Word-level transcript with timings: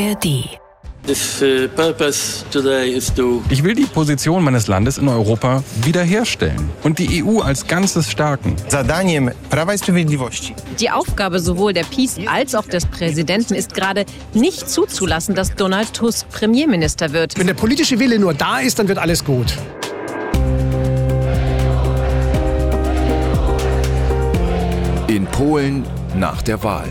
ARD. 0.00 0.58
uh, 1.06 1.68
ich 3.50 3.64
will 3.64 3.74
die 3.74 3.86
Position 3.86 4.44
meines 4.44 4.66
Landes 4.66 4.98
in 4.98 5.08
Europa 5.08 5.62
wiederherstellen 5.82 6.70
und 6.82 6.98
die 6.98 7.22
EU 7.22 7.40
als 7.40 7.66
Ganzes 7.66 8.10
stärken. 8.10 8.56
Die 10.80 10.90
Aufgabe 10.90 11.40
sowohl 11.40 11.72
der 11.72 11.84
Peace 11.84 12.18
als 12.26 12.54
auch 12.54 12.66
des 12.66 12.86
Präsidenten 12.86 13.54
ist 13.54 13.74
gerade 13.74 14.06
nicht 14.32 14.70
zuzulassen, 14.70 15.34
dass 15.34 15.54
Donald 15.54 15.92
Tusk 15.92 16.28
Premierminister 16.30 17.12
wird. 17.12 17.38
Wenn 17.38 17.46
der 17.46 17.54
politische 17.54 17.98
Wille 17.98 18.18
nur 18.18 18.32
da 18.32 18.60
ist, 18.60 18.78
dann 18.78 18.88
wird 18.88 18.98
alles 18.98 19.24
gut. 19.24 19.54
In 25.08 25.26
Polen 25.26 25.84
nach 26.14 26.40
der 26.42 26.62
Wahl. 26.62 26.88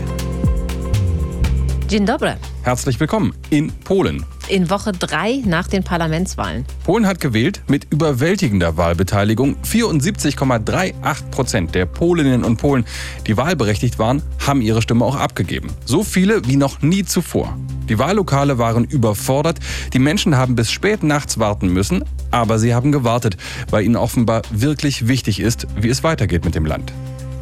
Dzień 1.88 2.04
dobry. 2.04 2.34
Herzlich 2.62 3.00
willkommen 3.00 3.32
in 3.48 3.72
Polen. 3.72 4.26
In 4.48 4.68
Woche 4.68 4.92
drei 4.92 5.42
nach 5.46 5.66
den 5.66 5.82
Parlamentswahlen. 5.82 6.66
Polen 6.84 7.06
hat 7.06 7.18
gewählt 7.18 7.62
mit 7.68 7.86
überwältigender 7.90 8.76
Wahlbeteiligung. 8.76 9.56
74,38 9.64 11.30
Prozent 11.30 11.74
der 11.74 11.86
Polinnen 11.86 12.44
und 12.44 12.58
Polen, 12.58 12.84
die 13.26 13.38
wahlberechtigt 13.38 13.98
waren, 13.98 14.20
haben 14.46 14.60
ihre 14.60 14.82
Stimme 14.82 15.06
auch 15.06 15.16
abgegeben. 15.16 15.70
So 15.86 16.04
viele 16.04 16.46
wie 16.46 16.56
noch 16.56 16.82
nie 16.82 17.02
zuvor. 17.02 17.56
Die 17.88 17.98
Wahllokale 17.98 18.58
waren 18.58 18.84
überfordert. 18.84 19.58
Die 19.94 19.98
Menschen 19.98 20.36
haben 20.36 20.54
bis 20.54 20.70
spät 20.70 21.02
nachts 21.02 21.38
warten 21.38 21.72
müssen, 21.72 22.04
aber 22.30 22.58
sie 22.58 22.74
haben 22.74 22.92
gewartet, 22.92 23.38
weil 23.70 23.84
ihnen 23.84 23.96
offenbar 23.96 24.42
wirklich 24.50 25.08
wichtig 25.08 25.40
ist, 25.40 25.66
wie 25.76 25.88
es 25.88 26.04
weitergeht 26.04 26.44
mit 26.44 26.54
dem 26.54 26.66
Land. 26.66 26.92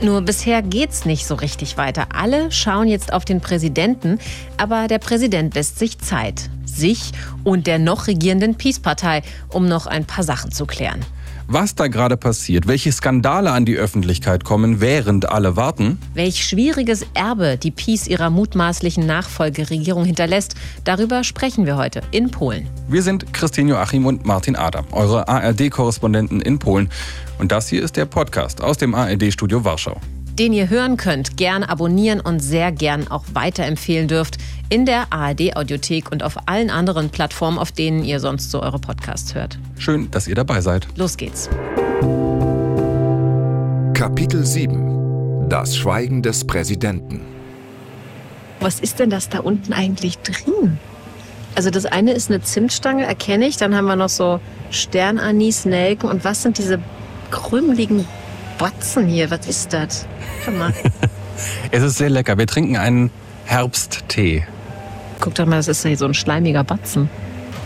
Nur 0.01 0.23
bisher 0.23 0.63
geht's 0.63 1.05
nicht 1.05 1.27
so 1.27 1.35
richtig 1.35 1.77
weiter. 1.77 2.07
Alle 2.15 2.53
schauen 2.53 2.87
jetzt 2.87 3.13
auf 3.13 3.25
den 3.25 3.41
Präsidenten, 3.41 4.21
aber 4.57 4.87
der 4.87 4.99
Präsident 4.99 5.57
lässt 5.57 5.79
sich 5.79 5.99
Zeit. 5.99 6.51
Sich 6.69 7.13
und 7.45 7.67
der 7.67 7.79
noch 7.79 8.07
regierenden 8.07 8.55
Peace-Partei, 8.57 9.23
um 9.49 9.67
noch 9.67 9.87
ein 9.87 10.05
paar 10.05 10.25
Sachen 10.25 10.53
zu 10.53 10.67
klären. 10.67 11.05
Was 11.51 11.75
da 11.75 11.89
gerade 11.89 12.19
passiert, 12.19 12.67
welche 12.67 12.93
Skandale 12.93 13.53
an 13.53 13.65
die 13.65 13.77
Öffentlichkeit 13.77 14.45
kommen, 14.45 14.83
während 14.83 15.31
alle 15.31 15.57
warten. 15.57 15.99
Welch 16.13 16.45
schwieriges 16.45 17.07
Erbe 17.15 17.57
die 17.57 17.71
Peace 17.71 18.07
ihrer 18.07 18.29
mutmaßlichen 18.29 19.07
Nachfolgeregierung 19.07 20.05
hinterlässt, 20.05 20.57
darüber 20.85 21.25
sprechen 21.25 21.65
wir 21.65 21.79
heute 21.79 22.03
in 22.11 22.31
Polen. 22.31 22.69
Wir 22.87 23.03
sind 23.03 23.33
Christine 23.33 23.71
Joachim 23.71 24.05
und 24.05 24.27
Martin 24.27 24.57
Ader, 24.57 24.85
eure 24.93 25.27
ARD-Korrespondenten 25.27 26.43
in 26.43 26.59
Polen. 26.59 26.91
Und 27.39 27.51
das 27.51 27.67
hier 27.69 27.83
ist 27.83 27.97
der 27.97 28.05
Podcast 28.05 28.63
aus 28.63 28.77
dem 28.77 28.95
ARD-Studio 28.95 29.65
Warschau. 29.65 29.99
Den 30.39 30.53
ihr 30.53 30.69
hören 30.69 30.99
könnt, 30.99 31.39
gern 31.39 31.65
abonnieren 31.65 32.21
und 32.21 32.41
sehr 32.41 32.73
gern 32.73 33.09
auch 33.09 33.25
weiterempfehlen 33.33 34.07
dürft 34.07 34.37
in 34.71 34.85
der 34.85 35.13
ARD-Audiothek 35.13 36.13
und 36.13 36.23
auf 36.23 36.37
allen 36.47 36.71
anderen 36.71 37.11
Plattformen, 37.11 37.59
auf 37.59 37.73
denen 37.73 38.05
ihr 38.05 38.21
sonst 38.21 38.51
so 38.51 38.63
eure 38.63 38.79
Podcasts 38.79 39.35
hört. 39.35 39.59
Schön, 39.79 40.11
dass 40.11 40.29
ihr 40.29 40.35
dabei 40.35 40.61
seid. 40.61 40.87
Los 40.97 41.17
geht's. 41.17 41.49
Kapitel 43.95 44.45
7 44.45 45.49
Das 45.49 45.77
Schweigen 45.77 46.23
des 46.23 46.47
Präsidenten. 46.47 47.23
Was 48.61 48.81
ist 48.81 48.99
denn 48.99 49.11
das 49.11 49.29
da 49.29 49.41
unten 49.41 49.73
eigentlich 49.73 50.19
drin? 50.19 50.79
Also 51.55 51.71
das 51.71 51.87
eine 51.87 52.13
ist 52.13 52.31
eine 52.31 52.43
Zimtstange, 52.43 53.05
erkenne 53.05 53.47
ich. 53.47 53.57
Dann 53.57 53.75
haben 53.75 53.87
wir 53.87 53.97
noch 53.97 54.09
so 54.09 54.41
Sternanis, 54.71 55.65
Nelken. 55.65 56.09
Und 56.09 56.25
was 56.25 56.43
sind 56.43 56.59
diese 56.59 56.79
krümeligen 57.31 58.07
Batzen 58.59 59.07
hier? 59.07 59.31
Was 59.31 59.47
ist 59.47 59.73
das? 59.73 60.07
Komm 60.45 60.59
mal. 60.59 60.75
es 61.71 61.83
ist 61.83 61.99
sehr 61.99 62.11
lecker. 62.11 62.37
Wir 62.39 62.47
trinken 62.47 62.77
einen 62.77 63.11
Herbsttee. 63.47 64.45
Guck 65.21 65.35
doch 65.35 65.47
mal, 65.47 65.57
das 65.57 65.69
ist 65.69 65.85
ja 65.85 65.95
so 65.97 66.05
ein 66.05 66.15
schleimiger 66.15 66.65
Batzen. 66.65 67.09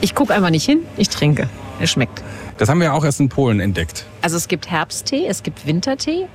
Ich 0.00 0.14
gucke 0.14 0.34
einfach 0.34 0.50
nicht 0.50 0.64
hin, 0.64 0.81
ich 0.97 1.08
trinke. 1.08 1.48
Er 1.78 1.86
schmeckt. 1.86 2.22
Das 2.59 2.69
haben 2.69 2.81
wir 2.81 2.94
auch 2.94 3.04
erst 3.04 3.21
in 3.21 3.28
Polen 3.28 3.60
entdeckt. 3.60 4.04
Also 4.21 4.37
es 4.37 4.49
gibt 4.49 4.71
Herbsttee, 4.71 5.27
es 5.27 5.43
gibt 5.43 5.66
Wintertee, 5.66 6.27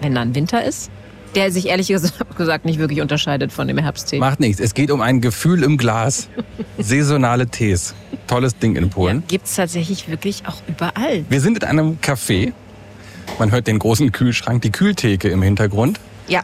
wenn 0.00 0.14
dann 0.14 0.34
Winter 0.34 0.64
ist, 0.64 0.90
der 1.34 1.50
sich 1.52 1.68
ehrlich 1.68 1.88
gesagt 2.36 2.64
nicht 2.64 2.78
wirklich 2.78 3.00
unterscheidet 3.00 3.52
von 3.52 3.68
dem 3.68 3.78
Herbsttee. 3.78 4.18
Macht 4.18 4.40
nichts. 4.40 4.60
Es 4.60 4.74
geht 4.74 4.90
um 4.90 5.00
ein 5.00 5.20
Gefühl 5.20 5.62
im 5.62 5.76
Glas. 5.76 6.28
Saisonale 6.78 7.46
Tees. 7.46 7.94
Tolles 8.26 8.58
Ding 8.58 8.76
in 8.76 8.90
Polen. 8.90 9.18
Ja, 9.18 9.22
gibt 9.28 9.46
es 9.46 9.54
tatsächlich 9.54 10.08
wirklich 10.08 10.42
auch 10.46 10.60
überall. 10.66 11.24
Wir 11.28 11.40
sind 11.40 11.62
in 11.62 11.68
einem 11.68 11.98
Café. 12.02 12.52
Man 13.38 13.50
hört 13.50 13.66
den 13.66 13.78
großen 13.78 14.12
Kühlschrank, 14.12 14.62
die 14.62 14.70
Kühltheke 14.70 15.28
im 15.28 15.42
Hintergrund. 15.42 16.00
Ja, 16.28 16.42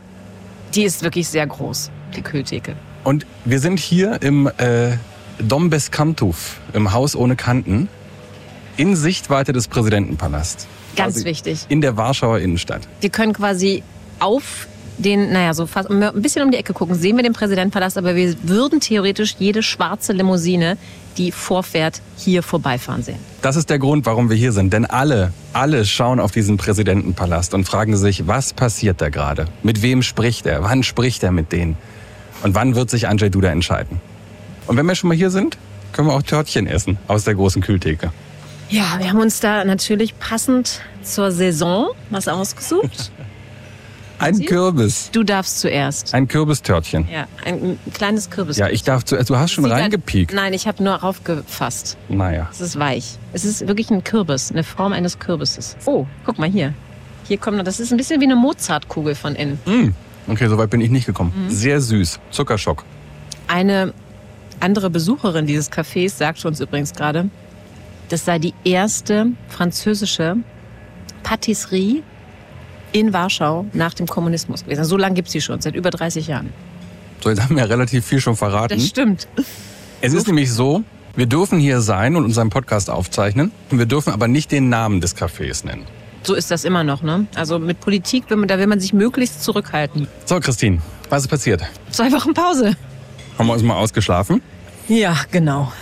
die 0.75 0.85
ist 0.85 1.03
wirklich 1.03 1.29
sehr 1.29 1.47
groß, 1.47 1.91
die 2.17 2.23
Kühltheke. 2.23 2.77
Und 3.05 3.27
wir 3.45 3.59
sind 3.59 3.79
hier 3.79 4.23
im 4.23 4.47
äh, 4.59 4.97
Dom 5.39 5.71
bez 5.71 5.91
Kantów, 5.91 6.61
im 6.73 6.93
Haus 6.93 7.17
ohne 7.17 7.37
Kanten, 7.37 7.89
in 8.77 8.97
Sichtweite 8.97 9.53
des 9.53 9.69
Präsidentenpalasts. 9.69 10.67
Ganz 10.97 11.15
quasi 11.15 11.27
wichtig. 11.27 11.67
In 11.69 11.81
der 11.81 11.97
Warschauer 11.97 12.39
Innenstadt. 12.39 12.83
Wir 13.01 13.11
können 13.11 13.33
quasi 13.33 13.83
auf 14.19 14.69
den, 14.99 15.33
naja, 15.33 15.55
so 15.55 15.67
fast 15.67 15.91
ein 15.91 16.23
bisschen 16.23 16.45
um 16.45 16.51
die 16.51 16.59
Ecke 16.59 16.75
gucken, 16.75 16.95
sehen 16.95 17.17
wir 17.17 17.23
den 17.23 17.33
Präsidentenpalast, 17.33 17.99
aber 17.99 18.15
wir 18.15 18.37
würden 18.43 18.79
theoretisch 18.79 19.37
jede 19.39 19.63
schwarze 19.63 20.13
Limousine, 20.13 20.77
die 21.17 21.33
vorfährt, 21.33 22.01
hier 22.17 22.43
vorbeifahren 22.43 23.03
sehen. 23.03 23.19
Das 23.41 23.57
ist 23.57 23.69
der 23.71 23.79
Grund, 23.79 24.07
warum 24.07 24.31
wir 24.31 24.37
hier 24.37 24.53
sind. 24.53 24.73
Denn 24.73 24.87
alle, 24.87 25.33
alle 25.53 25.85
schauen 25.85 26.21
auf 26.21 26.31
diesen 26.31 26.57
Präsidentenpalast 26.57 27.55
und 27.55 27.65
fragen 27.65 27.97
sich, 27.97 28.27
was 28.27 28.53
passiert 28.53 29.01
da 29.01 29.09
gerade? 29.09 29.47
Mit 29.63 29.83
wem 29.83 30.03
spricht 30.03 30.47
er? 30.47 30.63
Wann 30.63 30.83
spricht 30.83 31.23
er 31.23 31.33
mit 31.33 31.53
denen? 31.53 31.77
Und 32.43 32.55
wann 32.55 32.75
wird 32.75 32.91
sich 32.91 33.09
Andrzej 33.09 33.31
Duda 33.31 33.51
entscheiden? 33.51 34.01
Und 34.67 34.77
wenn 34.77 34.87
wir 34.87 34.95
schon 34.95 35.09
mal 35.09 35.17
hier 35.17 35.31
sind, 35.31 35.59
können 35.93 36.09
wir 36.09 36.15
auch 36.15 36.23
Törtchen 36.23 36.67
essen 36.67 36.99
aus 37.09 37.25
der 37.25 37.35
großen 37.35 37.63
Kühltheke. 37.63 38.13
Ja, 38.69 38.99
wir 38.99 39.11
haben 39.11 39.21
uns 39.21 39.41
da 39.41 39.65
natürlich 39.65 40.19
passend 40.19 40.81
zur 41.03 41.31
Saison 41.31 41.91
was 42.11 42.29
ausgesucht. 42.29 43.13
Ein 44.19 44.39
Kürbis. 44.47 45.11
Du 45.11 45.25
darfst 45.25 45.59
zuerst. 45.59 46.15
Ein 46.15 46.29
Kürbistörtchen. 46.29 47.09
Ja, 47.13 47.27
ein 47.45 47.77
kleines 47.93 48.31
Kürbis. 48.31 48.57
Ja, 48.57 48.69
ich 48.69 48.85
darf 48.85 49.05
zuerst. 49.05 49.29
Du 49.29 49.37
hast 49.37 49.51
schon 49.51 49.65
reingepiekt. 49.65 50.33
Nein, 50.33 50.53
ich 50.53 50.69
habe 50.69 50.81
nur 50.81 50.95
raufgefasst. 50.95 51.97
Naja. 52.09 52.49
Es 52.53 52.61
ist 52.61 52.79
weich. 52.79 53.19
Es 53.33 53.45
ist 53.45 53.67
wirklich 53.67 53.91
ein 53.91 54.05
Kürbis, 54.05 54.53
eine 54.53 54.63
Form 54.63 54.93
eines 54.93 55.19
Kürbisses. 55.19 55.77
Oh, 55.87 56.07
guck 56.25 56.39
mal 56.39 56.49
hier. 56.49 56.73
Hier 57.27 57.37
kommt 57.37 57.57
noch, 57.57 57.65
das 57.65 57.81
ist 57.81 57.91
ein 57.91 57.97
bisschen 57.97 58.21
wie 58.21 58.27
eine 58.27 58.37
Mozartkugel 58.37 59.17
von 59.17 59.35
innen. 59.35 59.59
Mm. 59.67 59.89
Okay, 60.29 60.49
soweit 60.49 60.71
bin 60.71 60.81
ich 60.81 60.91
nicht 60.91 61.07
gekommen. 61.07 61.33
Mhm. 61.35 61.51
Sehr 61.51 61.81
süß. 61.81 62.21
Zuckerschock. 62.31 62.85
Eine 63.49 63.93
andere 64.61 64.91
Besucherin 64.91 65.47
dieses 65.47 65.71
Cafés 65.71 66.11
sagte 66.11 66.47
uns 66.49 66.61
übrigens 66.61 66.93
gerade, 66.93 67.29
das 68.09 68.25
sei 68.25 68.39
die 68.39 68.55
erste 68.65 69.33
französische 69.49 70.37
Patisserie 71.23 72.03
in 72.93 73.13
Warschau 73.13 73.67
nach 73.73 73.95
dem 73.95 74.07
Kommunismus 74.07 74.65
gewesen. 74.65 74.85
So 74.85 74.97
lange 74.97 75.15
gibt 75.15 75.29
es 75.29 75.33
sie 75.33 75.41
schon, 75.41 75.61
seit 75.61 75.75
über 75.75 75.91
30 75.91 76.27
Jahren. 76.27 76.53
So, 77.23 77.31
jetzt 77.31 77.43
haben 77.43 77.57
wir 77.57 77.63
ja 77.63 77.69
relativ 77.69 78.05
viel 78.05 78.21
schon 78.21 78.37
verraten. 78.37 78.77
Das 78.77 78.87
stimmt. 78.87 79.29
Es 80.01 80.13
ist 80.13 80.27
nämlich 80.27 80.53
so, 80.53 80.85
wir 81.17 81.27
dürfen 81.27 81.59
hier 81.59 81.81
sein 81.81 82.17
und 82.17 82.25
unseren 82.25 82.51
Podcast 82.51 82.91
aufzeichnen. 82.91 83.53
Wir 83.71 83.87
dürfen 83.87 84.13
aber 84.13 84.29
nicht 84.29 84.51
den 84.53 84.69
Namen 84.69 85.01
des 85.01 85.17
Cafés 85.17 85.65
nennen. 85.65 85.87
So 86.23 86.35
ist 86.35 86.51
das 86.51 86.65
immer 86.65 86.85
noch, 86.85 87.03
ne? 87.03 87.27
Also 87.35 87.59
mit 87.59 87.81
Politik, 87.81 88.25
da 88.29 88.59
will 88.59 88.67
man 88.67 88.81
sich 88.81 88.93
möglichst 88.93 89.43
zurückhalten. 89.43 90.07
So, 90.25 90.39
Christine, 90.41 90.79
was 91.11 91.23
ist 91.23 91.29
passiert? 91.29 91.63
Zwei 91.91 92.13
Wochen 92.13 92.33
Pause. 92.33 92.77
Haben 93.39 93.47
wir 93.47 93.55
uns 93.55 93.63
mal 93.63 93.77
ausgeschlafen? 93.77 94.41
Ja, 94.89 95.17
genau. 95.31 95.73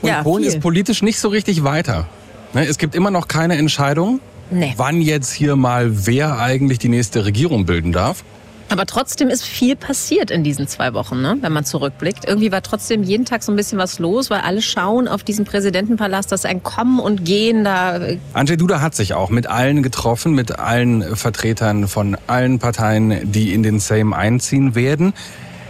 Und 0.00 0.08
ja, 0.08 0.22
Polen 0.22 0.44
viel. 0.44 0.52
ist 0.52 0.60
politisch 0.60 1.02
nicht 1.02 1.18
so 1.18 1.28
richtig 1.28 1.64
weiter. 1.64 2.06
Ne, 2.54 2.66
es 2.66 2.78
gibt 2.78 2.94
immer 2.94 3.10
noch 3.10 3.28
keine 3.28 3.56
Entscheidung, 3.56 4.20
nee. 4.50 4.74
wann 4.76 5.02
jetzt 5.02 5.32
hier 5.32 5.56
mal 5.56 6.06
wer 6.06 6.38
eigentlich 6.38 6.78
die 6.78 6.88
nächste 6.88 7.24
Regierung 7.24 7.66
bilden 7.66 7.92
darf. 7.92 8.24
Aber 8.70 8.86
trotzdem 8.86 9.28
ist 9.30 9.44
viel 9.44 9.74
passiert 9.74 10.30
in 10.30 10.44
diesen 10.44 10.68
zwei 10.68 10.94
Wochen, 10.94 11.20
ne? 11.20 11.36
wenn 11.40 11.52
man 11.52 11.64
zurückblickt. 11.64 12.24
Irgendwie 12.24 12.52
war 12.52 12.62
trotzdem 12.62 13.02
jeden 13.02 13.24
Tag 13.24 13.42
so 13.42 13.50
ein 13.50 13.56
bisschen 13.56 13.78
was 13.78 13.98
los, 13.98 14.30
weil 14.30 14.42
alle 14.42 14.62
schauen 14.62 15.08
auf 15.08 15.24
diesen 15.24 15.44
Präsidentenpalast, 15.44 16.30
das 16.30 16.44
ein 16.44 16.62
Kommen 16.62 17.00
und 17.00 17.24
Gehen 17.24 17.64
da. 17.64 18.00
Andrzej 18.32 18.56
Duda 18.56 18.80
hat 18.80 18.94
sich 18.94 19.12
auch 19.12 19.28
mit 19.28 19.48
allen 19.48 19.82
getroffen, 19.82 20.34
mit 20.34 20.60
allen 20.60 21.16
Vertretern 21.16 21.88
von 21.88 22.16
allen 22.28 22.60
Parteien, 22.60 23.32
die 23.32 23.52
in 23.52 23.64
den 23.64 23.80
Sejm 23.80 24.12
einziehen 24.12 24.76
werden. 24.76 25.14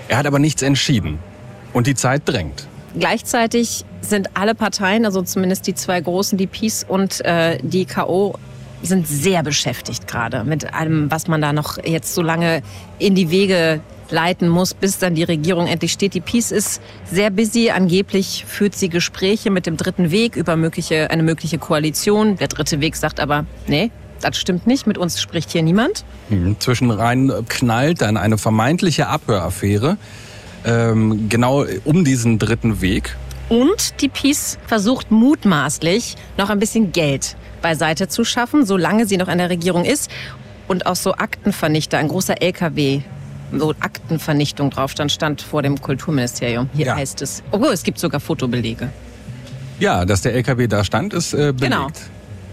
Er 0.09 0.19
hat 0.19 0.27
aber 0.27 0.39
nichts 0.39 0.61
entschieden. 0.61 1.19
Und 1.73 1.87
die 1.87 1.95
Zeit 1.95 2.23
drängt. 2.27 2.67
Gleichzeitig 2.99 3.87
sind 4.03 4.37
alle 4.37 4.55
Parteien, 4.55 5.07
also 5.07 5.23
zumindest 5.23 5.67
die 5.67 5.75
zwei 5.75 6.01
großen, 6.01 6.37
die 6.37 6.47
Peace 6.47 6.85
und 6.87 7.25
äh, 7.25 7.59
die 7.63 7.87
KO, 7.87 8.35
sind 8.82 9.06
sehr 9.06 9.43
beschäftigt 9.43 10.06
gerade 10.06 10.44
mit 10.44 10.73
allem, 10.73 11.11
was 11.11 11.29
man 11.29 11.41
da 11.41 11.53
noch 11.53 11.82
jetzt 11.85 12.15
so 12.15 12.23
lange 12.23 12.62
in 12.99 13.15
die 13.15 13.31
Wege 13.31 13.81
leiten 14.11 14.49
muss, 14.49 14.75
bis 14.75 14.99
dann 14.99 15.15
die 15.15 15.23
Regierung 15.23 15.67
endlich 15.67 15.93
steht. 15.93 16.15
Die 16.15 16.21
Peace 16.21 16.50
ist 16.50 16.82
sehr 17.11 17.31
busy. 17.31 17.71
Angeblich 17.71 18.44
führt 18.47 18.75
sie 18.75 18.88
Gespräche 18.88 19.50
mit 19.50 19.67
dem 19.67 19.77
Dritten 19.77 20.11
Weg 20.11 20.37
über 20.37 20.56
mögliche, 20.56 21.11
eine 21.11 21.23
mögliche 21.23 21.59
Koalition. 21.59 22.37
Der 22.37 22.49
Dritte 22.49 22.81
Weg 22.81 22.97
sagt 22.97 23.21
aber, 23.21 23.44
nee, 23.67 23.91
das 24.21 24.37
stimmt 24.38 24.67
nicht. 24.67 24.87
Mit 24.87 24.99
uns 24.99 25.21
spricht 25.21 25.50
hier 25.50 25.62
niemand. 25.62 26.05
Hm, 26.29 26.56
Zwischenrein 26.59 27.33
knallt 27.49 28.03
dann 28.03 28.17
eine 28.17 28.38
vermeintliche 28.38 29.06
Abhöraffäre 29.09 29.97
ähm, 30.65 31.29
genau 31.29 31.65
um 31.85 32.05
diesen 32.05 32.38
dritten 32.38 32.81
Weg. 32.81 33.17
Und 33.49 34.00
die 34.00 34.09
PiS 34.09 34.59
versucht 34.67 35.11
mutmaßlich 35.11 36.17
noch 36.38 36.50
ein 36.50 36.61
bisschen 36.61 36.93
Geld 36.93 37.37
beiseite 37.61 38.09
zu 38.09 38.25
schaffen, 38.25 38.65
solange 38.67 39.07
sie 39.07 39.17
noch 39.17 39.29
an 39.29 39.39
der 39.39 39.51
Regierung 39.51 39.85
ist. 39.85 40.11
Und 40.69 40.87
auch 40.87 40.97
so 40.97 41.15
Aktenvernichter, 41.15 41.99
ein 41.99 42.09
großer 42.09 42.41
LKW, 42.43 43.01
wo 43.53 43.71
Aktenvernichtung 43.81 44.71
drauf 44.71 44.93
stand, 44.93 45.11
stand 45.11 45.43
vor 45.43 45.62
dem 45.62 45.81
Kulturministerium. 45.81 46.71
Hier 46.75 46.87
Ja. 46.87 46.97
heißt 46.97 47.23
es. 47.23 47.43
Oh, 47.51 47.65
es 47.73 47.83
gibt 47.83 47.99
sogar 47.99 48.21
Fotobelege. 48.21 48.89
Ja, 49.81 50.05
dass 50.05 50.23
der 50.23 50.35
LKW 50.35 50.67
da 50.69 50.85
stand, 50.85 51.12
ist 51.15 51.33
äh, 51.33 51.53
belegt. 51.53 51.61
Genau. 51.61 51.89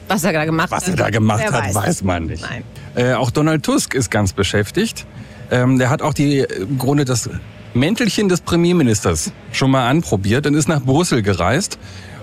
Was 0.08 0.24
er 0.24 0.34
da 0.34 0.46
gemacht 0.46 0.72
Was 0.72 0.84
hat. 0.84 0.90
er 0.92 0.96
da 0.96 1.10
gemacht 1.10 1.44
hat, 1.46 1.54
weiß. 1.54 1.76
weiß 1.76 2.04
man 2.04 2.26
nicht. 2.28 2.42
Nein. 2.42 2.64
Äh, 2.96 3.14
auch 3.14 3.30
Donald 3.30 3.64
Tusk 3.64 3.94
ist 3.94 4.10
ganz 4.10 4.32
beschäftigt. 4.34 5.06
Ähm, 5.52 5.78
der 5.78 5.90
hat 5.90 6.02
auch 6.02 6.14
die, 6.14 6.40
im 6.40 6.78
Grunde 6.78 7.04
das 7.06 7.30
Mäntelchen 7.74 8.30
des 8.30 8.42
Premierministers 8.42 9.32
schon 9.52 9.70
mal 9.72 9.88
anprobiert 9.88 10.48
und 10.48 10.56
ist 10.56 10.68
nach 10.70 10.82
Brüssel 10.82 11.22
gereist. 11.22 11.78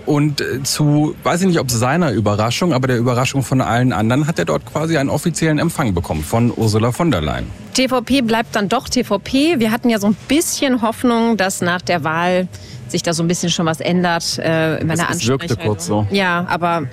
Und 0.05 0.39
äh, 0.41 0.61
zu, 0.63 1.15
weiß 1.23 1.41
ich 1.41 1.47
nicht, 1.47 1.59
ob 1.59 1.71
seiner 1.71 2.11
Überraschung, 2.11 2.73
aber 2.73 2.87
der 2.87 2.97
Überraschung 2.97 3.41
von 3.43 3.59
allen 3.61 3.91
anderen, 3.91 4.27
hat 4.27 4.37
er 4.39 4.45
dort 4.45 4.65
quasi 4.65 4.97
einen 4.97 5.09
offiziellen 5.09 5.57
Empfang 5.59 5.93
bekommen 5.93 6.23
von 6.23 6.51
Ursula 6.55 6.91
von 6.91 7.09
der 7.11 7.21
Leyen. 7.21 7.47
TVP 7.73 8.21
bleibt 8.21 8.55
dann 8.55 8.69
doch 8.69 8.87
TVP. 8.87 9.59
Wir 9.59 9.71
hatten 9.71 9.89
ja 9.89 9.99
so 9.99 10.07
ein 10.07 10.15
bisschen 10.27 10.81
Hoffnung, 10.81 11.37
dass 11.37 11.61
nach 11.61 11.81
der 11.81 12.03
Wahl 12.03 12.47
sich 12.87 13.01
da 13.03 13.13
so 13.13 13.23
ein 13.23 13.27
bisschen 13.27 13.49
schon 13.49 13.65
was 13.65 13.79
ändert. 13.79 14.37
Äh, 14.37 14.77
in 14.81 14.87
meiner 14.87 15.09
Es- 15.09 15.17
es 15.17 15.27
wirkte 15.27 15.55
kurz 15.57 15.87
so. 15.87 16.05
Ja, 16.11 16.45
aber 16.47 16.83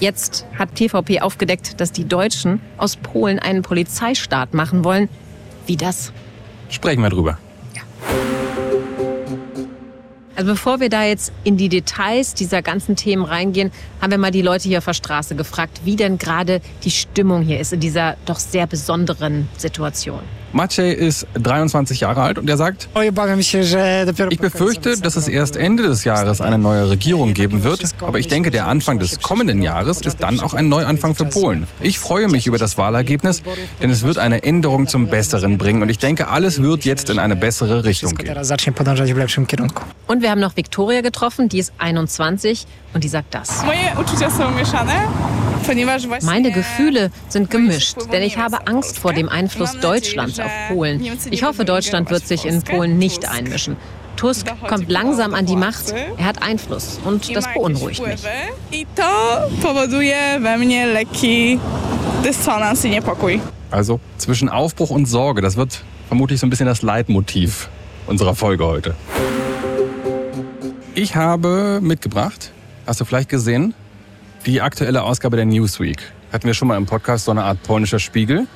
jetzt 0.00 0.44
hat 0.58 0.74
TVP 0.74 1.20
aufgedeckt, 1.20 1.80
dass 1.80 1.92
die 1.92 2.06
Deutschen 2.08 2.60
aus 2.76 2.96
Polen 2.96 3.38
einen 3.38 3.62
Polizeistaat 3.62 4.52
machen 4.52 4.82
wollen. 4.84 5.08
Wie 5.66 5.76
das? 5.76 6.12
Sprechen 6.70 7.02
wir 7.02 7.10
drüber. 7.10 7.38
Also 10.38 10.52
bevor 10.52 10.78
wir 10.78 10.88
da 10.88 11.02
jetzt 11.02 11.32
in 11.42 11.56
die 11.56 11.68
Details 11.68 12.32
dieser 12.32 12.62
ganzen 12.62 12.94
Themen 12.94 13.24
reingehen, 13.24 13.72
haben 14.00 14.12
wir 14.12 14.18
mal 14.18 14.30
die 14.30 14.40
Leute 14.40 14.68
hier 14.68 14.78
auf 14.78 14.84
der 14.84 14.94
Straße 14.94 15.34
gefragt, 15.34 15.80
wie 15.82 15.96
denn 15.96 16.16
gerade 16.16 16.60
die 16.84 16.92
Stimmung 16.92 17.42
hier 17.42 17.58
ist 17.58 17.72
in 17.72 17.80
dieser 17.80 18.16
doch 18.24 18.38
sehr 18.38 18.68
besonderen 18.68 19.48
Situation. 19.56 20.20
Maciej 20.52 20.92
ist 20.94 21.26
23 21.34 22.00
Jahre 22.00 22.22
alt 22.22 22.38
und 22.38 22.48
er 22.48 22.56
sagt, 22.56 22.88
Ich 24.30 24.38
befürchte, 24.40 24.98
dass 25.00 25.16
es 25.16 25.28
erst 25.28 25.56
Ende 25.56 25.82
des 25.84 26.04
Jahres 26.04 26.40
eine 26.40 26.58
neue 26.58 26.88
Regierung 26.90 27.34
geben 27.34 27.64
wird, 27.64 27.82
aber 28.00 28.18
ich 28.18 28.28
denke, 28.28 28.50
der 28.50 28.66
Anfang 28.66 28.98
des 28.98 29.20
kommenden 29.20 29.62
Jahres 29.62 30.00
ist 30.00 30.22
dann 30.22 30.40
auch 30.40 30.54
ein 30.54 30.68
Neuanfang 30.68 31.14
für 31.14 31.26
Polen. 31.26 31.66
Ich 31.80 31.98
freue 31.98 32.28
mich 32.28 32.46
über 32.46 32.58
das 32.58 32.78
Wahlergebnis, 32.78 33.42
denn 33.82 33.90
es 33.90 34.02
wird 34.02 34.18
eine 34.18 34.42
Änderung 34.42 34.86
zum 34.88 35.08
Besseren 35.08 35.58
bringen 35.58 35.82
und 35.82 35.90
ich 35.90 35.98
denke, 35.98 36.28
alles 36.28 36.62
wird 36.62 36.84
jetzt 36.84 37.10
in 37.10 37.18
eine 37.18 37.36
bessere 37.36 37.84
Richtung 37.84 38.14
gehen. 38.14 38.34
Und 40.06 40.22
wir 40.22 40.30
haben 40.30 40.40
noch 40.40 40.56
Viktoria 40.56 41.02
getroffen, 41.02 41.48
die 41.48 41.58
ist 41.58 41.72
21 41.78 42.66
und 42.94 43.04
die 43.04 43.08
sagt 43.08 43.34
das. 43.34 43.62
Meine 46.22 46.50
Gefühle 46.52 47.10
sind 47.28 47.50
gemischt, 47.50 47.96
denn 48.12 48.22
ich 48.22 48.38
habe 48.38 48.66
Angst 48.66 48.98
vor 48.98 49.12
dem 49.12 49.28
Einfluss 49.28 49.78
Deutschlands 49.80 50.37
auf 50.40 50.50
Polen. 50.68 51.02
Ich 51.30 51.42
hoffe, 51.42 51.64
Deutschland 51.64 52.10
wird 52.10 52.26
sich 52.26 52.44
in 52.44 52.62
Polen 52.62 52.98
nicht 52.98 53.28
einmischen. 53.28 53.76
Tusk 54.16 54.46
kommt 54.66 54.90
langsam 54.90 55.32
an 55.32 55.46
die 55.46 55.54
Macht, 55.54 55.94
er 56.16 56.24
hat 56.24 56.42
Einfluss 56.42 56.98
und 57.04 57.34
das 57.36 57.46
beunruhigt 57.54 58.04
mich. 58.04 58.20
Also 63.70 64.00
zwischen 64.16 64.48
Aufbruch 64.48 64.90
und 64.90 65.06
Sorge, 65.06 65.40
das 65.40 65.56
wird 65.56 65.84
vermutlich 66.08 66.40
so 66.40 66.46
ein 66.46 66.50
bisschen 66.50 66.66
das 66.66 66.82
Leitmotiv 66.82 67.68
unserer 68.08 68.34
Folge 68.34 68.66
heute. 68.66 68.94
Ich 70.94 71.14
habe 71.14 71.78
mitgebracht, 71.80 72.50
hast 72.86 73.00
du 73.00 73.04
vielleicht 73.04 73.28
gesehen, 73.28 73.72
die 74.46 74.60
aktuelle 74.60 75.04
Ausgabe 75.04 75.36
der 75.36 75.46
Newsweek. 75.46 75.98
Hatten 76.32 76.46
wir 76.46 76.54
schon 76.54 76.66
mal 76.68 76.76
im 76.76 76.86
Podcast 76.86 77.26
so 77.26 77.30
eine 77.30 77.44
Art 77.44 77.62
polnischer 77.62 77.98
Spiegel. 78.00 78.48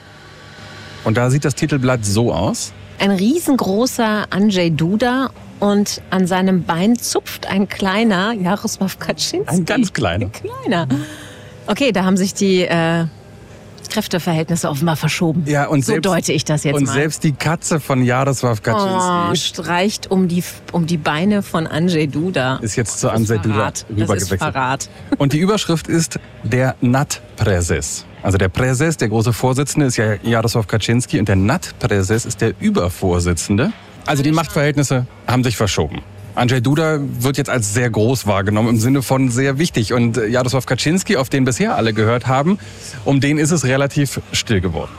Und 1.05 1.17
da 1.17 1.31
sieht 1.31 1.45
das 1.45 1.55
Titelblatt 1.55 2.05
so 2.05 2.33
aus. 2.33 2.73
Ein 2.99 3.11
riesengroßer 3.11 4.27
Andrzej 4.31 4.71
Duda 4.71 5.31
und 5.59 6.01
an 6.11 6.27
seinem 6.27 6.65
Bein 6.65 6.97
zupft 6.97 7.47
ein 7.47 7.69
kleiner 7.69 8.33
Jarosław 8.33 8.99
Kaczynski. 8.99 9.43
Ein 9.47 9.65
ganz 9.65 9.93
kleiner. 9.93 10.27
Ein 10.27 10.33
kleiner. 10.33 10.89
Okay, 11.67 11.93
da 11.93 12.05
haben 12.05 12.17
sich 12.17 12.35
die 12.35 12.63
äh, 12.63 13.07
Kräfteverhältnisse 13.91 14.69
offenbar 14.69 14.97
verschoben. 14.97 15.45
Ja, 15.47 15.67
und 15.67 15.85
so 15.85 15.93
selbst- 15.93 16.07
deute 16.07 16.33
ich 16.33 16.45
das 16.45 16.65
jetzt 16.65 16.77
Und 16.77 16.87
mal. 16.87 16.93
selbst 16.93 17.25
die 17.25 17.33
Katze 17.33 17.79
von 17.79 18.05
Jaroslaw 18.05 18.57
oh, 18.59 18.63
Kaczynski 18.63 19.37
streicht 19.49 20.11
um 20.11 20.29
die, 20.29 20.43
um 20.73 20.87
die 20.87 20.97
Beine 20.97 21.43
von 21.43 21.67
Andrzej 21.67 22.07
Duda. 22.09 22.57
ist 22.63 22.77
jetzt 22.77 23.01
zu 23.01 23.11
Andrzej 23.11 23.39
Duda 23.41 23.73
rübergewechselt. 23.91 24.89
Und 25.19 25.33
die 25.33 25.39
Überschrift 25.39 25.89
ist 25.89 26.19
der 26.43 26.75
NAT-Präses. 26.81 28.07
Also 28.23 28.39
der 28.39 28.49
Präses, 28.49 28.97
der 28.97 29.09
große 29.09 29.33
Vorsitzende, 29.33 29.87
ist 29.87 29.97
ja 29.97 30.15
Jaroslaw 30.23 30.65
Kaczynski 30.67 31.19
und 31.19 31.29
der 31.29 31.37
NAT-Präses 31.37 32.25
ist 32.25 32.41
der 32.41 32.55
Übervorsitzende. 32.61 33.73
Also 34.07 34.23
die 34.23 34.33
Machtverhältnisse 34.33 35.07
haben 35.27 35.43
sich 35.43 35.57
verschoben. 35.57 36.03
Andrzej 36.35 36.63
Duda 36.63 36.99
wird 37.21 37.37
jetzt 37.37 37.51
als 37.51 37.75
sehr 37.75 37.91
groß 37.91 38.27
wahrgenommen 38.27 38.71
im 38.71 38.79
Sinne 38.79 39.03
von 39.03 39.29
sehr 39.29 39.59
wichtig. 39.59 39.93
Und 39.93 40.17
Jaroslaw 40.17 40.65
Kaczynski, 40.65 41.17
auf 41.17 41.29
den 41.29 41.45
bisher 41.45 41.77
alle 41.77 41.93
gehört 41.93 42.27
haben, 42.27 42.59
um 43.05 43.21
den 43.21 43.39
ist 43.39 43.51
es 43.51 43.65
relativ 43.65 44.21
still 44.33 44.61
geworden. 44.61 44.93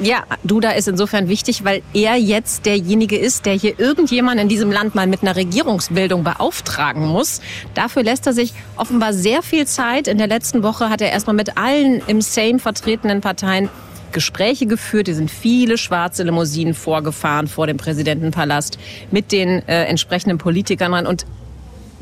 Ja, 0.00 0.22
Duda 0.44 0.70
ist 0.70 0.86
insofern 0.86 1.28
wichtig, 1.28 1.64
weil 1.64 1.82
er 1.92 2.14
jetzt 2.14 2.66
derjenige 2.66 3.18
ist, 3.18 3.46
der 3.46 3.54
hier 3.54 3.80
irgendjemand 3.80 4.40
in 4.40 4.48
diesem 4.48 4.70
Land 4.70 4.94
mal 4.94 5.08
mit 5.08 5.22
einer 5.22 5.34
Regierungsbildung 5.34 6.22
beauftragen 6.22 7.04
muss. 7.04 7.40
Dafür 7.74 8.04
lässt 8.04 8.24
er 8.28 8.32
sich 8.32 8.52
offenbar 8.76 9.12
sehr 9.12 9.42
viel 9.42 9.66
Zeit. 9.66 10.06
In 10.06 10.18
der 10.18 10.28
letzten 10.28 10.62
Woche 10.62 10.88
hat 10.88 11.00
er 11.00 11.10
erstmal 11.10 11.34
mit 11.34 11.56
allen 11.56 12.00
im 12.06 12.20
Sejm 12.20 12.60
vertretenen 12.60 13.20
Parteien 13.20 13.68
Gespräche 14.12 14.66
geführt. 14.66 15.08
Hier 15.08 15.16
sind 15.16 15.32
viele 15.32 15.76
schwarze 15.76 16.22
Limousinen 16.22 16.74
vorgefahren 16.74 17.48
vor 17.48 17.66
dem 17.66 17.76
Präsidentenpalast 17.76 18.78
mit 19.10 19.32
den 19.32 19.66
äh, 19.66 19.84
entsprechenden 19.86 20.38
Politikern 20.38 20.92
dran. 20.92 21.08
Und 21.08 21.26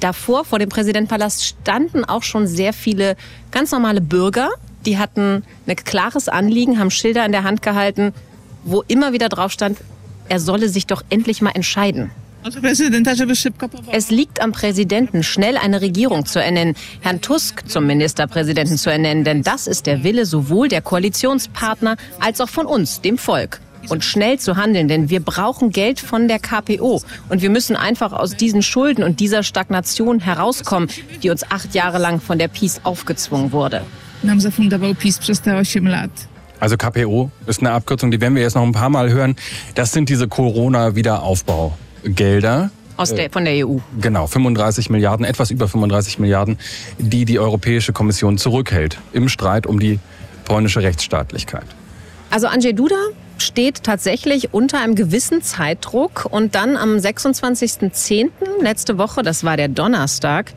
davor, 0.01 0.45
vor 0.45 0.59
dem 0.59 0.69
Präsidentenpalast, 0.69 1.45
standen 1.45 2.05
auch 2.05 2.23
schon 2.23 2.47
sehr 2.47 2.75
viele 2.75 3.17
ganz 3.51 3.73
normale 3.73 4.03
Bürger. 4.03 4.51
Die 4.87 4.99
hatten 4.99 5.43
ein 5.67 5.77
klares 5.77 6.29
Anliegen, 6.29 6.79
haben 6.79 6.91
Schilder 6.91 7.27
in 7.27 7.33
der 7.33 7.43
Hand 7.43 7.61
gehalten, 7.61 8.13
wo 8.65 8.83
immer 8.87 9.13
wieder 9.13 9.29
drauf 9.29 9.53
stand, 9.53 9.79
er 10.29 10.41
solle 10.41 10.69
sich 10.69 10.87
doch 10.87 11.03
endlich 11.11 11.43
mal 11.43 11.53
entscheiden. 11.53 12.11
Powołał. 13.59 13.93
Es 13.93 14.11
liegt 14.11 14.41
am 14.41 14.53
Präsidenten, 14.53 15.25
schnell 15.25 15.57
eine 15.57 15.81
Regierung 15.81 16.27
zu 16.27 16.41
ernennen, 16.41 16.77
Herrn 17.01 17.21
Tusk 17.21 17.69
zum 17.69 17.87
Ministerpräsidenten 17.87 18.79
zu 18.79 18.89
ernennen, 18.91 19.25
denn 19.25 19.43
das 19.43 19.67
ist 19.67 19.87
der 19.87 20.05
Wille 20.05 20.27
sowohl 20.27 20.69
der 20.69 20.81
Koalitionspartner 20.81 21.97
als 22.21 22.41
auch 22.41 22.49
von 22.49 22.67
uns, 22.67 23.01
dem 23.01 23.19
Volk. 23.19 23.61
Und 23.89 24.05
schnell 24.05 24.39
zu 24.39 24.57
handeln, 24.57 24.89
denn 24.89 25.11
wir 25.11 25.21
brauchen 25.21 25.71
Geld 25.71 26.01
von 26.01 26.29
der 26.29 26.39
KPO. 26.39 27.03
Und 27.29 27.43
wir 27.43 27.51
müssen 27.51 27.77
einfach 27.77 28.13
aus 28.13 28.37
diesen 28.37 28.63
Schulden 28.63 29.05
und 29.05 29.21
dieser 29.21 29.43
Stagnation 29.43 30.19
herauskommen, 30.19 30.89
die 31.23 31.31
uns 31.31 31.45
acht 31.51 31.75
Jahre 31.75 31.99
lang 31.99 32.21
von 32.21 32.39
der 32.39 32.49
PiS 32.49 32.81
aufgezwungen 32.85 33.53
wurde. 33.53 33.83
Nam 34.23 34.41
zafundował 34.41 34.95
PiS 34.95 35.19
przez 35.19 35.41
te 35.41 35.59
8 35.59 35.83
lat. 35.83 36.11
Also 36.61 36.77
KPO 36.77 37.31
ist 37.47 37.61
eine 37.61 37.73
Abkürzung, 37.73 38.11
die 38.11 38.21
werden 38.21 38.35
wir 38.35 38.43
jetzt 38.43 38.55
noch 38.55 38.63
ein 38.63 38.73
paar 38.73 38.89
Mal 38.89 39.11
hören. 39.11 39.37
Das 39.75 39.93
sind 39.93 40.09
diese 40.09 40.27
Corona-Wiederaufbaugelder. 40.27 42.71
Aus 42.97 43.15
der, 43.15 43.31
von 43.31 43.45
der 43.45 43.67
EU. 43.67 43.77
Genau, 44.01 44.27
35 44.27 44.89
Milliarden, 44.89 45.27
etwas 45.27 45.51
über 45.51 45.69
35 45.69 46.19
Milliarden, 46.19 46.57
die 46.99 47.27
die 47.27 47.39
Europäische 47.39 47.93
Kommission 47.93 48.39
zurückhält 48.39 48.97
im 49.13 49.29
Streit 49.29 49.67
um 49.67 49.79
die 49.79 49.99
polnische 50.47 50.83
Rechtsstaatlichkeit. 50.83 51.67
Also 52.31 52.47
Andrzej 52.47 52.73
Duda 52.73 52.97
steht 53.39 53.85
tatsächlich 53.85 54.55
unter 54.55 54.81
einem 54.81 54.95
gewissen 54.95 55.43
Zeitdruck 55.43 56.27
und 56.31 56.55
dann 56.55 56.79
am 56.79 56.97
26.10. 56.97 58.31
letzte 58.63 58.97
Woche, 58.97 59.23
das 59.23 59.45
war 59.45 59.59
der 59.59 59.69
Donnerstag, 59.69 60.55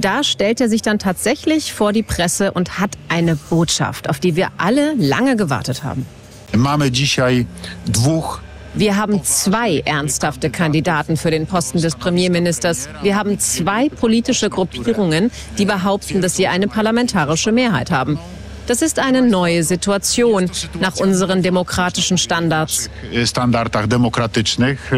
da 0.00 0.24
stellt 0.24 0.60
er 0.60 0.68
sich 0.68 0.82
dann 0.82 0.98
tatsächlich 0.98 1.72
vor 1.72 1.92
die 1.92 2.02
Presse 2.02 2.52
und 2.52 2.78
hat 2.78 2.90
eine 3.08 3.36
Botschaft, 3.36 4.08
auf 4.08 4.20
die 4.20 4.36
wir 4.36 4.48
alle 4.56 4.94
lange 4.96 5.36
gewartet 5.36 5.84
haben. 5.84 6.06
Wir 8.74 8.96
haben 8.96 9.24
zwei 9.24 9.80
ernsthafte 9.80 10.48
Kandidaten 10.48 11.16
für 11.16 11.32
den 11.32 11.46
Posten 11.46 11.80
des 11.80 11.96
Premierministers. 11.96 12.88
Wir 13.02 13.16
haben 13.16 13.38
zwei 13.40 13.88
politische 13.88 14.48
Gruppierungen, 14.48 15.32
die 15.58 15.64
behaupten, 15.64 16.22
dass 16.22 16.36
sie 16.36 16.46
eine 16.46 16.68
parlamentarische 16.68 17.50
Mehrheit 17.50 17.90
haben. 17.90 18.18
Das 18.70 18.82
ist 18.82 19.00
eine 19.00 19.20
neue 19.20 19.64
Situation 19.64 20.48
nach 20.80 20.96
unseren 21.00 21.42
demokratischen 21.42 22.18
Standards. 22.18 22.88
standardach 23.24 23.88
demokratycznych. 23.88 24.92
E, 24.92 24.96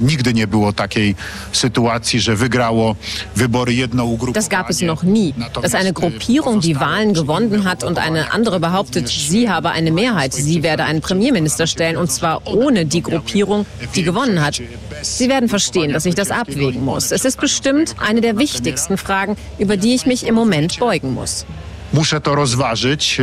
Nigdy 0.00 0.34
nie 0.34 0.46
było 0.46 0.72
takiej 0.72 1.16
sytuacji, 1.52 2.20
że 2.20 2.36
wygrało 2.36 2.96
wybory 3.36 3.74
jedno 3.74 4.04
ugrupowanie. 4.04 4.34
Das 4.34 4.48
gab 4.48 4.70
es 4.70 4.82
noch 4.82 5.04
nie, 5.04 5.32
dass 5.62 5.74
eine 5.74 5.92
Gruppierung 5.92 6.60
die 6.60 6.80
Wahlen 6.80 7.12
gewonnen 7.12 7.64
hat 7.64 7.82
und 7.82 7.98
eine 7.98 8.32
andere 8.32 8.60
behauptet, 8.60 9.08
sie 9.08 9.48
habe 9.48 9.70
eine 9.70 9.90
Mehrheit, 9.90 10.32
sie 10.32 10.62
werde 10.62 10.84
einen 10.84 11.00
Premierminister 11.00 11.66
stellen 11.66 11.96
und 11.96 12.12
zwar 12.12 12.46
ohne 12.46 12.86
die 12.86 13.02
Gruppierung, 13.02 13.66
die 13.96 14.04
gewonnen 14.04 14.40
hat. 14.40 14.62
Sie 15.02 15.28
werden 15.28 15.48
verstehen, 15.48 15.92
dass 15.92 16.06
ich 16.06 16.14
das 16.14 16.30
abwägen 16.30 16.84
muss. 16.84 17.10
Es 17.10 17.24
ist 17.24 17.40
bestimmt 17.40 17.96
eine 17.98 18.20
der 18.20 18.38
wichtigsten 18.38 18.96
Fragen, 18.96 19.36
über 19.58 19.76
die 19.76 19.94
ich 19.96 20.06
mich 20.06 20.26
im 20.26 20.36
Moment 20.36 20.78
beugen 20.78 21.12
muss. 21.14 21.44
Muszę 21.92 22.20
to 22.20 22.34
rozważyć. 22.34 23.20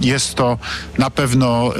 Jest 0.00 0.34
to 0.34 0.58
na 0.98 1.10
pewno, 1.10 1.72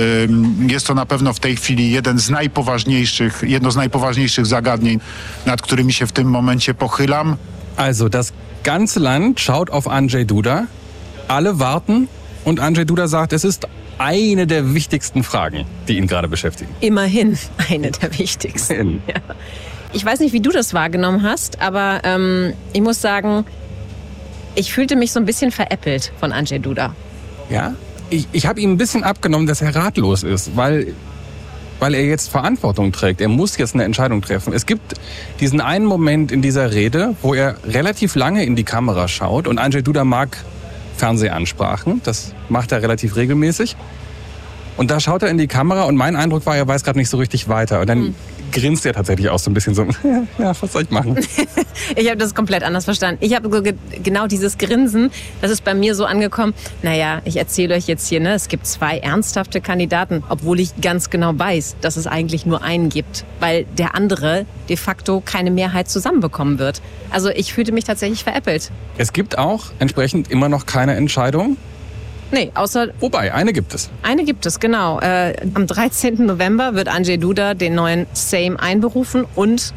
jest 0.68 0.87
to 0.87 0.94
na 0.94 1.06
pewno 1.06 1.32
w 1.32 1.40
tej 1.40 1.56
chwili 1.56 1.90
jeden 1.90 2.18
z 2.18 2.30
najpoważniejszych, 2.30 3.42
jedno 3.47 3.71
z 3.71 3.76
najpoważniejszych 3.76 4.47
zagadnień, 4.47 5.00
nad 5.47 5.62
którymi 5.62 5.92
się 5.92 6.06
w 6.06 6.12
tym 6.12 6.28
momencie 6.28 6.75
pochylam. 6.75 7.37
Also 7.76 8.09
das 8.09 8.32
ganze 8.64 9.00
Land 9.00 9.40
schaut 9.40 9.71
auf 9.71 9.88
Andrzej 9.88 10.26
Duda, 10.26 10.66
alle 11.28 11.59
warten 11.59 12.06
und 12.44 12.61
Andrzej 12.61 12.87
Duda 12.87 13.06
sagt, 13.06 13.32
es 13.32 13.44
ist 13.44 13.66
eine 13.99 14.47
der 14.47 14.75
wichtigsten 14.75 15.23
Fragen, 15.23 15.64
die 15.88 15.97
ihn 15.97 16.06
gerade 16.06 16.28
beschäftigen. 16.28 16.75
Immerhin 16.80 17.38
eine 17.71 17.90
der 17.90 18.18
wichtigsten. 18.18 19.02
Ja. 19.06 19.21
Ich 19.92 20.04
weiß 20.04 20.21
nicht, 20.21 20.32
wie 20.32 20.40
du 20.40 20.50
das 20.50 20.75
wahrgenommen 20.75 21.23
hast, 21.23 21.61
aber 21.61 22.00
ähm, 22.04 22.54
ich 22.73 22.80
muss 22.80 23.00
sagen, 23.00 23.44
ich 24.54 24.73
fühlte 24.73 24.97
mich 24.97 25.12
so 25.12 25.21
ein 25.21 25.26
bisschen 25.26 25.50
veräppelt 25.50 26.12
von 26.18 26.32
Andrzej 26.32 26.61
Duda. 26.61 26.94
Ja? 27.50 27.75
Ich, 28.11 28.28
ich 28.32 28.47
habe 28.47 28.61
ihm 28.61 28.73
ein 28.73 28.76
bisschen 28.76 29.04
abgenommen, 29.04 29.47
dass 29.47 29.62
er 29.62 29.75
ratlos 29.75 30.23
ist, 30.23 30.56
weil, 30.56 30.94
weil 31.80 31.94
er 31.94 32.04
jetzt 32.04 32.30
Verantwortung 32.30 32.92
trägt. 32.92 33.21
Er 33.21 33.28
muss 33.28 33.56
jetzt 33.56 33.75
eine 33.75 33.85
Entscheidung 33.85 34.21
treffen. 34.21 34.52
Es 34.52 34.66
gibt 34.66 34.94
diesen 35.40 35.61
einen 35.61 35.87
Moment 35.87 36.30
in 36.30 36.42
dieser 36.42 36.73
Rede, 36.73 37.16
wo 37.23 37.35
er 37.35 37.56
relativ 37.64 38.14
lange 38.14 38.44
in 38.44 38.56
die 38.56 38.64
Kamera 38.64 39.09
schaut 39.09 39.47
und 39.47 39.59
Andrzej 39.59 39.82
Duda 39.82 40.04
mag 40.04 40.37
Fernsehansprachen. 40.97 42.02
Das 42.04 42.35
macht 42.49 42.73
er 42.73 42.82
relativ 42.82 43.16
regelmäßig. 43.16 43.76
Und 44.76 44.90
da 44.90 45.00
schaut 45.00 45.23
er 45.23 45.28
in 45.28 45.38
die 45.38 45.49
Kamera 45.49 45.85
und 45.85 45.97
mein 45.97 46.16
Eindruck 46.16 46.47
war, 46.47 46.56
er 46.56 46.66
weiß 46.66 46.85
gerade 46.85 46.99
nicht 46.99 47.11
so 47.11 47.18
richtig 47.18 47.49
weiter. 47.49 47.80
Und 47.80 47.88
dann 47.88 48.14
grinst 48.52 48.87
er 48.87 48.92
tatsächlich 48.92 49.28
auch 49.28 49.38
so 49.38 49.50
ein 49.50 49.54
bisschen 49.54 49.75
so, 49.75 49.85
ja, 50.38 50.54
was 50.61 50.73
soll 50.73 50.82
ich 50.82 50.90
machen? 50.90 51.18
Ich 51.97 52.06
habe 52.06 52.16
das 52.16 52.35
komplett 52.35 52.62
anders 52.62 52.85
verstanden. 52.85 53.25
Ich 53.25 53.35
habe 53.35 53.50
so 53.50 53.62
ge 53.62 53.75
genau 54.02 54.26
dieses 54.26 54.56
Grinsen, 54.56 55.11
das 55.40 55.50
ist 55.50 55.64
bei 55.64 55.75
mir 55.75 55.94
so 55.94 56.04
angekommen. 56.04 56.54
Naja, 56.82 57.21
ich 57.25 57.37
erzähle 57.37 57.75
euch 57.75 57.87
jetzt 57.87 58.09
hier, 58.09 58.21
ne, 58.21 58.35
es 58.35 58.49
gibt 58.49 58.66
zwei 58.66 58.99
ernsthafte 58.99 59.61
Kandidaten, 59.61 60.23
obwohl 60.28 60.61
ich 60.61 60.80
ganz 60.80 61.11
genau 61.11 61.37
weiß, 61.37 61.76
dass 61.80 61.97
es 61.97 62.06
eigentlich 62.06 62.47
nur 62.47 62.62
einen 62.62 62.88
gibt, 62.88 63.25
weil 63.40 63.64
der 63.76 63.94
andere 63.94 64.47
de 64.68 64.76
facto 64.76 65.23
keine 65.25 65.50
Mehrheit 65.50 65.90
zusammenbekommen 65.90 66.59
wird. 66.59 66.82
Also 67.11 67.30
ich 67.30 67.52
fühlte 67.52 67.73
mich 67.73 67.85
tatsächlich 67.85 68.23
veräppelt. 68.23 68.71
Es 68.97 69.12
gibt 69.12 69.38
auch 69.38 69.66
entsprechend 69.78 70.30
immer 70.30 70.49
noch 70.49 70.66
keine 70.66 70.94
Entscheidung. 70.94 71.56
Nee, 72.33 72.51
außer 72.55 72.89
Wobei, 72.99 73.33
eine 73.33 73.53
gibt 73.53 73.75
es. 73.75 73.91
eine 74.03 74.25
gibt 74.25 74.47
es, 74.47 74.59
genau. 74.59 74.99
Äh, 75.01 75.35
am 75.55 75.67
13. 75.67 76.25
November 76.27 76.75
wird 76.75 76.89
Andrzej 76.89 77.19
Duda 77.19 77.53
den 77.55 77.75
neuen 77.75 78.07
Sejm 78.15 78.57
einberufen 78.57 79.27
und 79.35 79.75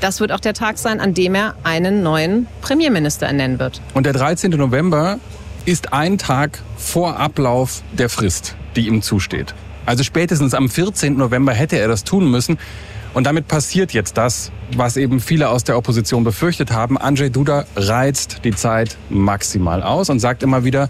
das 0.00 0.18
wird 0.20 0.32
auch 0.32 0.40
der 0.40 0.54
Tag 0.54 0.76
sein, 0.78 1.00
an 1.00 1.14
dem 1.14 1.34
er 1.36 1.54
einen 1.62 2.02
neuen 2.02 2.48
Premierminister 2.62 3.26
ernennen 3.26 3.58
wird. 3.60 3.80
Und 3.94 4.06
der 4.06 4.12
13. 4.12 4.50
November 4.50 5.18
ist 5.64 5.92
ein 5.92 6.18
Tag 6.18 6.60
vor 6.76 7.18
Ablauf 7.18 7.82
der 7.92 8.08
Frist, 8.08 8.56
die 8.76 8.88
ihm 8.88 9.00
zusteht. 9.00 9.54
Also 9.86 10.02
spätestens 10.02 10.52
am 10.52 10.68
14. 10.68 11.16
November 11.16 11.52
hätte 11.52 11.78
er 11.78 11.88
das 11.88 12.04
tun 12.04 12.30
müssen. 12.30 12.58
Und 13.14 13.28
damit 13.28 13.46
passiert 13.46 13.92
jetzt 13.92 14.18
das, 14.18 14.50
was 14.76 14.96
eben 14.96 15.20
viele 15.20 15.48
aus 15.48 15.62
der 15.62 15.78
Opposition 15.78 16.24
befürchtet 16.24 16.72
haben. 16.72 16.98
Andrzej 16.98 17.30
Duda 17.30 17.64
reizt 17.76 18.40
die 18.42 18.54
Zeit 18.54 18.96
maximal 19.08 19.84
aus 19.84 20.10
und 20.10 20.18
sagt 20.18 20.42
immer 20.42 20.64
wieder, 20.64 20.88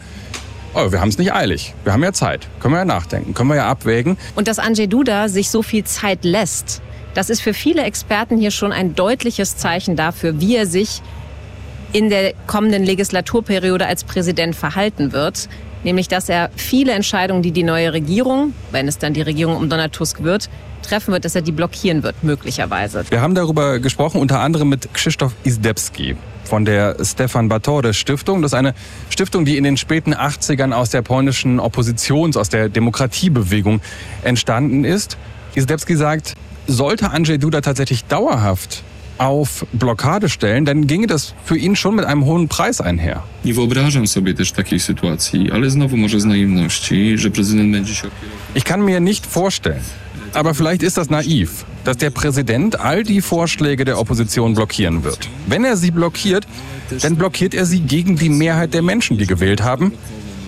oh, 0.75 0.93
wir 0.93 1.01
haben 1.01 1.09
es 1.09 1.19
nicht 1.19 1.33
eilig. 1.33 1.75
Wir 1.85 1.93
haben 1.93 2.03
ja 2.03 2.13
Zeit. 2.13 2.49
Können 2.61 2.75
wir 2.75 2.79
ja 2.79 2.85
nachdenken. 2.85 3.35
Können 3.35 3.49
wir 3.49 3.57
ja 3.57 3.69
abwägen. 3.69 4.17
Und 4.35 4.49
dass 4.49 4.59
Andrzej 4.59 4.89
Duda 4.89 5.29
sich 5.29 5.51
so 5.51 5.63
viel 5.63 5.85
Zeit 5.85 6.25
lässt, 6.25 6.83
das 7.15 7.31
ist 7.31 7.41
für 7.41 7.55
viele 7.55 7.83
Experten 7.83 8.39
hier 8.39 8.51
schon 8.51 8.73
ein 8.73 8.95
deutliches 8.95 9.57
Zeichen 9.57 9.95
dafür, 9.95 10.41
wie 10.41 10.57
er 10.57 10.67
sich 10.67 11.01
in 11.93 12.11
der 12.11 12.35
kommenden 12.49 12.83
Legislaturperiode 12.83 13.87
als 13.87 14.03
Präsident 14.03 14.57
verhalten 14.57 15.13
wird. 15.13 15.49
Nämlich, 15.85 16.09
dass 16.09 16.29
er 16.29 16.51
viele 16.57 16.93
Entscheidungen, 16.93 17.43
die 17.43 17.53
die 17.53 17.63
neue 17.63 17.93
Regierung, 17.93 18.53
wenn 18.73 18.89
es 18.89 18.99
dann 18.99 19.15
die 19.15 19.23
Regierung 19.23 19.57
um 19.57 19.69
Donald 19.69 19.93
Tusk 19.93 20.23
wird, 20.23 20.49
treffen 20.83 21.13
wird, 21.13 21.25
dass 21.25 21.35
er 21.35 21.43
die 21.43 21.53
blockieren 21.53 22.03
wird, 22.03 22.25
möglicherweise. 22.25 23.05
Wir 23.11 23.21
haben 23.21 23.35
darüber 23.35 23.79
gesprochen, 23.79 24.21
unter 24.21 24.41
anderem 24.41 24.71
mit 24.71 24.93
Krzysztof 24.93 25.33
Izdebski 25.45 26.17
von 26.49 26.65
der 26.65 26.97
Stefan 27.05 27.49
Batorde 27.49 27.95
Stiftung. 27.95 28.43
Das 28.43 28.53
ist 28.53 28.59
eine 28.59 28.75
Stiftung, 29.11 29.45
die 29.45 29.57
in 29.57 29.65
den 29.65 29.77
späten 29.77 30.15
80ern 30.15 30.73
aus 30.73 30.91
der 30.91 31.03
polnischen 31.03 31.61
Oppositions-, 31.61 32.37
aus 32.37 32.49
der 32.49 32.69
Demokratiebewegung 32.69 33.81
entstanden 34.23 34.85
ist. 34.85 35.17
Izdebski 35.55 35.97
sagt, 35.97 36.35
sollte 36.67 37.11
Andrzej 37.11 37.39
Duda 37.39 37.61
tatsächlich 37.61 38.05
dauerhaft 38.05 38.83
auf 39.19 39.67
Blockade 39.73 40.29
stellen, 40.29 40.65
dann 40.65 40.87
ginge 40.87 41.07
das 41.07 41.35
für 41.45 41.57
ihn 41.57 41.77
schon 41.77 41.97
mit 41.97 42.05
einem 42.05 42.25
hohen 42.25 42.49
Preis 42.49 42.81
einher. 42.81 43.23
Ich 48.55 48.65
kann 48.65 48.85
mir 48.85 49.01
nicht 49.01 49.27
vorstellen, 49.27 49.85
aber 50.33 50.55
vielleicht 50.55 50.83
ist 50.83 50.97
das 50.97 51.11
naiv, 51.11 51.65
dass 51.85 51.97
der 51.97 52.11
Präsident 52.11 52.81
all 52.81 53.03
die 53.03 53.21
Vorschläge 53.21 53.85
der 53.85 53.99
Opposition 53.99 54.55
blockieren 54.55 55.05
wird. 55.05 55.29
Wenn 55.47 55.65
er 55.65 55.77
sie 55.77 55.91
blockiert, 55.91 56.47
dann 57.03 57.17
blockiert 57.17 57.55
er 57.55 57.67
sie 57.67 57.81
gegen 57.81 58.17
die 58.17 58.29
Mehrheit 58.29 58.75
der 58.75 58.83
Menschen, 58.83 59.19
die 59.19 59.27
gewählt 59.27 59.63
haben. 59.63 59.93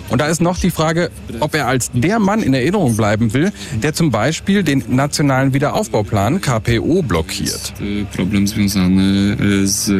Und 0.09 0.21
da 0.21 0.27
ist 0.27 0.41
noch 0.41 0.59
die 0.59 0.71
Frage, 0.71 1.11
ob 1.41 1.55
er 1.55 1.67
als 1.67 1.91
der 1.93 2.19
Mann 2.19 2.43
in 2.43 2.55
Erinnerung 2.55 2.97
bleiben 2.97 3.33
will, 3.33 3.53
der 3.83 3.93
zum 3.93 4.11
Beispiel 4.11 4.63
den 4.63 4.85
nationalen 4.89 5.53
Wiederaufbauplan 5.53 6.41
KPO 6.41 7.03
blockiert. 7.03 7.73
Problem 8.15 8.47
związany 8.47 9.37
y, 9.41 9.69
z 9.69 9.91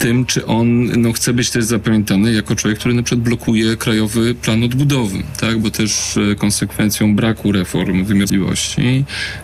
tym, 0.00 0.26
czy 0.26 0.46
on 0.46 0.86
no, 1.02 1.12
chce 1.12 1.32
być 1.32 1.50
też 1.50 1.64
zapamiętany 1.64 2.32
jako 2.32 2.56
człowiek, 2.56 2.78
który 2.78 2.94
na 2.94 3.02
przykład 3.02 3.24
blokuje 3.24 3.76
krajowy 3.76 4.34
plan 4.34 4.64
odbudowy, 4.64 5.22
tak? 5.40 5.58
Bo 5.58 5.70
też 5.70 6.16
y, 6.16 6.36
konsekwencją 6.38 7.16
braku 7.16 7.52
reform 7.52 8.04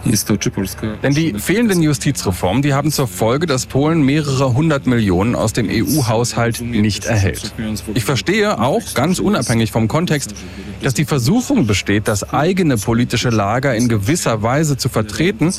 jest 0.06 0.28
to, 0.28 0.36
czy 0.36 0.50
Polska... 0.50 0.86
Denn 1.02 1.14
die 1.14 1.38
fehlenden 1.40 1.82
Justizreformen, 1.82 2.62
die 2.62 2.74
haben 2.74 2.90
zur 2.90 3.08
Folge, 3.08 3.46
dass 3.46 3.66
Polen 3.66 4.02
mehrere 4.02 4.54
hundert 4.54 4.86
Millionen 4.86 5.34
aus 5.34 5.52
dem 5.52 5.68
EU-Haushalt 5.70 6.60
nicht 6.60 7.04
erhält. 7.04 7.52
Ich 7.94 8.04
verstehe 8.04 8.58
auch, 8.58 8.94
ganz 8.94 9.18
unabhängig 9.18 9.72
vom 9.72 9.88
Kontext, 9.88 10.34
dass 10.82 10.94
die 10.94 11.04
Versuchung 11.04 11.66
besteht, 11.66 12.08
das 12.08 12.32
eigene 12.32 12.76
politische 12.76 13.30
Lager 13.30 13.74
in 13.74 13.88
gewisser 13.88 14.42
Weise 14.42 14.76
zu 14.76 14.88
vertreten. 14.88 15.52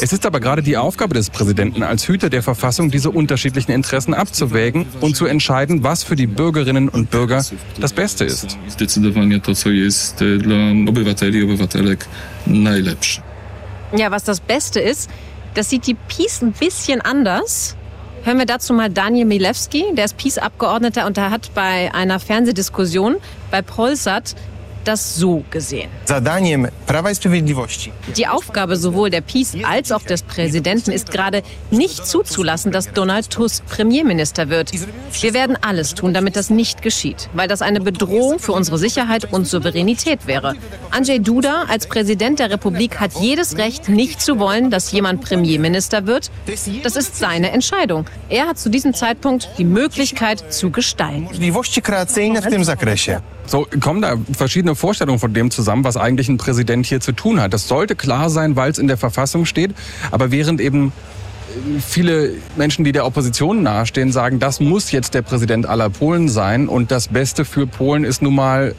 Es 0.00 0.12
ist 0.12 0.24
aber 0.26 0.40
gerade 0.40 0.62
die 0.62 0.76
Aufgabe 0.76 1.14
des 1.14 1.30
Präsidenten 1.30 1.82
als 1.82 2.08
Hüter 2.08 2.30
der 2.30 2.42
Verfassung, 2.42 2.90
diese 2.90 3.10
unterschiedlichen 3.10 3.72
Interessen 3.72 4.14
abzuwägen 4.14 4.29
und 5.00 5.16
zu 5.16 5.26
entscheiden, 5.26 5.82
was 5.82 6.02
für 6.02 6.16
die 6.16 6.26
Bürgerinnen 6.26 6.88
und 6.88 7.10
Bürger 7.10 7.44
das 7.80 7.92
Beste 7.92 8.24
ist. 8.24 8.58
Zdecydowanie 8.68 9.40
to, 9.40 9.54
co 9.54 9.70
jest 9.70 10.22
y, 10.22 10.38
dla 10.38 10.56
obywateli 10.88 11.38
i 11.38 11.44
obywatelek 11.44 12.06
najlepsze. 12.46 13.22
Ja, 13.96 14.10
was 14.10 14.24
das 14.24 14.40
Beste 14.40 14.80
ist, 14.80 15.10
das 15.54 15.68
sieht 15.68 15.86
die 15.86 15.96
Peace 16.08 16.42
ein 16.42 16.52
bisschen 16.52 17.00
anders. 17.00 17.76
Hören 18.22 18.38
wir 18.38 18.46
dazu 18.46 18.74
mal 18.74 18.90
Daniel 18.90 19.24
Milewski, 19.26 19.84
der 19.94 20.04
ist 20.04 20.16
Peace-Abgeordneter 20.16 21.06
und 21.06 21.16
der 21.16 21.30
hat 21.30 21.50
bei 21.54 21.92
einer 21.94 22.20
Fernsehdiskussion 22.20 23.16
bei 23.50 23.62
Polsat 23.62 24.36
das 24.90 25.16
so 25.16 25.44
gesehen. 25.50 25.88
Die 28.16 28.26
Aufgabe 28.26 28.76
sowohl 28.76 29.10
der 29.10 29.20
Peace 29.20 29.56
als 29.62 29.92
auch 29.92 30.02
des 30.02 30.22
Präsidenten 30.22 30.90
ist 30.92 31.10
gerade 31.10 31.42
nicht 31.70 32.06
zuzulassen, 32.06 32.72
dass 32.72 32.86
Donald 32.92 33.30
Tusk 33.30 33.64
Premierminister 33.66 34.48
wird. 34.48 34.72
Wir 35.20 35.32
werden 35.34 35.56
alles 35.60 35.94
tun, 35.94 36.12
damit 36.12 36.34
das 36.36 36.50
nicht 36.50 36.82
geschieht, 36.82 37.28
weil 37.34 37.48
das 37.48 37.62
eine 37.62 37.80
Bedrohung 37.80 38.38
für 38.40 38.52
unsere 38.52 38.78
Sicherheit 38.78 39.32
und 39.32 39.46
Souveränität 39.46 40.26
wäre. 40.26 40.54
Andrzej 40.90 41.20
Duda 41.20 41.64
als 41.68 41.86
Präsident 41.86 42.38
der 42.40 42.50
Republik 42.50 42.98
hat 42.98 43.12
jedes 43.20 43.56
Recht, 43.58 43.88
nicht 43.88 44.20
zu 44.20 44.38
wollen, 44.38 44.70
dass 44.70 44.90
jemand 44.92 45.20
Premierminister 45.20 46.06
wird. 46.06 46.30
Das 46.82 46.96
ist 46.96 47.16
seine 47.16 47.52
Entscheidung. 47.52 48.06
Er 48.28 48.48
hat 48.48 48.58
zu 48.58 48.68
diesem 48.70 48.92
Zeitpunkt 48.94 49.48
die 49.58 49.64
Möglichkeit 49.64 50.52
zu 50.52 50.70
gestalten. 50.70 51.24
możliwości 51.24 51.82
kreacyjne 51.82 52.42
w 52.42 52.46
tym 52.46 52.64
zakresie. 52.64 53.20
So 53.50 53.66
kommen 53.80 54.00
da 54.00 54.14
verschiedene 54.32 54.76
Vorstellungen 54.76 55.18
von 55.18 55.34
dem 55.34 55.50
zusammen, 55.50 55.82
was 55.82 55.96
eigentlich 55.96 56.28
ein 56.28 56.36
Präsident 56.36 56.86
hier 56.86 57.00
zu 57.00 57.10
tun 57.10 57.40
hat. 57.40 57.52
Das 57.52 57.66
sollte 57.66 57.96
klar 57.96 58.30
sein, 58.30 58.54
weil 58.54 58.70
es 58.70 58.78
in 58.78 58.86
der 58.86 58.96
Verfassung 58.96 59.44
steht. 59.44 59.74
Aber 60.12 60.30
während 60.30 60.60
eben 60.60 60.92
viele 61.84 62.34
Menschen, 62.54 62.84
die 62.84 62.92
der 62.92 63.04
Opposition 63.04 63.64
nahestehen, 63.64 64.12
sagen, 64.12 64.38
das 64.38 64.60
muss 64.60 64.92
jetzt 64.92 65.14
der 65.14 65.22
Präsident 65.22 65.66
aller 65.66 65.90
Polen 65.90 66.28
sein 66.28 66.68
und 66.68 66.92
das 66.92 67.08
Beste 67.08 67.44
für 67.44 67.66
Polen 67.66 68.04
ist 68.04 68.22
nun 68.22 68.36
mal 68.36 68.76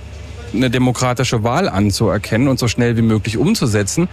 eine 0.54 0.70
demokratische 0.70 1.44
Wahl 1.44 1.68
anzuerkennen 1.68 2.48
und 2.48 2.58
so 2.58 2.70
schnell 2.70 2.96
wie 2.96 3.01
möglich 3.01 3.38
umzusetzen, 3.38 4.08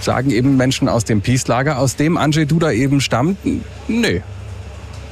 sagen 0.00 0.30
eben 0.30 0.56
Menschen 0.56 0.88
aus 0.88 1.04
dem 1.04 1.20
Peace-Lager, 1.20 1.78
aus 1.78 1.96
dem 1.96 2.16
Andrzej 2.16 2.46
Duda 2.46 2.72
eben 2.72 3.02
stammt, 3.02 3.36
nee, 3.86 4.22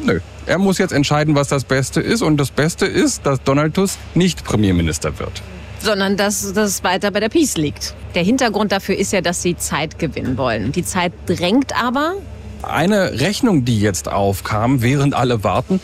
nö. 0.03 0.21
Er 0.51 0.59
muss 0.59 0.79
jetzt 0.79 0.91
entscheiden, 0.91 1.37
was 1.37 1.47
das 1.47 1.63
Beste 1.63 2.01
ist. 2.01 2.23
Und 2.23 2.37
das 2.37 2.51
Beste 2.51 2.85
ist, 2.85 3.25
dass 3.25 3.41
Donald 3.45 3.75
Tusk 3.75 3.97
nicht 4.17 4.43
Premierminister 4.45 5.17
wird. 5.21 5.43
sondern 5.79 6.17
dass 6.17 6.53
das 6.53 6.83
weiter 6.83 7.13
bei 7.13 7.21
der 7.21 7.29
Peace 7.29 7.57
liegt. 7.57 7.95
Der 8.17 8.25
Hintergrund 8.25 8.73
dafür 8.73 8.97
ist 8.97 9.13
ja, 9.13 9.21
dass 9.21 9.43
sie 9.43 9.57
Zeit 9.57 10.01
gewinnen 10.01 10.37
wollen. 10.37 10.73
Die 10.73 10.85
Zeit 10.85 11.13
drängt 11.27 11.81
aber. 11.81 12.15
Eine 12.63 13.21
Rechnung, 13.21 13.65
die 13.65 13.81
jetzt 13.81 14.11
aufkam, 14.11 14.83
während 14.83 15.15
alle 15.15 15.45
warten, 15.45 15.81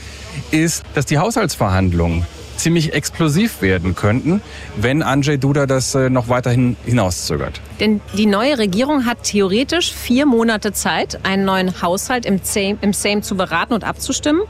ist, 0.50 0.82
dass 0.94 1.06
die 1.06 1.18
Haushaltsverhandlungen 1.18 2.26
ziemlich 2.56 2.92
explosiv 2.92 3.62
werden 3.62 3.94
könnten, 3.94 4.40
wenn 4.76 5.02
Andrzej 5.02 5.38
Duda 5.38 5.66
das 5.66 5.94
äh, 5.94 6.10
noch 6.10 6.28
weiterhin 6.28 6.76
hinauszögert. 6.84 7.60
Denn 7.80 8.00
die 8.16 8.26
neue 8.26 8.58
Regierung 8.58 9.06
hat 9.06 9.22
theoretisch 9.22 9.92
vier 9.92 10.26
Monate 10.26 10.72
Zeit, 10.72 11.20
einen 11.25 11.44
neuen 11.44 11.82
Haushalt 11.82 12.26
im 12.26 12.40
Sejm, 12.42 12.78
im 12.80 12.92
Sejm 12.92 13.22
zu 13.22 13.36
beraten 13.36 13.75
und 13.75 13.84
abzustimmen. 13.84 14.42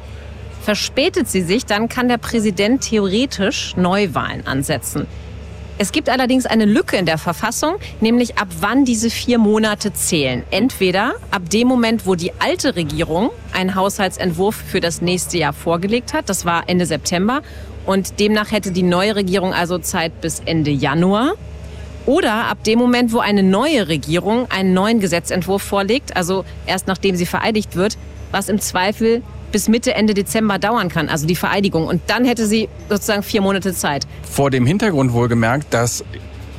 Verspätet 0.63 1.29
sie 1.29 1.43
sich, 1.43 1.65
dann 1.65 1.89
kann 1.89 2.09
der 2.09 2.19
Präsident 2.19 2.83
theoretisch 2.83 3.77
Neuwahlen 3.77 4.47
ansetzen. 4.47 5.07
Es 5.79 5.93
gibt 5.93 6.09
allerdings 6.09 6.47
eine 6.47 6.65
Lücke 6.65 6.97
in 6.97 7.05
der 7.05 7.19
Verfassung, 7.19 7.75
nämlich 8.01 8.39
ab 8.39 8.49
wann 8.61 8.87
diese 8.87 9.11
vier 9.11 9.37
Monate 9.37 9.93
zählen. 9.93 10.43
Entweder 10.51 11.17
ab 11.31 11.51
dem 11.51 11.69
Moment, 11.69 12.07
wo 12.07 12.15
die 12.15 12.33
alte 12.39 12.77
Regierung 12.77 13.31
einen 13.53 13.75
Haushaltsentwurf 13.75 14.57
für 14.57 14.81
das 14.81 15.03
nächste 15.03 15.37
Jahr 15.37 15.53
vorgelegt 15.53 16.15
hat, 16.15 16.31
das 16.31 16.47
war 16.47 16.65
Ende 16.67 16.87
September, 16.87 17.43
und 17.87 18.21
demnach 18.21 18.53
hätte 18.53 18.73
die 18.73 18.83
neue 18.83 19.17
Regierung 19.17 19.55
also 19.55 19.79
Zeit 19.79 20.21
bis 20.21 20.43
Ende 20.45 20.71
Januar. 20.71 21.33
Oder 22.05 22.47
ab 22.47 22.63
dem 22.63 22.79
Moment, 22.79 23.13
wo 23.13 23.19
eine 23.19 23.43
neue 23.43 23.89
Regierung 23.89 24.49
einen 24.51 24.75
neuen 24.75 25.01
Gesetzentwurf 25.01 25.63
vorlegt, 25.63 26.17
also 26.17 26.45
erst 26.67 26.87
nachdem 26.87 27.17
sie 27.17 27.27
vereidigt 27.27 27.75
wird, 27.75 27.99
was 28.31 28.49
im 28.49 28.61
Zweifel 28.61 29.23
bis 29.51 29.69
Mitte, 29.69 29.95
Ende 29.95 30.15
Dezember 30.15 30.59
dauern 30.59 30.89
kann, 30.89 31.09
also 31.09 31.27
die 31.27 31.37
Vereidigung. 31.37 31.87
Und 31.87 32.03
dann 32.09 32.25
hätte 32.25 32.47
sie 32.47 32.69
sozusagen 32.89 33.23
vier 33.23 33.41
Monate 33.41 33.73
Zeit. 33.73 34.07
Vor 34.23 34.51
dem 34.51 34.67
Hintergrund 34.67 35.13
wohlgemerkt, 35.13 35.73
dass 35.73 36.05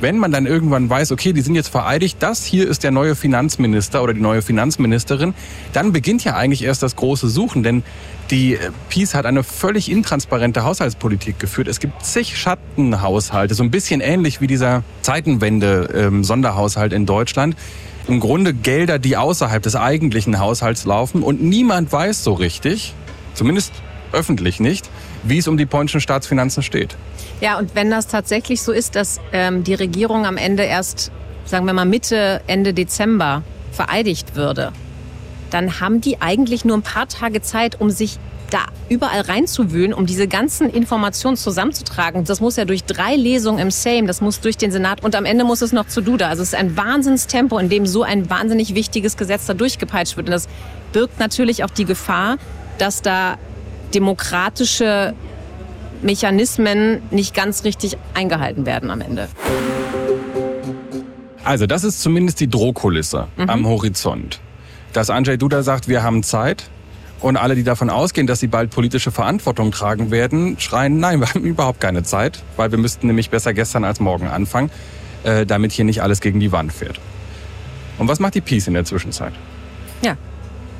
wenn 0.00 0.18
man 0.18 0.30
dann 0.30 0.46
irgendwann 0.46 0.88
weiß, 0.88 1.12
okay, 1.12 1.32
die 1.32 1.40
sind 1.40 1.54
jetzt 1.54 1.68
vereidigt, 1.68 2.18
das 2.20 2.44
hier 2.44 2.68
ist 2.68 2.84
der 2.84 2.90
neue 2.90 3.14
Finanzminister 3.14 4.02
oder 4.02 4.14
die 4.14 4.20
neue 4.20 4.42
Finanzministerin, 4.42 5.34
dann 5.72 5.92
beginnt 5.92 6.24
ja 6.24 6.36
eigentlich 6.36 6.62
erst 6.62 6.82
das 6.82 6.96
große 6.96 7.28
Suchen, 7.28 7.62
denn 7.62 7.82
die 8.30 8.54
äh, 8.54 8.70
Peace 8.88 9.14
hat 9.14 9.26
eine 9.26 9.42
völlig 9.42 9.90
intransparente 9.90 10.64
Haushaltspolitik 10.64 11.38
geführt. 11.38 11.68
Es 11.68 11.80
gibt 11.80 12.04
zig 12.04 12.36
Schattenhaushalte, 12.36 13.54
so 13.54 13.62
ein 13.62 13.70
bisschen 13.70 14.00
ähnlich 14.00 14.40
wie 14.40 14.46
dieser 14.46 14.82
Zeitenwende-Sonderhaushalt 15.02 16.92
in 16.92 17.06
Deutschland. 17.06 17.56
Im 18.06 18.20
Grunde 18.20 18.54
Gelder, 18.54 18.98
die 18.98 19.16
außerhalb 19.16 19.62
des 19.62 19.76
eigentlichen 19.76 20.38
Haushalts 20.38 20.84
laufen 20.84 21.22
und 21.22 21.42
niemand 21.42 21.92
weiß 21.92 22.24
so 22.24 22.32
richtig, 22.32 22.94
zumindest 23.34 23.72
öffentlich 24.12 24.60
nicht, 24.60 24.88
wie 25.22 25.38
es 25.38 25.48
um 25.48 25.56
die 25.56 25.66
polnischen 25.66 26.00
Staatsfinanzen 26.00 26.62
steht. 26.62 26.96
Ja, 27.40 27.58
und 27.58 27.74
wenn 27.74 27.90
das 27.90 28.06
tatsächlich 28.06 28.62
so 28.62 28.72
ist, 28.72 28.96
dass 28.96 29.20
ähm, 29.32 29.64
die 29.64 29.74
Regierung 29.74 30.26
am 30.26 30.36
Ende 30.36 30.64
erst, 30.64 31.10
sagen 31.44 31.66
wir 31.66 31.72
mal, 31.72 31.84
Mitte, 31.84 32.40
Ende 32.46 32.74
Dezember 32.74 33.42
vereidigt 33.72 34.34
würde, 34.34 34.72
dann 35.50 35.80
haben 35.80 36.00
die 36.00 36.20
eigentlich 36.20 36.64
nur 36.64 36.76
ein 36.76 36.82
paar 36.82 37.08
Tage 37.08 37.40
Zeit, 37.40 37.80
um 37.80 37.90
sich 37.90 38.18
da 38.50 38.60
überall 38.88 39.20
reinzuwühlen, 39.20 39.92
um 39.92 40.06
diese 40.06 40.26
ganzen 40.26 40.70
Informationen 40.70 41.36
zusammenzutragen. 41.36 42.24
Das 42.24 42.40
muss 42.40 42.56
ja 42.56 42.64
durch 42.64 42.84
drei 42.84 43.14
Lesungen 43.14 43.60
im 43.60 43.70
Sejm, 43.70 44.06
das 44.06 44.20
muss 44.20 44.40
durch 44.40 44.56
den 44.56 44.70
Senat 44.70 45.04
und 45.04 45.14
am 45.14 45.24
Ende 45.24 45.44
muss 45.44 45.62
es 45.62 45.72
noch 45.72 45.86
zu 45.86 46.00
Duda. 46.00 46.28
Also 46.28 46.42
es 46.42 46.48
ist 46.48 46.58
ein 46.58 46.76
Wahnsinnstempo, 46.76 47.58
in 47.58 47.68
dem 47.68 47.86
so 47.86 48.02
ein 48.02 48.30
wahnsinnig 48.30 48.74
wichtiges 48.74 49.16
Gesetz 49.16 49.46
da 49.46 49.54
durchgepeitscht 49.54 50.16
wird. 50.16 50.28
Und 50.28 50.32
das 50.32 50.48
birgt 50.92 51.20
natürlich 51.20 51.64
auch 51.64 51.70
die 51.70 51.84
Gefahr, 51.84 52.36
dass 52.78 53.02
da 53.02 53.36
demokratische 53.94 55.14
Mechanismen 56.02 57.02
nicht 57.10 57.34
ganz 57.34 57.64
richtig 57.64 57.96
eingehalten 58.14 58.66
werden 58.66 58.90
am 58.90 59.00
Ende. 59.00 59.28
Also 61.44 61.66
das 61.66 61.84
ist 61.84 62.00
zumindest 62.02 62.40
die 62.40 62.48
Drohkulisse 62.48 63.28
Mhm. 63.36 63.50
am 63.50 63.66
Horizont. 63.66 64.40
Dass 64.92 65.10
Andrzej 65.10 65.38
Duda 65.38 65.62
sagt, 65.62 65.88
wir 65.88 66.02
haben 66.02 66.22
Zeit 66.22 66.64
und 67.20 67.36
alle, 67.36 67.54
die 67.54 67.64
davon 67.64 67.90
ausgehen, 67.90 68.26
dass 68.26 68.40
sie 68.40 68.46
bald 68.46 68.70
politische 68.70 69.10
Verantwortung 69.10 69.70
tragen 69.70 70.10
werden, 70.10 70.58
schreien, 70.60 70.98
nein, 71.00 71.20
wir 71.20 71.28
haben 71.28 71.42
überhaupt 71.44 71.80
keine 71.80 72.02
Zeit, 72.02 72.42
weil 72.56 72.70
wir 72.70 72.78
müssten 72.78 73.06
nämlich 73.06 73.30
besser 73.30 73.54
gestern 73.54 73.84
als 73.84 73.98
morgen 74.00 74.28
anfangen, 74.28 74.70
äh, 75.24 75.46
damit 75.46 75.72
hier 75.72 75.84
nicht 75.84 76.02
alles 76.02 76.20
gegen 76.20 76.38
die 76.38 76.52
Wand 76.52 76.72
fährt. 76.72 77.00
Und 77.98 78.08
was 78.08 78.20
macht 78.20 78.34
die 78.34 78.40
Peace 78.40 78.68
in 78.68 78.74
der 78.74 78.84
Zwischenzeit? 78.84 79.32
Ja. 80.02 80.16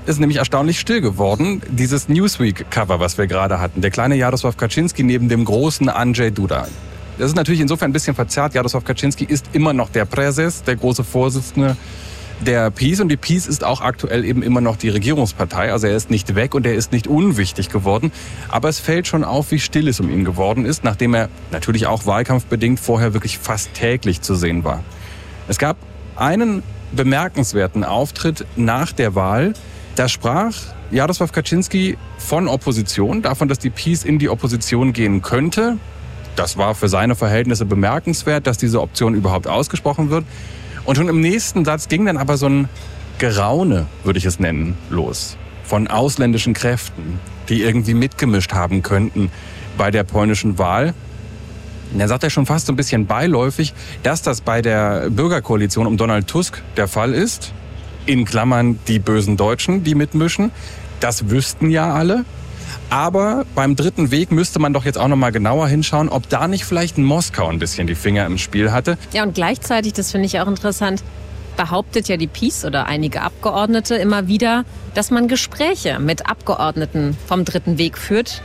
Ist 0.08 0.18
nämlich 0.18 0.38
erstaunlich 0.38 0.80
still 0.80 1.00
geworden. 1.00 1.60
Dieses 1.68 2.08
Newsweek-Cover, 2.08 2.98
was 2.98 3.18
wir 3.18 3.26
gerade 3.26 3.60
hatten. 3.60 3.82
Der 3.82 3.90
kleine 3.90 4.16
Jaroslaw 4.16 4.56
Kaczynski 4.56 5.02
neben 5.02 5.28
dem 5.28 5.44
großen 5.44 5.88
Andrzej 5.88 6.30
Duda. 6.30 6.66
Das 7.18 7.28
ist 7.28 7.36
natürlich 7.36 7.60
insofern 7.60 7.90
ein 7.90 7.92
bisschen 7.92 8.14
verzerrt. 8.14 8.54
Jaroslaw 8.54 8.82
Kaczynski 8.82 9.24
ist 9.24 9.46
immer 9.52 9.74
noch 9.74 9.90
der 9.90 10.06
Präses, 10.06 10.62
der 10.62 10.76
große 10.76 11.04
Vorsitzende 11.04 11.76
der 12.40 12.70
Peace. 12.70 13.00
Und 13.00 13.08
die 13.10 13.18
Peace 13.18 13.46
ist 13.46 13.64
auch 13.64 13.82
aktuell 13.82 14.24
eben 14.24 14.42
immer 14.42 14.62
noch 14.62 14.76
die 14.76 14.88
Regierungspartei. 14.88 15.72
Also 15.72 15.88
er 15.88 15.96
ist 15.96 16.10
nicht 16.10 16.34
weg 16.34 16.54
und 16.54 16.64
er 16.64 16.74
ist 16.74 16.90
nicht 16.90 17.06
unwichtig 17.06 17.68
geworden. 17.68 18.10
Aber 18.48 18.70
es 18.70 18.78
fällt 18.78 19.06
schon 19.06 19.24
auf, 19.24 19.50
wie 19.50 19.58
still 19.58 19.88
es 19.88 20.00
um 20.00 20.10
ihn 20.10 20.24
geworden 20.24 20.64
ist, 20.64 20.84
nachdem 20.84 21.12
er 21.12 21.28
natürlich 21.50 21.86
auch 21.86 22.06
wahlkampfbedingt 22.06 22.80
vorher 22.80 23.12
wirklich 23.12 23.38
fast 23.38 23.74
täglich 23.74 24.22
zu 24.22 24.34
sehen 24.34 24.64
war. 24.64 24.82
Es 25.48 25.58
gab 25.58 25.76
einen 26.16 26.62
bemerkenswerten 26.92 27.84
Auftritt 27.84 28.46
nach 28.56 28.92
der 28.92 29.14
Wahl. 29.14 29.52
Da 29.98 30.06
sprach 30.06 30.54
Jaroslaw 30.92 31.32
Kaczynski 31.32 31.98
von 32.18 32.46
Opposition, 32.46 33.20
davon, 33.20 33.48
dass 33.48 33.58
die 33.58 33.68
Peace 33.68 34.04
in 34.04 34.20
die 34.20 34.28
Opposition 34.28 34.92
gehen 34.92 35.22
könnte. 35.22 35.76
Das 36.36 36.56
war 36.56 36.76
für 36.76 36.88
seine 36.88 37.16
Verhältnisse 37.16 37.64
bemerkenswert, 37.64 38.46
dass 38.46 38.58
diese 38.58 38.80
Option 38.80 39.14
überhaupt 39.14 39.48
ausgesprochen 39.48 40.08
wird. 40.10 40.24
Und 40.84 40.94
schon 40.94 41.08
im 41.08 41.20
nächsten 41.20 41.64
Satz 41.64 41.88
ging 41.88 42.06
dann 42.06 42.16
aber 42.16 42.36
so 42.36 42.46
ein 42.46 42.68
Geraune, 43.18 43.86
würde 44.04 44.20
ich 44.20 44.24
es 44.24 44.38
nennen, 44.38 44.76
los. 44.88 45.36
Von 45.64 45.88
ausländischen 45.88 46.54
Kräften, 46.54 47.18
die 47.48 47.64
irgendwie 47.64 47.94
mitgemischt 47.94 48.52
haben 48.52 48.84
könnten 48.84 49.32
bei 49.76 49.90
der 49.90 50.04
polnischen 50.04 50.58
Wahl. 50.58 50.94
Und 51.92 51.98
er 51.98 52.06
sagt 52.06 52.22
ja 52.22 52.30
schon 52.30 52.46
fast 52.46 52.66
so 52.66 52.72
ein 52.72 52.76
bisschen 52.76 53.06
beiläufig, 53.06 53.74
dass 54.04 54.22
das 54.22 54.42
bei 54.42 54.62
der 54.62 55.10
Bürgerkoalition 55.10 55.88
um 55.88 55.96
Donald 55.96 56.28
Tusk 56.28 56.62
der 56.76 56.86
Fall 56.86 57.14
ist. 57.14 57.52
In 58.08 58.24
Klammern 58.24 58.78
die 58.88 58.98
bösen 58.98 59.36
Deutschen, 59.36 59.84
die 59.84 59.94
mitmischen. 59.94 60.50
Das 60.98 61.28
wüssten 61.28 61.70
ja 61.70 61.92
alle. 61.92 62.24
Aber 62.88 63.44
beim 63.54 63.76
dritten 63.76 64.10
Weg 64.10 64.32
müsste 64.32 64.58
man 64.58 64.72
doch 64.72 64.86
jetzt 64.86 64.96
auch 64.96 65.08
noch 65.08 65.16
mal 65.16 65.30
genauer 65.30 65.68
hinschauen, 65.68 66.08
ob 66.08 66.26
da 66.30 66.48
nicht 66.48 66.64
vielleicht 66.64 66.96
Moskau 66.96 67.48
ein 67.48 67.58
bisschen 67.58 67.86
die 67.86 67.94
Finger 67.94 68.24
im 68.24 68.38
Spiel 68.38 68.72
hatte. 68.72 68.96
Ja, 69.12 69.24
und 69.24 69.34
gleichzeitig, 69.34 69.92
das 69.92 70.10
finde 70.10 70.24
ich 70.24 70.40
auch 70.40 70.48
interessant, 70.48 71.04
behauptet 71.58 72.08
ja 72.08 72.16
die 72.16 72.28
Peace 72.28 72.64
oder 72.64 72.86
einige 72.86 73.20
Abgeordnete 73.20 73.96
immer 73.96 74.26
wieder, 74.26 74.64
dass 74.94 75.10
man 75.10 75.28
Gespräche 75.28 75.98
mit 75.98 76.30
Abgeordneten 76.30 77.14
vom 77.26 77.44
dritten 77.44 77.76
Weg 77.76 77.98
führt 77.98 78.40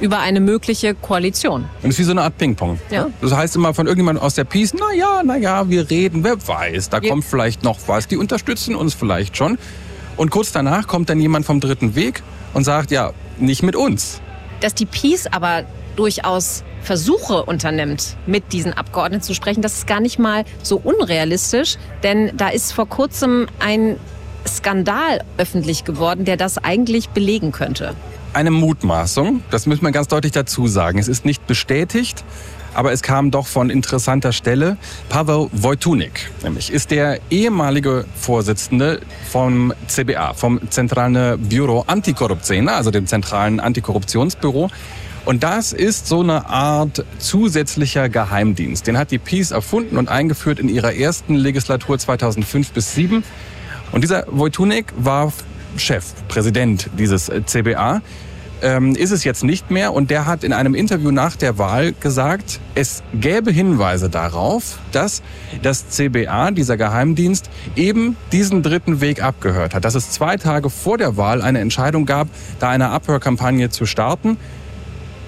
über 0.00 0.18
eine 0.20 0.40
mögliche 0.40 0.94
Koalition. 0.94 1.62
Und 1.82 1.88
es 1.90 1.94
ist 1.94 1.98
wie 2.00 2.04
so 2.04 2.10
eine 2.12 2.22
Art 2.22 2.36
Ping-Pong. 2.38 2.78
Ja. 2.90 3.08
Das 3.20 3.32
heißt 3.32 3.56
immer 3.56 3.72
von 3.74 3.86
irgendjemandem 3.86 4.22
aus 4.22 4.34
der 4.34 4.44
Peace, 4.44 4.74
na 4.74 4.92
ja, 4.94 5.22
na 5.24 5.36
ja, 5.36 5.68
wir 5.68 5.88
reden, 5.90 6.22
wer 6.24 6.36
weiß, 6.46 6.90
da 6.90 7.00
Wir- 7.02 7.10
kommt 7.10 7.24
vielleicht 7.24 7.62
noch 7.62 7.78
was, 7.86 8.06
die 8.08 8.16
unterstützen 8.16 8.74
uns 8.74 8.94
vielleicht 8.94 9.36
schon. 9.36 9.58
Und 10.16 10.30
kurz 10.30 10.52
danach 10.52 10.86
kommt 10.86 11.08
dann 11.10 11.20
jemand 11.20 11.46
vom 11.46 11.60
dritten 11.60 11.94
Weg 11.94 12.22
und 12.54 12.64
sagt, 12.64 12.90
ja, 12.90 13.12
nicht 13.38 13.62
mit 13.62 13.76
uns. 13.76 14.20
Dass 14.60 14.74
die 14.74 14.86
Peace 14.86 15.26
aber 15.30 15.64
durchaus 15.96 16.62
Versuche 16.82 17.42
unternimmt, 17.44 18.16
mit 18.26 18.52
diesen 18.52 18.72
Abgeordneten 18.72 19.22
zu 19.22 19.34
sprechen, 19.34 19.60
das 19.60 19.74
ist 19.78 19.86
gar 19.86 20.00
nicht 20.00 20.18
mal 20.18 20.44
so 20.62 20.76
unrealistisch, 20.82 21.76
denn 22.02 22.30
da 22.36 22.48
ist 22.48 22.72
vor 22.72 22.88
kurzem 22.88 23.46
ein 23.58 23.96
Skandal 24.46 25.22
öffentlich 25.36 25.84
geworden, 25.84 26.24
der 26.24 26.36
das 26.36 26.58
eigentlich 26.58 27.08
belegen 27.08 27.50
könnte. 27.50 27.94
Eine 28.36 28.50
Mutmaßung, 28.50 29.42
das 29.50 29.64
müssen 29.64 29.82
wir 29.82 29.92
ganz 29.92 30.08
deutlich 30.08 30.32
dazu 30.32 30.66
sagen. 30.66 30.98
Es 30.98 31.08
ist 31.08 31.24
nicht 31.24 31.46
bestätigt, 31.46 32.22
aber 32.74 32.92
es 32.92 33.00
kam 33.00 33.30
doch 33.30 33.46
von 33.46 33.70
interessanter 33.70 34.30
Stelle. 34.30 34.76
Pavel 35.08 35.48
Wojtunik, 35.52 36.30
nämlich, 36.42 36.70
ist 36.70 36.90
der 36.90 37.18
ehemalige 37.30 38.04
Vorsitzende 38.14 39.00
vom 39.32 39.72
CBA, 39.88 40.34
vom 40.34 40.60
Zentrale 40.68 41.38
Büro 41.38 41.84
Antikorruption, 41.86 42.68
also 42.68 42.90
dem 42.90 43.06
zentralen 43.06 43.58
Antikorruptionsbüro. 43.58 44.68
Und 45.24 45.42
das 45.42 45.72
ist 45.72 46.06
so 46.06 46.20
eine 46.20 46.46
Art 46.46 47.06
zusätzlicher 47.18 48.10
Geheimdienst. 48.10 48.86
Den 48.86 48.98
hat 48.98 49.12
die 49.12 49.18
Peace 49.18 49.50
erfunden 49.50 49.96
und 49.96 50.10
eingeführt 50.10 50.58
in 50.58 50.68
ihrer 50.68 50.92
ersten 50.92 51.36
Legislatur 51.36 51.98
2005 51.98 52.72
bis 52.72 52.92
2007. 52.92 53.24
Und 53.92 54.04
dieser 54.04 54.26
Wojtunik 54.28 54.92
war 54.98 55.32
Chef, 55.78 56.04
Präsident 56.28 56.90
dieses 56.98 57.30
CBA. 57.46 58.02
Ähm, 58.62 58.94
ist 58.94 59.10
es 59.10 59.24
jetzt 59.24 59.44
nicht 59.44 59.70
mehr. 59.70 59.92
Und 59.92 60.10
der 60.10 60.26
hat 60.26 60.44
in 60.44 60.52
einem 60.52 60.74
Interview 60.74 61.10
nach 61.10 61.36
der 61.36 61.58
Wahl 61.58 61.92
gesagt, 61.92 62.60
es 62.74 63.02
gäbe 63.14 63.50
Hinweise 63.50 64.08
darauf, 64.08 64.78
dass 64.92 65.22
das 65.62 65.88
CBA, 65.88 66.50
dieser 66.50 66.76
Geheimdienst, 66.76 67.50
eben 67.74 68.16
diesen 68.32 68.62
dritten 68.62 69.00
Weg 69.00 69.22
abgehört 69.22 69.74
hat. 69.74 69.84
Dass 69.84 69.94
es 69.94 70.10
zwei 70.10 70.36
Tage 70.36 70.70
vor 70.70 70.98
der 70.98 71.16
Wahl 71.16 71.42
eine 71.42 71.60
Entscheidung 71.60 72.06
gab, 72.06 72.28
da 72.58 72.70
eine 72.70 72.90
Abhörkampagne 72.90 73.70
zu 73.70 73.86
starten. 73.86 74.36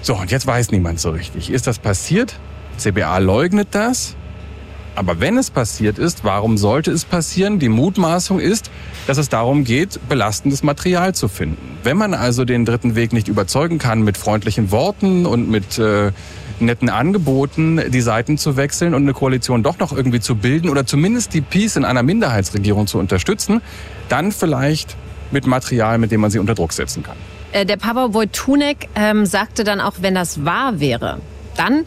So, 0.01 0.15
und 0.15 0.31
jetzt 0.31 0.47
weiß 0.47 0.71
niemand 0.71 0.99
so 0.99 1.11
richtig. 1.11 1.49
Ist 1.49 1.67
das 1.67 1.79
passiert? 1.79 2.39
CBA 2.77 3.17
leugnet 3.17 3.69
das. 3.71 4.15
Aber 4.99 5.21
wenn 5.21 5.37
es 5.37 5.49
passiert 5.49 5.97
ist, 5.97 6.25
warum 6.25 6.57
sollte 6.57 6.91
es 6.91 7.05
passieren? 7.05 7.57
Die 7.57 7.69
Mutmaßung 7.69 8.41
ist, 8.41 8.69
dass 9.07 9.17
es 9.17 9.29
darum 9.29 9.63
geht, 9.63 9.97
belastendes 10.09 10.61
Material 10.61 11.15
zu 11.15 11.29
finden. 11.29 11.77
Wenn 11.83 11.95
man 11.95 12.13
also 12.13 12.43
den 12.43 12.65
dritten 12.65 12.95
Weg 12.95 13.13
nicht 13.13 13.29
überzeugen 13.29 13.77
kann 13.77 14.01
mit 14.01 14.17
freundlichen 14.17 14.71
Worten 14.71 15.25
und 15.25 15.49
mit 15.49 15.79
äh, 15.79 16.11
netten 16.59 16.89
Angeboten, 16.89 17.81
die 17.87 18.01
Seiten 18.01 18.37
zu 18.37 18.57
wechseln 18.57 18.93
und 18.93 19.03
eine 19.03 19.13
Koalition 19.13 19.63
doch 19.63 19.79
noch 19.79 19.93
irgendwie 19.93 20.19
zu 20.19 20.35
bilden 20.35 20.67
oder 20.67 20.85
zumindest 20.85 21.33
die 21.33 21.39
Peace 21.39 21.77
in 21.77 21.85
einer 21.85 22.03
Minderheitsregierung 22.03 22.85
zu 22.85 22.99
unterstützen, 22.99 23.61
dann 24.09 24.33
vielleicht 24.33 24.97
mit 25.31 25.47
Material, 25.47 25.97
mit 25.97 26.11
dem 26.11 26.19
man 26.19 26.29
sie 26.29 26.39
unter 26.39 26.55
Druck 26.55 26.73
setzen 26.73 27.03
kann. 27.03 27.15
Äh, 27.53 27.65
der 27.65 27.77
Papa 27.77 28.13
Wojtunek 28.13 28.89
ähm, 28.95 29.25
sagte 29.25 29.63
dann 29.63 29.79
auch, 29.79 29.93
wenn 30.01 30.15
das 30.15 30.43
wahr 30.43 30.81
wäre, 30.81 31.21
dann, 31.55 31.85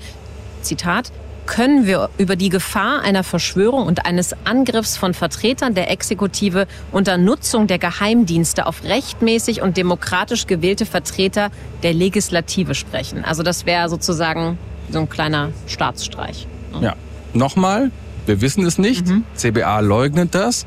Zitat, 0.63 1.13
können 1.53 1.85
wir 1.85 2.09
über 2.17 2.35
die 2.35 2.49
Gefahr 2.49 3.03
einer 3.03 3.23
Verschwörung 3.23 3.87
und 3.87 4.07
eines 4.07 4.35
Angriffs 4.45 4.97
von 4.97 5.13
Vertretern 5.13 5.75
der 5.75 5.91
Exekutive 5.91 6.67
unter 6.93 7.19
Nutzung 7.19 7.67
der 7.67 7.79
Geheimdienste 7.79 8.65
auf 8.65 8.85
rechtmäßig 8.85 9.61
und 9.61 9.77
demokratisch 9.77 10.47
gewählte 10.47 10.87
Vertreter 10.87 11.51
der 11.83 11.93
Legislative 11.93 12.75
sprechen. 12.75 13.23
Also 13.23 13.43
das 13.43 13.67
wäre 13.67 13.91
sozusagen 13.91 14.57
so 14.89 15.01
ein 15.01 15.11
kleiner 15.11 15.51
Staatsstreich. 15.67 16.47
Ja, 16.81 16.95
nochmal, 17.35 17.91
wir 18.25 18.41
wissen 18.41 18.65
es 18.65 18.79
nicht. 18.79 19.05
CBA 19.35 19.81
leugnet 19.81 20.35
das. 20.35 20.65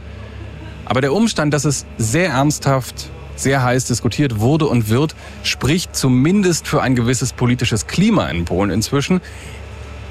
Aber 0.85 1.01
der 1.01 1.13
Umstand, 1.13 1.51
dass 1.55 1.65
es 1.65 1.87
sehr 1.97 2.29
ernsthaft, 2.29 3.09
sehr 3.35 3.63
heiß 3.63 3.85
diskutiert 3.85 4.39
wurde 4.39 4.67
und 4.67 4.87
wird, 4.89 5.15
spricht 5.41 5.95
zumindest 5.95 6.67
für 6.67 6.83
ein 6.83 6.93
gewisses 6.93 7.33
politisches 7.33 7.87
Klima 7.87 8.27
in 8.27 8.45
Polen 8.45 8.69
inzwischen, 8.69 9.19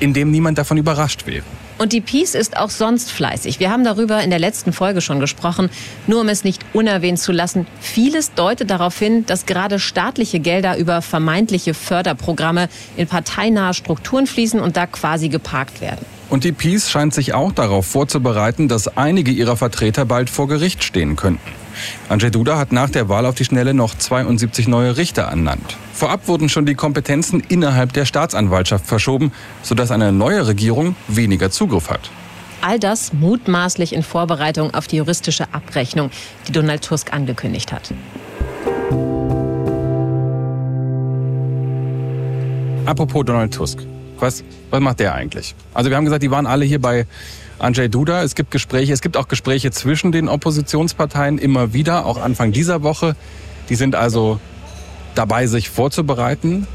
in 0.00 0.12
dem 0.12 0.30
niemand 0.30 0.58
davon 0.58 0.76
überrascht 0.76 1.26
wäre. 1.26 1.44
Und 1.76 1.92
die 1.92 2.00
Peace 2.00 2.34
ist 2.34 2.56
auch 2.56 2.70
sonst 2.70 3.10
fleißig. 3.10 3.58
Wir 3.58 3.70
haben 3.70 3.82
darüber 3.82 4.22
in 4.22 4.30
der 4.30 4.38
letzten 4.38 4.72
Folge 4.72 5.00
schon 5.00 5.18
gesprochen. 5.18 5.70
Nur 6.06 6.20
um 6.20 6.28
es 6.28 6.44
nicht 6.44 6.64
unerwähnt 6.72 7.18
zu 7.18 7.32
lassen, 7.32 7.66
vieles 7.80 8.32
deutet 8.34 8.70
darauf 8.70 8.96
hin, 8.98 9.26
dass 9.26 9.44
gerade 9.44 9.80
staatliche 9.80 10.38
Gelder 10.38 10.76
über 10.76 11.02
vermeintliche 11.02 11.74
Förderprogramme 11.74 12.68
in 12.96 13.08
parteinahe 13.08 13.74
Strukturen 13.74 14.26
fließen 14.26 14.60
und 14.60 14.76
da 14.76 14.86
quasi 14.86 15.28
geparkt 15.28 15.80
werden. 15.80 16.06
Und 16.30 16.44
die 16.44 16.52
Peace 16.52 16.90
scheint 16.90 17.12
sich 17.12 17.34
auch 17.34 17.52
darauf 17.52 17.86
vorzubereiten, 17.86 18.68
dass 18.68 18.96
einige 18.96 19.30
ihrer 19.30 19.56
Vertreter 19.56 20.04
bald 20.04 20.30
vor 20.30 20.48
Gericht 20.48 20.84
stehen 20.84 21.16
könnten. 21.16 21.63
Andrzej 22.08 22.30
Duda 22.30 22.58
hat 22.58 22.72
nach 22.72 22.90
der 22.90 23.08
Wahl 23.08 23.26
auf 23.26 23.34
die 23.34 23.44
Schnelle 23.44 23.74
noch 23.74 23.94
72 23.96 24.68
neue 24.68 24.96
Richter 24.96 25.22
ernannt. 25.22 25.76
Vorab 25.92 26.28
wurden 26.28 26.48
schon 26.48 26.66
die 26.66 26.74
Kompetenzen 26.74 27.40
innerhalb 27.40 27.92
der 27.92 28.04
Staatsanwaltschaft 28.04 28.86
verschoben, 28.86 29.32
sodass 29.62 29.90
eine 29.90 30.12
neue 30.12 30.46
Regierung 30.46 30.96
weniger 31.08 31.50
Zugriff 31.50 31.90
hat. 31.90 32.10
All 32.60 32.78
das 32.78 33.12
mutmaßlich 33.12 33.92
in 33.92 34.02
Vorbereitung 34.02 34.72
auf 34.72 34.86
die 34.86 34.96
juristische 34.96 35.52
Abrechnung, 35.52 36.10
die 36.48 36.52
Donald 36.52 36.82
Tusk 36.82 37.12
angekündigt 37.12 37.72
hat. 37.72 37.92
Apropos 42.86 43.24
Donald 43.24 43.52
Tusk. 43.52 43.78
Was, 44.18 44.44
was 44.70 44.80
macht 44.80 45.00
der 45.00 45.14
eigentlich? 45.14 45.54
Also 45.72 45.90
wir 45.90 45.96
haben 45.96 46.04
gesagt, 46.04 46.22
die 46.22 46.30
waren 46.30 46.46
alle 46.46 46.64
hier 46.64 46.80
bei 46.80 47.06
Andrzej 47.58 47.88
Duda. 47.88 48.22
Es 48.22 48.34
gibt 48.34 48.50
Gespräche, 48.50 48.92
es 48.92 49.00
gibt 49.00 49.16
auch 49.16 49.28
Gespräche 49.28 49.70
zwischen 49.70 50.12
den 50.12 50.28
Oppositionsparteien 50.28 51.38
immer 51.38 51.72
wieder, 51.72 52.06
auch 52.06 52.20
Anfang 52.20 52.52
dieser 52.52 52.82
Woche. 52.82 53.16
Die 53.68 53.74
sind 53.74 53.94
also 53.94 54.40
dabei, 55.14 55.46
sich 55.46 55.70
vorzubereiten. 55.70 56.66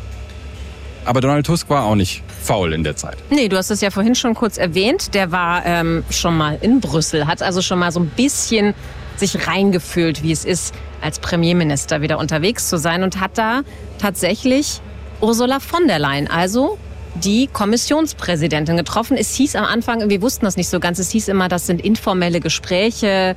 Aber 1.05 1.21
Donald 1.21 1.45
Tusk 1.45 1.69
war 1.69 1.85
auch 1.85 1.95
nicht 1.95 2.23
faul 2.41 2.73
in 2.73 2.83
der 2.83 2.95
Zeit. 2.95 3.17
Nee, 3.29 3.47
du 3.47 3.57
hast 3.57 3.71
es 3.71 3.81
ja 3.81 3.89
vorhin 3.89 4.15
schon 4.15 4.35
kurz 4.35 4.57
erwähnt. 4.57 5.13
Der 5.13 5.31
war 5.31 5.65
ähm, 5.65 6.03
schon 6.09 6.37
mal 6.37 6.57
in 6.61 6.79
Brüssel, 6.79 7.27
hat 7.27 7.41
also 7.41 7.61
schon 7.61 7.79
mal 7.79 7.91
so 7.91 7.99
ein 7.99 8.09
bisschen 8.09 8.73
sich 9.15 9.47
reingefühlt, 9.47 10.23
wie 10.23 10.31
es 10.31 10.45
ist, 10.45 10.73
als 11.01 11.19
Premierminister 11.19 12.01
wieder 12.01 12.17
unterwegs 12.19 12.69
zu 12.69 12.77
sein 12.77 13.03
und 13.03 13.19
hat 13.19 13.37
da 13.37 13.61
tatsächlich 13.97 14.81
Ursula 15.21 15.59
von 15.59 15.87
der 15.87 15.99
Leyen, 15.99 16.27
also 16.27 16.77
die 17.23 17.47
Kommissionspräsidentin 17.47 18.77
getroffen. 18.77 19.17
Es 19.17 19.36
hieß 19.36 19.55
am 19.55 19.65
Anfang, 19.65 20.10
wir 20.10 20.21
wussten 20.21 20.45
das 20.45 20.58
nicht 20.58 20.69
so 20.69 20.79
ganz, 20.79 20.99
es 20.99 21.12
hieß 21.12 21.27
immer, 21.27 21.47
das 21.47 21.65
sind 21.67 21.82
informelle 21.82 22.39
Gespräche. 22.39 23.36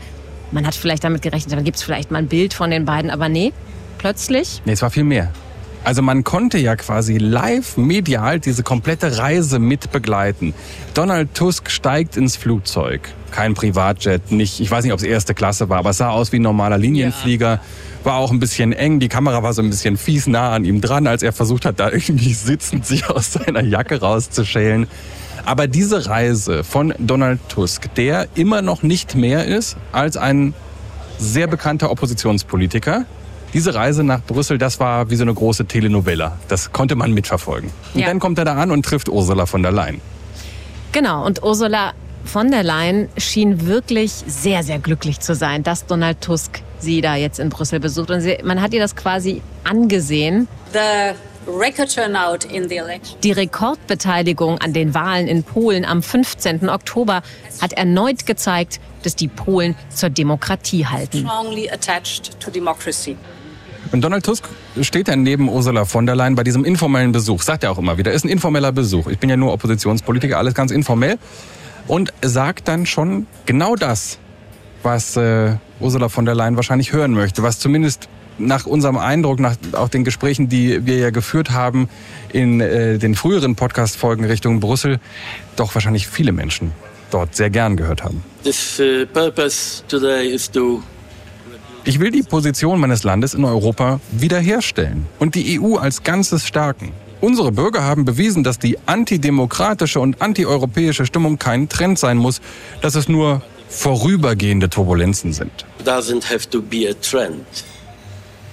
Man 0.50 0.66
hat 0.66 0.74
vielleicht 0.74 1.04
damit 1.04 1.22
gerechnet, 1.22 1.56
dann 1.56 1.64
gibt 1.64 1.76
es 1.76 1.82
vielleicht 1.82 2.10
mal 2.10 2.18
ein 2.18 2.28
Bild 2.28 2.54
von 2.54 2.70
den 2.70 2.84
beiden, 2.84 3.10
aber 3.10 3.28
nee, 3.28 3.52
plötzlich 3.98 4.60
Nee, 4.64 4.72
es 4.72 4.82
war 4.82 4.90
viel 4.90 5.04
mehr. 5.04 5.32
Also 5.84 6.00
man 6.00 6.22
konnte 6.22 6.58
ja 6.58 6.76
quasi 6.76 7.18
live 7.18 7.76
medial 7.76 8.38
diese 8.38 8.62
komplette 8.62 9.18
Reise 9.18 9.58
mit 9.58 9.90
begleiten. 9.90 10.54
Donald 10.94 11.34
Tusk 11.34 11.70
steigt 11.70 12.16
ins 12.16 12.36
Flugzeug. 12.36 13.00
Kein 13.32 13.54
Privatjet, 13.54 14.30
nicht, 14.30 14.60
ich 14.60 14.70
weiß 14.70 14.84
nicht, 14.84 14.92
ob 14.92 15.00
es 15.00 15.04
erste 15.04 15.34
Klasse 15.34 15.68
war, 15.68 15.78
aber 15.78 15.90
es 15.90 15.96
sah 15.96 16.10
aus 16.10 16.30
wie 16.30 16.38
ein 16.38 16.42
normaler 16.42 16.78
Linienflieger. 16.78 17.60
War 18.04 18.16
auch 18.16 18.30
ein 18.30 18.38
bisschen 18.38 18.72
eng, 18.72 19.00
die 19.00 19.08
Kamera 19.08 19.42
war 19.42 19.52
so 19.54 19.62
ein 19.62 19.70
bisschen 19.70 19.96
fies 19.96 20.28
nah 20.28 20.52
an 20.52 20.64
ihm 20.64 20.80
dran, 20.80 21.06
als 21.08 21.22
er 21.22 21.32
versucht 21.32 21.64
hat, 21.64 21.80
da 21.80 21.90
irgendwie 21.90 22.32
sitzend 22.34 22.86
sich 22.86 23.08
aus 23.08 23.32
seiner 23.32 23.62
Jacke 23.62 24.00
rauszuschälen. 24.00 24.86
Aber 25.44 25.66
diese 25.66 26.06
Reise 26.06 26.62
von 26.62 26.94
Donald 26.98 27.40
Tusk, 27.48 27.92
der 27.96 28.28
immer 28.36 28.62
noch 28.62 28.84
nicht 28.84 29.16
mehr 29.16 29.46
ist 29.46 29.76
als 29.90 30.16
ein 30.16 30.54
sehr 31.18 31.48
bekannter 31.48 31.90
Oppositionspolitiker, 31.90 33.04
diese 33.52 33.74
Reise 33.74 34.02
nach 34.04 34.22
Brüssel, 34.22 34.58
das 34.58 34.80
war 34.80 35.10
wie 35.10 35.16
so 35.16 35.22
eine 35.22 35.34
große 35.34 35.66
Telenovela. 35.66 36.38
Das 36.48 36.72
konnte 36.72 36.94
man 36.96 37.12
mitverfolgen. 37.12 37.70
Und 37.94 38.00
Ja. 38.00 38.06
dann 38.06 38.18
kommt 38.18 38.38
er 38.38 38.44
da 38.44 38.54
an 38.54 38.70
und 38.70 38.84
trifft 38.84 39.08
Ursula 39.08 39.46
von 39.46 39.62
der 39.62 39.72
Leyen. 39.72 40.00
Genau, 40.92 41.24
und 41.24 41.42
Ursula 41.42 41.92
von 42.24 42.50
der 42.50 42.62
Leyen 42.62 43.08
schien 43.16 43.66
wirklich 43.66 44.12
sehr, 44.12 44.62
sehr 44.62 44.78
glücklich 44.78 45.20
zu 45.20 45.34
sein, 45.34 45.62
dass 45.62 45.86
Donald 45.86 46.20
Tusk 46.20 46.60
sie 46.78 47.00
da 47.00 47.16
jetzt 47.16 47.38
in 47.40 47.48
Brüssel 47.48 47.80
besucht. 47.80 48.10
Und 48.10 48.20
sie, 48.20 48.38
man 48.44 48.60
hat 48.60 48.72
ihr 48.74 48.80
das 48.80 48.94
quasi 48.96 49.42
angesehen. 49.64 50.46
The 50.72 51.14
record 51.50 51.92
turnout 51.92 52.46
in 52.54 52.68
the 52.68 52.76
election 52.76 53.18
Die 53.22 53.32
Rekordbeteiligung 53.32 54.58
an 54.58 54.72
den 54.72 54.94
Wahlen 54.94 55.26
in 55.26 55.42
Polen 55.42 55.84
am 55.84 56.02
15. 56.02 56.68
Oktober 56.68 57.22
hat 57.60 57.72
erneut 57.72 58.26
gezeigt, 58.26 58.80
dass 59.02 59.16
die 59.16 59.28
Polen 59.28 59.74
zur 59.92 60.10
Demokratie 60.10 60.86
halten. 60.86 61.26
Und 63.90 64.02
Donald 64.02 64.24
Tusk 64.24 64.48
steht 64.80 65.08
dann 65.08 65.22
neben 65.22 65.48
Ursula 65.48 65.84
von 65.84 66.06
der 66.06 66.14
Leyen 66.14 66.34
bei 66.34 66.44
diesem 66.44 66.64
informellen 66.64 67.12
Besuch. 67.12 67.42
Sagt 67.42 67.64
er 67.64 67.72
auch 67.72 67.78
immer 67.78 67.98
wieder, 67.98 68.12
ist 68.12 68.24
ein 68.24 68.28
informeller 68.28 68.72
Besuch. 68.72 69.08
Ich 69.08 69.18
bin 69.18 69.28
ja 69.28 69.36
nur 69.36 69.52
Oppositionspolitiker, 69.52 70.38
alles 70.38 70.54
ganz 70.54 70.70
informell. 70.70 71.18
Und 71.88 72.12
sagt 72.22 72.68
dann 72.68 72.86
schon 72.86 73.26
genau 73.44 73.74
das, 73.74 74.18
was 74.82 75.16
äh, 75.16 75.56
Ursula 75.80 76.08
von 76.08 76.24
der 76.24 76.34
Leyen 76.34 76.56
wahrscheinlich 76.56 76.92
hören 76.92 77.12
möchte, 77.12 77.42
was 77.42 77.58
zumindest 77.58 78.08
nach 78.38 78.66
unserem 78.66 78.96
Eindruck, 78.96 79.40
nach 79.40 79.56
auch 79.72 79.88
den 79.88 80.04
Gesprächen, 80.04 80.48
die 80.48 80.86
wir 80.86 80.96
ja 80.98 81.10
geführt 81.10 81.50
haben 81.50 81.88
in 82.32 82.60
äh, 82.60 82.98
den 82.98 83.14
früheren 83.14 83.56
Podcast-Folgen 83.56 84.24
Richtung 84.24 84.60
Brüssel, 84.60 85.00
doch 85.56 85.74
wahrscheinlich 85.74 86.08
viele 86.08 86.32
Menschen 86.32 86.72
dort 87.10 87.34
sehr 87.34 87.50
gern 87.50 87.76
gehört 87.76 88.02
haben. 88.04 88.22
This 88.42 88.80
uh, 88.80 89.06
purpose 89.12 89.82
today 89.88 90.28
is 90.28 90.50
to 90.50 90.82
Ich 91.84 91.98
will 91.98 92.12
die 92.12 92.22
Position 92.22 92.78
meines 92.78 93.02
Landes 93.02 93.34
in 93.34 93.44
Europa 93.44 93.98
wiederherstellen 94.12 95.06
und 95.18 95.34
die 95.34 95.60
EU 95.60 95.76
als 95.76 96.04
Ganzes 96.04 96.46
stärken. 96.46 96.92
Unsere 97.20 97.50
Bürger 97.50 97.82
haben 97.82 98.04
bewiesen, 98.04 98.44
dass 98.44 98.60
die 98.60 98.78
antidemokratische 98.86 99.98
und 99.98 100.22
antieuropäische 100.22 101.06
Stimmung 101.06 101.38
kein 101.38 101.68
Trend 101.68 101.98
sein 101.98 102.18
muss, 102.18 102.40
dass 102.82 102.94
es 102.94 103.08
nur 103.08 103.42
vorübergehende 103.68 104.70
Turbulenzen 104.70 105.32
sind. 105.32 105.64
doesn't 105.84 106.24
have 106.32 106.48
to 106.50 106.62
be 106.62 106.88
a 106.88 106.94
trend. 106.94 107.44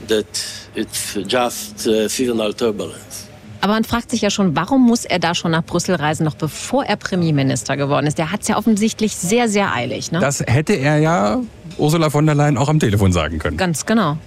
That 0.08 0.26
it's 0.76 1.16
just 1.28 1.86
uh, 1.88 2.08
seasonal 2.08 2.54
turbulence. 2.54 3.28
Aber 3.62 3.74
man 3.74 3.84
fragt 3.84 4.10
sich 4.10 4.22
ja 4.22 4.30
schon, 4.30 4.56
warum 4.56 4.86
muss 4.86 5.04
er 5.06 5.20
da 5.20 5.36
schon 5.36 5.52
nach 5.52 5.66
Brüssel 5.66 5.96
reisen, 5.96 6.24
noch 6.24 6.36
bevor 6.36 6.86
er 6.86 6.96
Premierminister 6.96 7.76
geworden 7.76 8.08
ist? 8.08 8.18
Der 8.18 8.32
hat 8.32 8.42
es 8.42 8.48
ja 8.48 8.58
offensichtlich 8.58 9.16
sehr, 9.16 9.50
sehr 9.50 9.74
eilig. 9.74 10.12
Ne? 10.12 10.20
Das 10.20 10.40
hätte 10.40 10.74
er 10.74 10.98
ja 11.00 11.42
Ursula 11.80 12.10
von 12.10 12.26
der 12.26 12.36
Leyen 12.36 12.58
auch 12.58 12.70
am 12.70 12.80
Telefon 12.80 13.12
sagen 13.12 13.40
können. 13.40 13.58
Ganz 13.58 13.86
genau. 13.86 14.18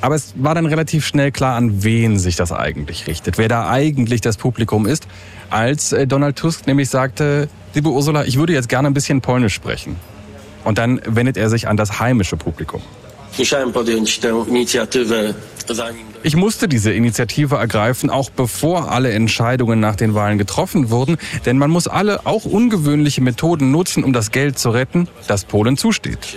Aber 0.00 0.14
es 0.14 0.34
war 0.36 0.54
dann 0.54 0.66
relativ 0.66 1.06
schnell 1.06 1.32
klar, 1.32 1.56
an 1.56 1.82
wen 1.82 2.18
sich 2.18 2.36
das 2.36 2.52
eigentlich 2.52 3.06
richtet, 3.06 3.38
wer 3.38 3.48
da 3.48 3.68
eigentlich 3.70 4.20
das 4.20 4.36
Publikum 4.36 4.86
ist, 4.86 5.08
als 5.50 5.92
äh, 5.92 6.06
Donald 6.06 6.36
Tusk 6.36 6.66
nämlich 6.66 6.90
sagte, 6.90 7.48
liebe 7.74 7.88
Ursula, 7.88 8.24
ich 8.24 8.38
würde 8.38 8.52
jetzt 8.52 8.68
gerne 8.68 8.88
ein 8.88 8.94
bisschen 8.94 9.20
Polnisch 9.20 9.54
sprechen. 9.54 9.96
Und 10.64 10.78
dann 10.78 11.00
wendet 11.06 11.36
er 11.36 11.48
sich 11.48 11.68
an 11.68 11.76
das 11.76 12.00
heimische 12.00 12.36
Publikum. 12.36 12.82
Musiałem 13.38 13.72
podjąć 13.72 14.18
tę 14.18 14.44
inicjatywę 14.48 15.34
zanim. 15.68 16.06
Ich 16.24 16.36
musste 16.36 16.68
diese 16.68 16.94
Initiative 16.94 17.56
ergreifen, 17.56 18.10
auch 18.10 18.30
bevor 18.30 18.88
alle 18.88 19.12
Entscheidungen 19.12 19.80
nach 19.80 19.96
den 19.96 20.14
Wahlen 20.14 20.38
getroffen 20.38 20.90
wurden, 20.90 21.18
denn 21.44 21.58
man 21.58 21.70
muss 21.70 21.86
alle 21.86 22.26
auch 22.26 22.44
ungewöhnliche 22.44 23.20
Methoden 23.20 23.70
nutzen, 23.70 24.02
um 24.04 24.12
das 24.12 24.30
Geld 24.30 24.58
zu 24.58 24.70
retten, 24.70 25.08
das 25.28 25.44
Polen 25.44 25.76
zusteht. 25.76 26.36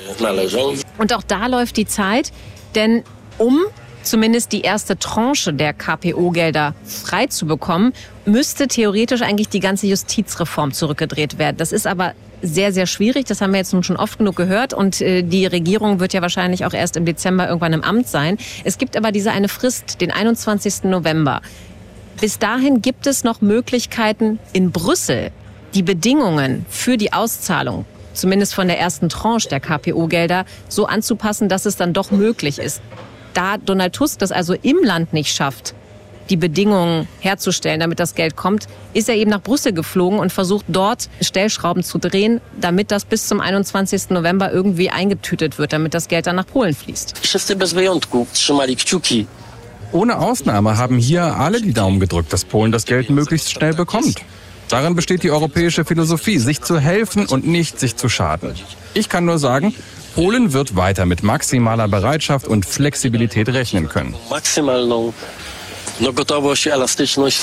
Und 0.97 1.13
auch 1.13 1.23
da 1.23 1.47
läuft 1.47 1.77
die 1.77 1.87
Zeit, 1.87 2.31
denn 2.75 3.03
um 3.37 3.61
zumindest 4.03 4.51
die 4.51 4.61
erste 4.61 4.97
Tranche 4.97 5.53
der 5.53 5.73
KPO-Gelder 5.73 6.75
frei 6.83 7.27
zu 7.27 7.45
bekommen, 7.45 7.93
müsste 8.25 8.67
theoretisch 8.67 9.21
eigentlich 9.21 9.49
die 9.49 9.59
ganze 9.59 9.87
Justizreform 9.87 10.71
zurückgedreht 10.71 11.37
werden. 11.37 11.57
Das 11.57 11.71
ist 11.71 11.87
aber 11.87 12.13
sehr, 12.41 12.73
sehr 12.73 12.87
schwierig. 12.87 13.25
Das 13.25 13.41
haben 13.41 13.51
wir 13.51 13.57
jetzt 13.57 13.73
nun 13.73 13.83
schon 13.83 13.97
oft 13.97 14.17
genug 14.17 14.35
gehört. 14.35 14.73
Und 14.73 15.01
äh, 15.01 15.23
die 15.23 15.45
Regierung 15.45 15.99
wird 15.99 16.13
ja 16.13 16.21
wahrscheinlich 16.21 16.65
auch 16.65 16.73
erst 16.73 16.97
im 16.97 17.05
Dezember 17.05 17.47
irgendwann 17.47 17.73
im 17.73 17.83
Amt 17.83 18.07
sein. 18.07 18.37
Es 18.63 18.77
gibt 18.77 18.97
aber 18.97 19.11
diese 19.11 19.31
eine 19.31 19.49
Frist, 19.49 20.01
den 20.01 20.11
21. 20.11 20.83
November. 20.83 21.41
Bis 22.19 22.37
dahin 22.37 22.81
gibt 22.81 23.07
es 23.07 23.23
noch 23.23 23.39
Möglichkeiten 23.41 24.39
in 24.51 24.71
Brüssel, 24.71 25.31
die 25.73 25.83
Bedingungen 25.83 26.65
für 26.69 26.97
die 26.97 27.13
Auszahlung, 27.13 27.85
zumindest 28.13 28.53
von 28.53 28.67
der 28.67 28.77
ersten 28.77 29.07
Tranche 29.07 29.47
der 29.47 29.61
KPO-Gelder, 29.61 30.45
so 30.67 30.85
anzupassen, 30.85 31.47
dass 31.47 31.65
es 31.65 31.77
dann 31.77 31.93
doch 31.93 32.11
möglich 32.11 32.59
ist. 32.59 32.81
Da 33.33 33.57
Donald 33.57 33.93
Tusk 33.93 34.19
das 34.19 34.33
also 34.33 34.53
im 34.53 34.77
Land 34.83 35.13
nicht 35.13 35.33
schafft, 35.33 35.75
die 36.29 36.37
Bedingungen 36.37 37.07
herzustellen, 37.19 37.79
damit 37.79 37.99
das 37.99 38.15
Geld 38.15 38.35
kommt, 38.35 38.67
ist 38.93 39.09
er 39.09 39.15
eben 39.15 39.31
nach 39.31 39.41
Brüssel 39.41 39.73
geflogen 39.73 40.19
und 40.19 40.31
versucht 40.31 40.65
dort 40.67 41.09
Stellschrauben 41.21 41.83
zu 41.83 41.97
drehen, 41.97 42.41
damit 42.59 42.91
das 42.91 43.05
bis 43.05 43.27
zum 43.27 43.39
21. 43.39 44.09
November 44.09 44.51
irgendwie 44.51 44.89
eingetütet 44.89 45.57
wird, 45.57 45.73
damit 45.73 45.93
das 45.93 46.07
Geld 46.07 46.27
dann 46.27 46.35
nach 46.35 46.47
Polen 46.47 46.75
fließt. 46.75 47.15
Ohne 49.91 50.19
Ausnahme 50.19 50.77
haben 50.77 50.97
hier 50.97 51.23
alle 51.37 51.61
die 51.61 51.73
Daumen 51.73 51.99
gedrückt, 51.99 52.31
dass 52.31 52.45
Polen 52.45 52.71
das 52.71 52.85
Geld 52.85 53.09
möglichst 53.09 53.51
schnell 53.51 53.73
bekommt. 53.73 54.19
Darin 54.69 54.95
besteht 54.95 55.23
die 55.23 55.31
europäische 55.31 55.83
Philosophie, 55.83 56.37
sich 56.37 56.61
zu 56.61 56.79
helfen 56.79 57.25
und 57.25 57.47
nicht 57.47 57.79
sich 57.79 57.95
zu 57.95 58.07
schaden. 58.07 58.53
Ich 58.93 59.09
kann 59.09 59.25
nur 59.25 59.39
sagen, 59.39 59.73
Polen 60.13 60.53
wird 60.53 60.75
weiter 60.75 61.07
mit 61.07 61.23
maximaler 61.23 61.87
Bereitschaft 61.87 62.47
und 62.47 62.65
Flexibilität 62.65 63.49
rechnen 63.49 63.89
können. 63.89 64.13
No, 65.99 66.13
gotowość, 66.13 66.67
elastyczność. 66.67 67.41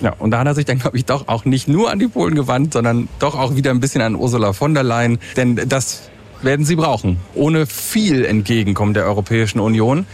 Ja, 0.00 0.12
und 0.18 0.30
da 0.30 0.38
hat 0.38 0.46
er 0.46 0.54
sich 0.54 0.64
dann, 0.64 0.78
glaube 0.78 0.96
ich, 0.98 1.04
doch 1.04 1.28
auch 1.28 1.44
nicht 1.44 1.68
nur 1.68 1.90
an 1.90 1.98
die 1.98 2.08
Polen 2.08 2.34
gewandt, 2.34 2.74
sondern 2.74 3.08
doch 3.18 3.34
auch 3.34 3.56
wieder 3.56 3.70
ein 3.70 3.80
bisschen 3.80 4.02
an 4.02 4.14
Ursula 4.14 4.52
von 4.52 4.74
der 4.74 4.82
Leyen. 4.82 5.18
Denn 5.36 5.56
das 5.56 6.10
werden 6.42 6.66
sie 6.66 6.76
brauchen. 6.76 7.18
Ohne 7.34 7.66
viel 7.66 8.24
Entgegenkommen 8.24 8.94
der 8.94 9.06
Europäischen 9.06 9.58
Union 9.58 10.06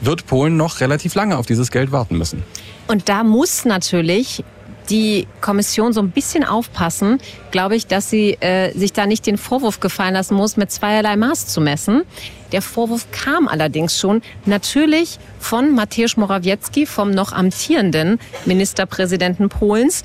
wird 0.00 0.26
Polen 0.26 0.56
noch 0.56 0.80
relativ 0.80 1.14
lange 1.14 1.36
auf 1.38 1.46
dieses 1.46 1.70
Geld 1.70 1.92
warten 1.92 2.18
müssen. 2.18 2.42
Und 2.88 3.08
da 3.08 3.22
muss 3.22 3.64
natürlich 3.64 4.42
die 4.90 5.28
Kommission 5.40 5.92
so 5.92 6.00
ein 6.00 6.10
bisschen 6.10 6.44
aufpassen, 6.44 7.18
glaube 7.52 7.76
ich, 7.76 7.86
dass 7.86 8.10
sie 8.10 8.32
äh, 8.40 8.76
sich 8.76 8.92
da 8.92 9.06
nicht 9.06 9.26
den 9.26 9.38
Vorwurf 9.38 9.78
gefallen 9.78 10.14
lassen 10.14 10.34
muss, 10.34 10.56
mit 10.56 10.72
zweierlei 10.72 11.16
Maß 11.16 11.46
zu 11.46 11.60
messen. 11.60 12.02
Der 12.52 12.62
Vorwurf 12.62 13.06
kam 13.12 13.48
allerdings 13.48 13.98
schon 13.98 14.22
natürlich 14.44 15.18
von 15.38 15.74
Mateusz 15.74 16.16
Morawiecki, 16.16 16.86
vom 16.86 17.10
noch 17.10 17.32
amtierenden 17.32 18.18
Ministerpräsidenten 18.44 19.48
Polens. 19.48 20.02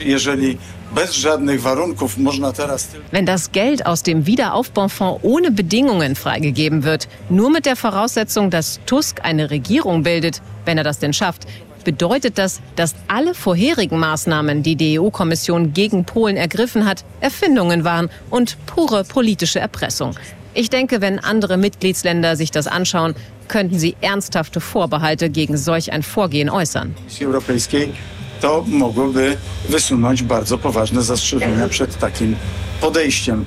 Wenn 3.12 3.26
das 3.26 3.52
Geld 3.52 3.86
aus 3.86 4.04
dem 4.04 4.26
Wiederaufbaufonds 4.26 5.24
ohne 5.24 5.52
Bedingungen 5.52 6.16
freigegeben 6.16 6.84
wird, 6.84 7.08
nur 7.30 7.50
mit 7.50 7.66
der 7.66 7.76
Voraussetzung, 7.76 8.50
dass 8.50 8.80
Tusk 8.86 9.20
eine 9.24 9.50
Regierung 9.50 10.04
bildet, 10.04 10.42
wenn 10.64 10.78
er 10.78 10.84
das 10.84 11.00
denn 11.00 11.14
schafft, 11.14 11.48
bedeutet 11.84 12.38
das, 12.38 12.62
dass 12.76 12.96
alle 13.08 13.34
vorherigen 13.34 14.00
Maßnahmen, 14.00 14.64
die 14.64 14.76
die 14.76 15.00
EU-Kommission 15.00 15.74
gegen 15.74 16.04
Polen 16.04 16.36
ergriffen 16.36 16.86
hat, 16.86 17.06
Erfindungen 17.22 17.84
waren 17.84 18.10
und 18.30 18.58
pure 18.66 19.04
politische 19.04 19.60
Erpressung. 19.60 20.16
Ich 20.58 20.70
denke, 20.70 21.02
wenn 21.02 21.20
andere 21.20 21.58
Mitgliedsländer 21.58 22.38
sich 22.38 22.50
das 22.50 22.66
anschauen, 22.68 23.14
könnten 23.50 23.78
sie 23.78 23.98
ernsthafte 24.00 24.62
Vorbehalte 24.62 25.30
gegen 25.30 25.58
solch 25.58 25.92
ein 25.92 26.02
Vorgehen 26.02 26.50
äußern. 26.50 26.96
Komisji 26.96 27.26
Europejskiej, 27.26 27.92
to 28.42 28.64
mogłoby 28.68 29.38
wysunąć 29.70 30.24
bardzo 30.24 30.58
poważne 30.58 31.02
zastrzeżenia 31.02 31.70
przed 31.70 32.00
takim 32.00 32.36
podejściem. 32.82 33.46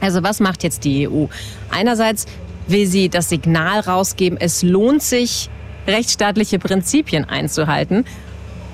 Also 0.00 0.22
was 0.22 0.40
macht 0.40 0.64
jetzt 0.64 0.84
die 0.84 1.08
EU? 1.08 1.26
Einerseits 1.70 2.26
will 2.68 2.86
sie 2.86 3.10
das 3.10 3.28
Signal 3.28 3.80
rausgeben, 3.80 4.38
es 4.40 4.62
lohnt 4.62 5.02
sich, 5.02 5.50
rechtsstaatliche 5.86 6.58
Prinzipien 6.58 7.24
einzuhalten. 7.24 8.04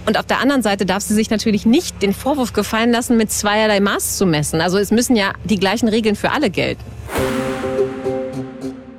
Und 0.06 0.16
auf 0.16 0.26
der 0.26 0.38
anderen 0.40 0.62
Seite 0.62 0.86
darf 0.86 1.02
sie 1.02 1.14
sich 1.14 1.30
natürlich 1.30 1.66
nicht 1.66 2.02
den 2.02 2.14
Vorwurf 2.14 2.52
gefallen 2.52 2.92
lassen, 2.92 3.16
mit 3.16 3.32
zweierlei 3.32 3.80
Maß 3.80 4.16
zu 4.16 4.26
messen. 4.26 4.60
Also 4.60 4.78
es 4.78 4.90
müssen 4.90 5.16
ja 5.16 5.32
die 5.44 5.58
gleichen 5.58 5.88
Regeln 5.88 6.14
für 6.14 6.30
alle 6.30 6.50
gelten. 6.50 6.84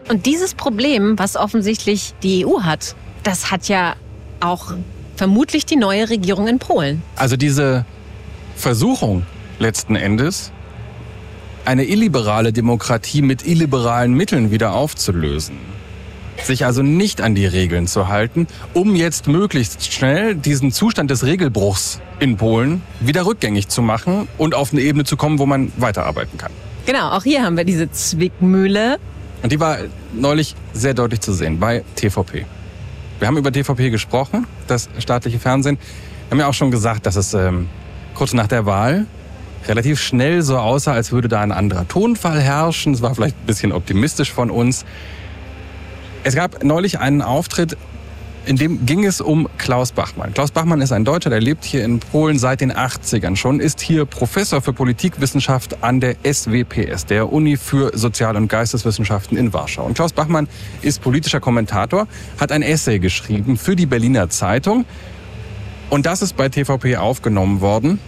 Und 0.09 0.25
dieses 0.25 0.55
Problem, 0.55 1.19
was 1.19 1.35
offensichtlich 1.35 2.15
die 2.23 2.43
EU 2.45 2.61
hat, 2.61 2.95
das 3.21 3.51
hat 3.51 3.67
ja 3.67 3.95
auch 4.39 4.73
vermutlich 5.15 5.67
die 5.67 5.75
neue 5.75 6.09
Regierung 6.09 6.47
in 6.47 6.57
Polen. 6.57 7.03
Also 7.15 7.37
diese 7.37 7.85
Versuchung 8.55 9.23
letzten 9.59 9.95
Endes, 9.95 10.51
eine 11.63 11.85
illiberale 11.85 12.51
Demokratie 12.51 13.21
mit 13.21 13.45
illiberalen 13.45 14.13
Mitteln 14.13 14.49
wieder 14.49 14.73
aufzulösen. 14.73 15.57
Sich 16.41 16.65
also 16.65 16.81
nicht 16.81 17.21
an 17.21 17.35
die 17.35 17.45
Regeln 17.45 17.85
zu 17.85 18.07
halten, 18.07 18.47
um 18.73 18.95
jetzt 18.95 19.27
möglichst 19.27 19.93
schnell 19.93 20.33
diesen 20.33 20.71
Zustand 20.71 21.11
des 21.11 21.23
Regelbruchs 21.23 22.01
in 22.19 22.37
Polen 22.37 22.81
wieder 22.99 23.27
rückgängig 23.27 23.67
zu 23.67 23.83
machen 23.83 24.27
und 24.39 24.55
auf 24.55 24.71
eine 24.71 24.81
Ebene 24.81 25.03
zu 25.03 25.17
kommen, 25.17 25.37
wo 25.37 25.45
man 25.45 25.71
weiterarbeiten 25.77 26.39
kann. 26.39 26.51
Genau, 26.87 27.11
auch 27.11 27.23
hier 27.23 27.43
haben 27.43 27.57
wir 27.57 27.65
diese 27.65 27.91
Zwickmühle. 27.91 28.97
Und 29.41 29.51
die 29.51 29.59
war 29.59 29.77
neulich 30.13 30.55
sehr 30.73 30.93
deutlich 30.93 31.21
zu 31.21 31.33
sehen 31.33 31.59
bei 31.59 31.83
TVP. 31.95 32.45
Wir 33.19 33.27
haben 33.27 33.37
über 33.37 33.51
TVP 33.51 33.89
gesprochen, 33.89 34.47
das 34.67 34.89
staatliche 34.99 35.39
Fernsehen. 35.39 35.77
Wir 36.27 36.31
haben 36.31 36.39
ja 36.39 36.47
auch 36.47 36.53
schon 36.53 36.71
gesagt, 36.71 37.05
dass 37.05 37.15
es 37.15 37.33
ähm, 37.33 37.67
kurz 38.13 38.33
nach 38.33 38.47
der 38.47 38.65
Wahl 38.65 39.05
relativ 39.67 39.99
schnell 39.99 40.41
so 40.41 40.57
aussah, 40.57 40.93
als 40.93 41.11
würde 41.11 41.27
da 41.27 41.41
ein 41.41 41.51
anderer 41.51 41.87
Tonfall 41.87 42.39
herrschen. 42.39 42.93
Es 42.93 43.01
war 43.01 43.13
vielleicht 43.15 43.35
ein 43.37 43.45
bisschen 43.45 43.71
optimistisch 43.71 44.31
von 44.31 44.49
uns. 44.49 44.85
Es 46.23 46.35
gab 46.35 46.63
neulich 46.63 46.99
einen 46.99 47.21
Auftritt, 47.21 47.77
in 48.45 48.55
dem 48.55 48.85
ging 48.85 49.05
es 49.05 49.21
um 49.21 49.47
Klaus 49.57 49.91
Bachmann. 49.91 50.33
Klaus 50.33 50.51
Bachmann 50.51 50.81
ist 50.81 50.91
ein 50.91 51.05
Deutscher, 51.05 51.29
der 51.29 51.41
lebt 51.41 51.63
hier 51.63 51.83
in 51.83 51.99
Polen 51.99 52.39
seit 52.39 52.61
den 52.61 52.71
80ern 52.71 53.35
schon, 53.35 53.59
ist 53.59 53.81
hier 53.81 54.05
Professor 54.05 54.61
für 54.61 54.73
Politikwissenschaft 54.73 55.83
an 55.83 55.99
der 55.99 56.15
SWPS, 56.23 57.05
der 57.05 57.31
Uni 57.31 57.57
für 57.57 57.97
Sozial- 57.97 58.35
und 58.35 58.47
Geisteswissenschaften 58.47 59.37
in 59.37 59.53
Warschau. 59.53 59.83
Und 59.85 59.93
Klaus 59.93 60.13
Bachmann 60.13 60.47
ist 60.81 61.01
politischer 61.01 61.39
Kommentator, 61.39 62.07
hat 62.39 62.51
ein 62.51 62.61
Essay 62.61 62.99
geschrieben 62.99 63.57
für 63.57 63.75
die 63.75 63.85
Berliner 63.85 64.29
Zeitung. 64.29 64.85
Und 65.89 66.05
das 66.05 66.21
ist 66.21 66.35
bei 66.37 66.49
TVP 66.49 66.97
aufgenommen 66.97 67.61
worden. 67.61 67.99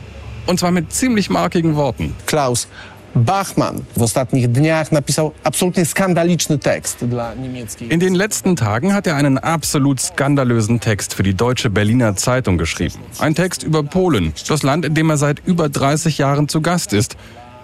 Und 0.47 0.59
zwar 0.59 0.71
mit 0.71 0.91
ziemlich 0.91 1.29
markigen 1.29 1.75
Worten. 1.75 2.15
Klaus 2.25 2.67
Bachmann 3.15 3.83
w 3.97 4.01
ostatnich 4.01 4.47
dniach 4.47 4.91
napisał 4.91 5.31
absolutnie 5.43 5.85
skandaliczny 5.85 6.57
tekst 6.57 7.05
dla 7.05 7.33
niemieckiej. 7.33 7.93
In 7.93 7.99
den 7.99 8.13
letzten 8.13 8.55
Tagen 8.55 8.93
hat 8.93 9.07
er 9.07 9.15
einen 9.15 9.37
absolut 9.37 10.01
skandalösen 10.01 10.79
Text 10.79 11.13
für 11.13 11.23
die 11.23 11.33
deutsche 11.33 11.69
Berliner 11.69 12.15
Zeitung 12.15 12.57
geschrieben. 12.57 12.99
Ein 13.19 13.35
Text 13.35 13.63
über 13.63 13.83
Polen, 13.83 14.33
das 14.47 14.63
Land, 14.63 14.85
in 14.85 14.93
dem 14.93 15.09
er 15.09 15.17
seit 15.17 15.41
über 15.45 15.69
30 15.69 16.17
Jahren 16.17 16.47
zu 16.47 16.61
Gast 16.61 16.93
ist. 16.93 17.17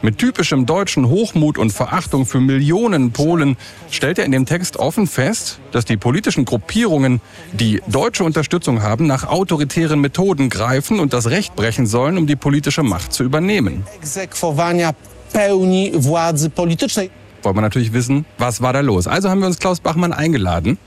Mit 0.04 0.20
typischem 0.20 0.68
deutschen 0.68 1.10
Hochmut 1.10 1.58
und 1.58 1.72
Verachtung 1.72 2.28
für 2.28 2.40
Millionen 2.40 3.12
Polen 3.12 3.58
stellt 3.90 4.20
er 4.20 4.26
in 4.26 4.32
dem 4.32 4.46
Text 4.46 4.78
offen 4.78 5.08
fest, 5.08 5.60
dass 5.72 5.86
die 5.86 5.98
politischen 5.98 6.46
Gruppierungen, 6.46 7.20
die 7.52 7.82
deutsche 7.88 8.24
Unterstützung 8.24 8.84
haben, 8.84 9.08
nach 9.08 9.24
autoritären 9.24 10.00
Methoden 10.00 10.50
greifen 10.50 11.00
und 11.00 11.14
das 11.14 11.32
Recht 11.32 11.56
brechen 11.56 11.88
sollen, 11.88 12.20
um 12.20 12.28
die 12.28 12.36
politische 12.36 12.84
Macht 12.84 13.12
zu 13.12 13.24
übernehmen. 13.24 13.86
Pełni 15.34 15.92
władzy 15.96 16.50
politycznej. 16.50 17.10
Wollen 17.44 17.56
wir 17.56 17.62
natürlich 17.62 17.94
wissen, 17.94 18.26
was 18.38 18.62
war 18.62 18.74
da 18.74 18.82
los. 18.82 19.08
Also 19.08 19.30
haben 19.30 19.40
wir 19.40 19.48
uns 19.48 19.60
Klaus 19.60 19.80
Bachmann 19.80 20.13
eingeladen. 20.13 20.78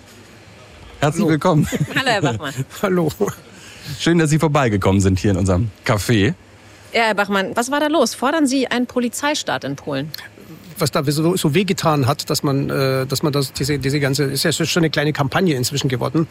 Herzlich 1.01 1.27
willkommen. 1.27 1.67
Hallo, 1.97 2.11
Herr 2.11 2.23
Bachmann. 2.23 2.55
Hallo. 2.83 3.09
Schön, 3.99 4.19
dass 4.19 4.31
Sie 4.31 4.39
vorbeigekommen 4.39 5.01
sind 5.01 5.19
hier 5.19 5.31
in 5.31 5.37
unserem 5.37 5.71
Café. 5.87 6.35
Ja, 6.93 7.03
Herr 7.05 7.15
Bachmann, 7.15 7.53
was 7.55 7.71
war 7.71 7.81
da 7.81 7.87
los? 7.87 8.15
Fordern 8.15 8.47
Sie 8.47 8.67
einen 8.67 8.87
Polizeistaat 8.87 9.65
in 9.65 9.77
Polen? 9.77 10.11
Was 10.81 10.91
da 10.91 11.03
so, 11.05 11.37
so 11.37 11.55
wehgetan 11.55 12.07
hat, 12.07 12.31
dass 12.31 12.43
man, 12.43 12.71
äh, 12.71 13.07
dass 13.07 13.23
man 13.23 13.33
das, 13.33 13.53
diese, 13.53 13.79
diese 13.79 14.01
ganze, 14.01 14.25
ist 14.25 14.45
ja 14.45 14.53
schon 14.53 14.83
eine 14.83 14.91
kleine 14.91 15.13
Kampagne 15.13 15.55
inzwischen 15.55 15.89
geworden, 15.89 16.27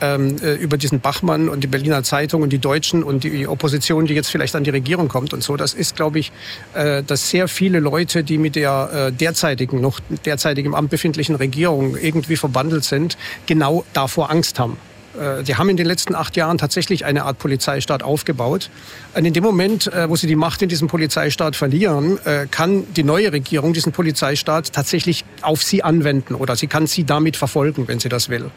ähm, 0.00 0.36
äh, 0.42 0.54
über 0.54 0.76
diesen 0.76 1.00
Bachmann 1.00 1.48
und 1.48 1.62
die 1.62 1.66
Berliner 1.66 2.02
Zeitung 2.02 2.42
und 2.42 2.50
die 2.50 2.58
Deutschen 2.58 3.02
und 3.02 3.24
die 3.24 3.46
Opposition, 3.46 4.06
die 4.06 4.14
jetzt 4.14 4.28
vielleicht 4.28 4.54
an 4.54 4.64
die 4.64 4.70
Regierung 4.70 5.08
kommt 5.08 5.32
und 5.32 5.42
so. 5.42 5.56
Das 5.56 5.74
ist, 5.74 5.96
glaube 5.96 6.18
ich, 6.18 6.32
äh, 6.74 7.02
dass 7.02 7.30
sehr 7.30 7.48
viele 7.48 7.80
Leute, 7.80 8.24
die 8.24 8.38
mit 8.38 8.56
der 8.56 9.08
äh, 9.08 9.12
derzeitigen, 9.12 9.80
noch 9.80 10.00
derzeitig 10.24 10.64
im 10.66 10.74
Amt 10.74 10.90
befindlichen 10.90 11.36
Regierung 11.36 11.96
irgendwie 11.96 12.36
verbandelt 12.36 12.84
sind, 12.84 13.16
genau 13.46 13.84
davor 13.92 14.30
Angst 14.30 14.58
haben. 14.58 14.76
Äh, 15.18 15.42
die 15.42 15.56
haben 15.56 15.68
in 15.68 15.76
den 15.76 15.86
letzten 15.86 16.14
acht 16.14 16.36
Jahren 16.36 16.58
tatsächlich 16.58 17.04
eine 17.04 17.24
Art 17.24 17.38
Polizeistaat 17.38 18.02
aufgebaut. 18.02 18.70
Und 19.14 19.24
in 19.24 19.32
dem 19.32 19.44
Moment, 19.44 19.92
äh, 19.92 20.08
wo 20.08 20.16
sie 20.16 20.26
die 20.26 20.36
Macht 20.36 20.62
in 20.62 20.68
diesem 20.68 20.88
Polizeistaat 20.88 21.56
verlieren, 21.56 22.18
äh, 22.24 22.46
kann 22.50 22.92
die 22.94 23.04
neue 23.04 23.32
Regierung 23.32 23.72
diesen 23.72 23.92
Polizeistaat 23.92 24.72
tatsächlich 24.72 25.24
auf 25.42 25.62
sie 25.62 25.82
anwenden 25.82 26.34
oder 26.34 26.56
sie 26.56 26.66
kann 26.66 26.86
sie 26.86 27.04
damit 27.04 27.36
verfolgen, 27.36 27.88
wenn 27.88 28.00
sie 28.00 28.08
das 28.08 28.28
will. 28.28 28.50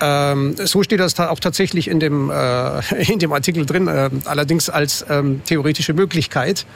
Ähm, 0.00 0.56
so 0.56 0.82
steht 0.82 1.00
das 1.00 1.18
auch 1.18 1.38
tatsächlich 1.38 1.88
in 1.88 2.00
dem, 2.00 2.30
in 2.98 3.18
dem 3.18 3.32
Artikel 3.32 3.66
drin, 3.66 3.88
allerdings 4.24 4.68
als 4.68 5.04
ähm, 5.08 5.42
theoretische 5.44 5.92
Möglichkeit. 5.92 6.66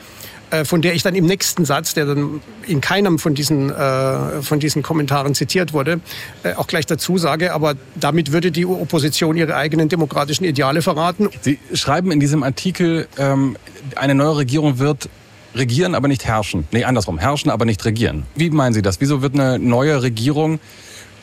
Äh, 0.50 0.64
von 0.64 0.80
der 0.80 0.94
ich 0.94 1.02
dann 1.02 1.16
im 1.16 1.26
nächsten 1.26 1.64
Satz, 1.64 1.94
der 1.94 2.06
dann 2.06 2.40
in 2.68 2.80
keinem 2.80 3.18
von 3.18 3.34
diesen, 3.34 3.70
äh, 3.70 4.42
von 4.42 4.60
diesen 4.60 4.82
Kommentaren 4.82 5.34
zitiert 5.34 5.72
wurde, 5.72 6.00
äh, 6.44 6.54
auch 6.54 6.68
gleich 6.68 6.86
dazu 6.86 7.18
sage, 7.18 7.52
aber 7.52 7.74
damit 7.96 8.30
würde 8.30 8.52
die 8.52 8.64
Opposition 8.64 9.36
ihre 9.36 9.56
eigenen 9.56 9.88
demokratischen 9.88 10.44
Ideale 10.44 10.82
verraten. 10.82 11.30
Sie 11.40 11.58
schreiben 11.74 12.12
in 12.12 12.20
diesem 12.20 12.44
Artikel, 12.44 13.08
ähm, 13.18 13.56
eine 13.96 14.14
neue 14.14 14.36
Regierung 14.36 14.78
wird 14.78 15.08
regieren, 15.56 15.96
aber 15.96 16.06
nicht 16.06 16.26
herrschen. 16.26 16.68
Nee, 16.70 16.84
andersrum, 16.84 17.18
herrschen, 17.18 17.50
aber 17.50 17.64
nicht 17.64 17.84
regieren. 17.84 18.24
Wie 18.36 18.50
meinen 18.50 18.72
Sie 18.72 18.82
das? 18.82 19.00
Wieso 19.00 19.22
wird 19.22 19.34
eine 19.34 19.58
neue 19.58 20.00
Regierung, 20.02 20.60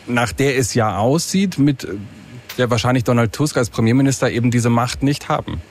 nach 0.05 0.33
der 0.33 0.57
es 0.57 0.73
ja 0.73 0.97
aussieht, 0.97 1.57
mit 1.57 1.87
der 2.57 2.69
wahrscheinlich 2.69 3.05
Donald 3.05 3.31
Tusk 3.31 3.55
als 3.55 3.69
Premierminister 3.69 4.29
eben 4.29 4.51
diese 4.51 4.69
Macht 4.69 5.01
nicht 5.01 5.29
haben? 5.29 5.61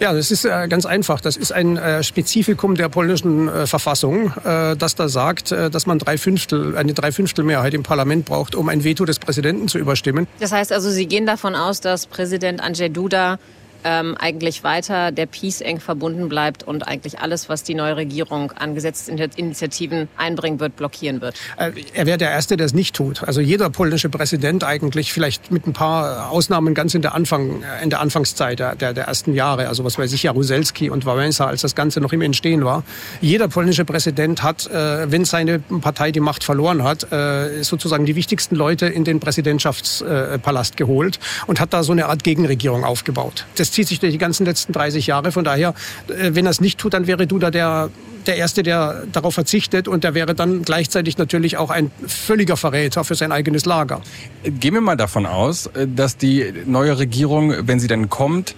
Ja, 0.00 0.12
das 0.12 0.30
ist 0.30 0.44
äh, 0.44 0.68
ganz 0.68 0.86
einfach. 0.86 1.20
Das 1.20 1.36
ist 1.36 1.52
ein 1.52 1.76
äh, 1.76 2.02
Spezifikum 2.02 2.74
der 2.74 2.88
polnischen 2.88 3.48
äh, 3.48 3.66
Verfassung, 3.66 4.32
das 4.44 4.94
da 4.94 5.08
sagt, 5.08 5.50
dass 5.50 5.86
man 5.86 5.98
drei 5.98 6.18
Fünftel, 6.18 6.76
eine 6.76 6.94
Dreifünftelmehrheit 6.94 7.74
im 7.74 7.82
Parlament 7.82 8.24
braucht, 8.24 8.54
um 8.54 8.68
ein 8.68 8.84
Veto 8.84 9.04
des 9.04 9.18
Präsidenten 9.18 9.68
zu 9.68 9.78
überstimmen. 9.78 10.26
Das 10.40 10.52
heißt 10.52 10.72
also, 10.72 10.90
Sie 10.90 11.06
gehen 11.06 11.26
davon 11.26 11.54
aus, 11.54 11.80
dass 11.80 12.06
Präsident 12.06 12.60
Andrzej 12.60 12.90
Duda 12.90 13.38
ähm, 13.86 14.16
eigentlich 14.18 14.64
weiter 14.64 15.12
der 15.12 15.26
Peace 15.26 15.60
eng 15.60 15.78
verbunden 15.78 16.28
bleibt 16.28 16.64
und 16.64 16.86
eigentlich 16.88 17.20
alles, 17.20 17.48
was 17.48 17.62
die 17.62 17.74
neue 17.74 17.96
Regierung 17.96 18.50
an 18.52 18.74
Gesetzesinitiativen 18.74 20.08
einbringen 20.16 20.58
wird, 20.58 20.74
blockieren 20.74 21.20
wird. 21.20 21.36
Äh, 21.56 21.70
er 21.94 22.06
wäre 22.06 22.18
der 22.18 22.30
Erste, 22.32 22.56
der 22.56 22.66
es 22.66 22.74
nicht 22.74 22.96
tut. 22.96 23.22
Also 23.22 23.40
jeder 23.40 23.70
polnische 23.70 24.08
Präsident 24.08 24.64
eigentlich, 24.64 25.12
vielleicht 25.12 25.52
mit 25.52 25.66
ein 25.68 25.72
paar 25.72 26.30
Ausnahmen 26.30 26.74
ganz 26.74 26.94
in 26.94 27.02
der, 27.02 27.14
Anfang, 27.14 27.62
äh, 27.62 27.84
in 27.84 27.90
der 27.90 28.00
Anfangszeit 28.00 28.58
der, 28.58 28.74
der, 28.74 28.92
der 28.92 29.04
ersten 29.04 29.34
Jahre, 29.34 29.68
also 29.68 29.84
was 29.84 29.98
weiß 29.98 30.12
ich, 30.12 30.24
Jaruzelski 30.24 30.90
und 30.90 31.06
Wałęsa, 31.06 31.46
als 31.46 31.60
das 31.60 31.76
Ganze 31.76 32.00
noch 32.00 32.12
im 32.12 32.22
Entstehen 32.22 32.64
war. 32.64 32.82
Jeder 33.20 33.46
polnische 33.46 33.84
Präsident 33.84 34.42
hat, 34.42 34.66
äh, 34.66 35.10
wenn 35.12 35.24
seine 35.24 35.60
Partei 35.60 36.10
die 36.10 36.20
Macht 36.20 36.42
verloren 36.42 36.82
hat, 36.82 37.12
äh, 37.12 37.62
sozusagen 37.62 38.04
die 38.04 38.16
wichtigsten 38.16 38.56
Leute 38.56 38.86
in 38.86 39.04
den 39.04 39.20
Präsidentschaftspalast 39.20 40.76
geholt 40.76 41.20
und 41.46 41.60
hat 41.60 41.72
da 41.72 41.84
so 41.84 41.92
eine 41.92 42.06
Art 42.06 42.24
Gegenregierung 42.24 42.84
aufgebaut. 42.84 43.46
Das 43.56 43.70
zieht 43.76 43.88
sich 43.88 44.00
durch 44.00 44.12
die 44.12 44.18
ganzen 44.18 44.46
letzten 44.46 44.72
30 44.72 45.06
Jahre. 45.06 45.32
Von 45.32 45.44
daher, 45.44 45.74
äh, 46.08 46.30
wenn 46.32 46.46
er 46.46 46.50
es 46.50 46.60
nicht 46.60 46.78
tut, 46.78 46.94
dann 46.94 47.06
wäre 47.06 47.26
Duda 47.26 47.50
der, 47.50 47.90
der 48.26 48.36
Erste, 48.36 48.62
der 48.62 49.04
darauf 49.12 49.34
verzichtet. 49.34 49.86
Und 49.86 50.02
der 50.02 50.14
wäre 50.14 50.34
dann 50.34 50.62
gleichzeitig 50.62 51.18
natürlich 51.18 51.58
auch 51.58 51.70
ein 51.70 51.90
völliger 52.06 52.56
Verräter 52.56 53.04
für 53.04 53.14
sein 53.14 53.32
eigenes 53.32 53.66
Lager. 53.66 54.00
Gehen 54.44 54.74
wir 54.74 54.80
mal 54.80 54.96
davon 54.96 55.26
aus, 55.26 55.66
äh, 55.66 55.86
dass 55.86 56.16
die 56.16 56.52
neue 56.64 56.98
Regierung, 56.98 57.54
wenn 57.68 57.78
sie 57.78 57.88
dann 57.88 58.08
kommt, 58.08 58.56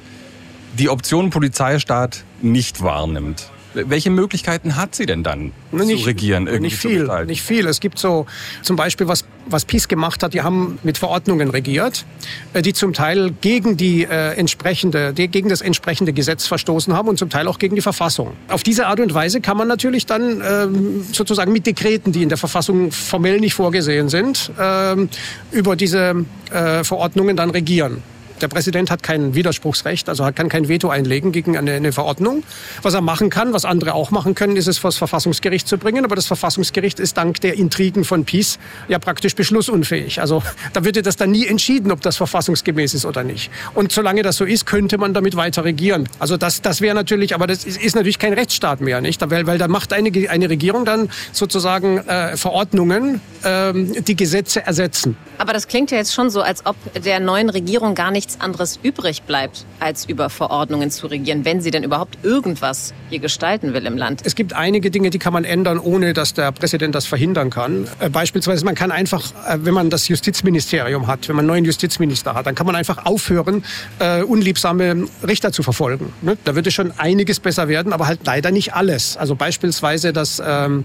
die 0.79 0.89
Option 0.89 1.31
Polizeistaat 1.31 2.25
nicht 2.41 2.83
wahrnimmt. 2.83 3.51
Welche 3.87 4.11
Möglichkeiten 4.11 4.77
hat 4.77 4.95
sie 4.95 5.07
denn 5.07 5.23
dann 5.23 5.53
nicht, 5.73 6.01
zu 6.01 6.07
regieren? 6.07 6.45
Nicht 6.45 6.77
viel, 6.77 7.09
nicht 7.27 7.43
viel. 7.43 7.67
Es 7.67 7.81
gibt 7.81 7.99
so 7.99 8.27
zum 8.63 8.77
Beispiel, 8.77 9.09
was, 9.09 9.25
was 9.47 9.65
PiS 9.65 9.89
gemacht 9.89 10.23
hat, 10.23 10.35
die 10.35 10.43
haben 10.43 10.79
mit 10.83 10.99
Verordnungen 10.99 11.51
regiert, 11.51 12.05
äh, 12.53 12.63
die 12.63 12.73
zum 12.73 12.93
Teil 12.93 13.33
gegen, 13.41 13.77
die, 13.77 14.05
äh, 14.05 14.35
entsprechende, 14.35 15.13
die, 15.13 15.29
gegen 15.29 15.49
das 15.49 15.61
entsprechende 15.61 16.13
Gesetz 16.13 16.47
verstoßen 16.47 16.95
haben 16.95 17.09
und 17.09 17.19
zum 17.19 17.31
Teil 17.31 17.49
auch 17.49 17.59
gegen 17.59 17.75
die 17.75 17.83
Verfassung. 17.83 18.33
Auf 18.49 18.63
diese 18.63 18.87
Art 18.87 19.01
und 19.01 19.15
Weise 19.15 19.41
kann 19.41 19.57
man 19.57 19.69
natürlich 19.69 20.07
dann 20.07 20.43
ähm, 20.45 21.05
sozusagen 21.13 21.53
mit 21.53 21.67
Dekreten, 21.67 22.13
die 22.13 22.23
in 22.23 22.29
der 22.29 22.39
Verfassung 22.39 22.93
formell 22.93 23.41
nicht 23.41 23.55
vorgesehen 23.55 24.09
sind, 24.09 24.51
ähm, 24.59 25.09
über 25.53 25.77
diese 25.77 26.25
äh, 26.51 26.85
Verordnungen 26.85 27.37
dann 27.37 27.51
regieren. 27.51 28.03
Der 28.41 28.49
Präsident 28.49 28.91
hat 28.91 29.03
kein 29.03 29.35
Widerspruchsrecht, 29.35 30.09
also 30.09 30.29
kann 30.35 30.49
kein 30.49 30.69
Veto 30.69 30.89
einlegen 30.89 31.33
gegen 31.33 31.57
eine, 31.57 31.73
eine, 31.73 31.93
Verordnung. 31.93 32.45
Was 32.83 32.95
er 32.95 33.01
machen 33.01 33.31
kann, 33.31 33.53
was 33.53 33.65
andere 33.65 33.95
auch 33.95 34.11
machen 34.11 34.35
können, 34.35 34.57
ist 34.57 34.69
es 34.69 34.79
vor 34.79 34.91
das 34.91 34.99
Verfassungsgericht 34.99 35.67
zu 35.67 35.79
bringen. 35.79 36.05
Aber 36.05 36.15
das 36.15 36.27
Verfassungsgericht 36.27 37.01
ist 37.01 37.17
dank 37.17 37.41
der 37.41 37.55
Intrigen 37.55 38.05
von 38.05 38.25
PiS 38.25 38.59
ja 38.87 38.99
praktisch 38.99 39.35
beschlussunfähig. 39.35 40.21
Also 40.21 40.43
da 40.73 40.85
würde 40.85 41.03
das 41.03 41.17
dann 41.17 41.31
nie 41.31 41.47
entschieden, 41.47 41.91
ob 41.91 42.01
das 42.01 42.17
verfassungsgemäß 42.17 42.95
ist 42.95 43.05
oder 43.05 43.25
nicht. 43.25 43.51
Und 43.75 43.91
solange 43.91 44.23
das 44.23 44.37
so 44.37 44.45
ist, 44.45 44.67
könnte 44.67 44.99
man 44.99 45.15
damit 45.15 45.35
weiter 45.37 45.65
regieren. 45.65 46.09
Also 46.19 46.37
das, 46.37 46.63
das 46.63 46.81
wäre 46.81 46.95
natürlich, 46.95 47.35
aber 47.35 47.47
das 47.47 47.65
ist, 47.65 47.81
ist, 47.83 47.97
natürlich 47.97 48.19
kein 48.19 48.33
Rechtsstaat 48.33 48.81
mehr, 48.81 49.01
nicht? 49.01 49.21
Weil, 49.29 49.47
weil 49.47 49.59
da 49.59 49.67
macht 49.67 49.93
eine, 49.93 50.11
eine 50.29 50.49
Regierung 50.49 50.85
dann 50.85 51.11
sozusagen 51.33 51.99
äh, 51.99 52.37
Verordnungen, 52.37 53.21
äh, 53.43 53.73
die 53.75 54.15
Gesetze 54.15 54.65
ersetzen. 54.65 55.17
Aber 55.39 55.53
das 55.53 55.67
klingt 55.69 55.91
ja 55.91 55.97
jetzt 55.97 56.15
schon 56.15 56.31
so, 56.31 56.43
als 56.43 56.65
ob 56.67 56.77
der 56.95 57.21
neuen 57.21 57.51
Regierung 57.51 57.95
gar 57.95 58.11
nicht 58.11 58.28
nichts 58.29 58.43
anderes 58.43 58.79
übrig 58.83 59.23
bleibt, 59.23 59.65
als 59.81 60.05
über 60.05 60.29
Verordnungen 60.29 60.91
zu 60.91 61.07
regieren, 61.07 61.47
wenn 61.47 61.63
sie 61.63 61.71
denn 61.71 61.83
überhaupt 61.83 62.19
irgendwas 62.23 62.93
hier 63.09 63.21
gestalten 63.21 63.73
will 63.73 63.87
im 63.87 63.97
Land. 63.97 64.21
Es 64.25 64.35
gibt 64.35 64.53
einige 64.53 64.91
Dinge, 64.91 65.09
die 65.09 65.19
kann 65.19 65.33
man 65.33 65.45
ändern, 65.45 65.79
ohne 65.79 66.13
dass 66.13 66.35
der 66.35 66.53
Präsident 66.53 66.95
das 66.95 67.07
verhindern 67.07 67.49
kann. 67.49 67.89
Äh, 68.01 68.11
beispielsweise, 68.11 68.67
man 68.67 68.75
kann 68.75 68.93
einfach, 68.93 69.33
äh, 69.49 69.59
wenn 69.63 69.73
man 69.73 69.89
das 69.89 70.09
Justizministerium 70.09 71.07
hat, 71.07 71.27
wenn 71.29 71.37
man 71.37 71.45
einen 71.45 71.49
neuen 71.49 71.65
Justizminister 71.65 72.35
hat, 72.35 72.47
dann 72.47 72.55
kann 72.55 72.67
man 72.67 72.77
einfach 72.77 73.07
aufhören, 73.07 73.65
äh, 73.99 74.23
unliebsame 74.23 75.07
Richter 75.27 75.51
zu 75.51 75.63
verfolgen. 75.63 76.13
Ne? 76.21 76.37
Da 76.45 76.55
würde 76.55 76.71
schon 76.71 76.93
einiges 76.99 77.41
besser 77.41 77.67
werden, 77.69 77.95
aber 77.95 78.09
halt 78.09 78.21
leider 78.27 78.51
nicht 78.51 78.75
alles. 78.75 79.17
Also 79.17 79.37
beispielsweise 79.37 80.13
das 80.13 80.43
ähm, 80.45 80.85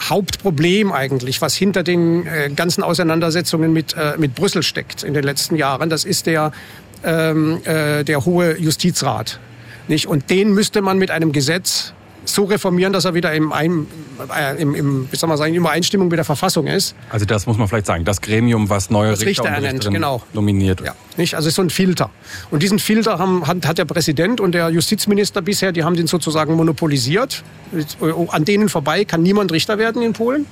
Hauptproblem 0.00 0.92
eigentlich, 0.92 1.40
was 1.40 1.54
hinter 1.54 1.82
den 1.82 2.26
ganzen 2.56 2.82
Auseinandersetzungen 2.82 3.72
mit, 3.72 3.94
mit 4.18 4.34
Brüssel 4.34 4.62
steckt 4.62 5.02
in 5.02 5.14
den 5.14 5.22
letzten 5.22 5.54
Jahren. 5.54 5.88
Das 5.88 6.04
ist 6.04 6.26
der 6.26 6.52
ähm, 7.04 7.60
äh, 7.64 8.04
der 8.04 8.24
hohe 8.24 8.58
Justizrat. 8.58 9.38
Nicht? 9.88 10.06
Und 10.06 10.30
den 10.30 10.54
müsste 10.54 10.82
man 10.82 10.98
mit 10.98 11.10
einem 11.10 11.32
Gesetz 11.32 11.92
so 12.26 12.44
reformieren, 12.44 12.92
dass 12.92 13.04
er 13.04 13.14
wieder 13.14 13.32
im, 13.32 13.52
Ein, 13.52 13.86
äh, 14.34 14.60
im, 14.60 14.74
im 14.74 15.08
wie 15.10 15.16
soll 15.16 15.28
man 15.28 15.36
sagen, 15.36 15.52
in 15.52 15.60
Übereinstimmung 15.60 16.08
mit 16.08 16.16
der 16.16 16.24
Verfassung 16.24 16.66
ist. 16.66 16.94
Also 17.10 17.26
das 17.26 17.46
muss 17.46 17.58
man 17.58 17.68
vielleicht 17.68 17.86
sagen, 17.86 18.04
das 18.04 18.20
Gremium, 18.20 18.70
was 18.70 18.90
neue 18.90 19.10
das 19.10 19.20
Richter, 19.20 19.44
Richter 19.44 19.56
ernennt, 19.56 19.90
genau. 19.90 20.22
nominiert. 20.32 20.80
Ja, 20.80 20.94
nicht? 21.16 21.34
Also 21.34 21.48
es 21.48 21.52
ist 21.52 21.56
so 21.56 21.62
ein 21.62 21.70
Filter. 21.70 22.10
Und 22.50 22.62
diesen 22.62 22.78
Filter 22.78 23.18
haben, 23.18 23.46
hat, 23.46 23.66
hat 23.66 23.78
der 23.78 23.84
Präsident 23.84 24.40
und 24.40 24.52
der 24.52 24.70
Justizminister 24.70 25.42
bisher, 25.42 25.72
die 25.72 25.84
haben 25.84 25.96
den 25.96 26.06
sozusagen 26.06 26.54
monopolisiert. 26.54 27.42
An 28.28 28.44
denen 28.44 28.68
vorbei 28.68 29.04
kann 29.04 29.22
niemand 29.22 29.52
Richter 29.52 29.78
werden 29.78 30.02
in 30.02 30.12
Polen. 30.12 30.46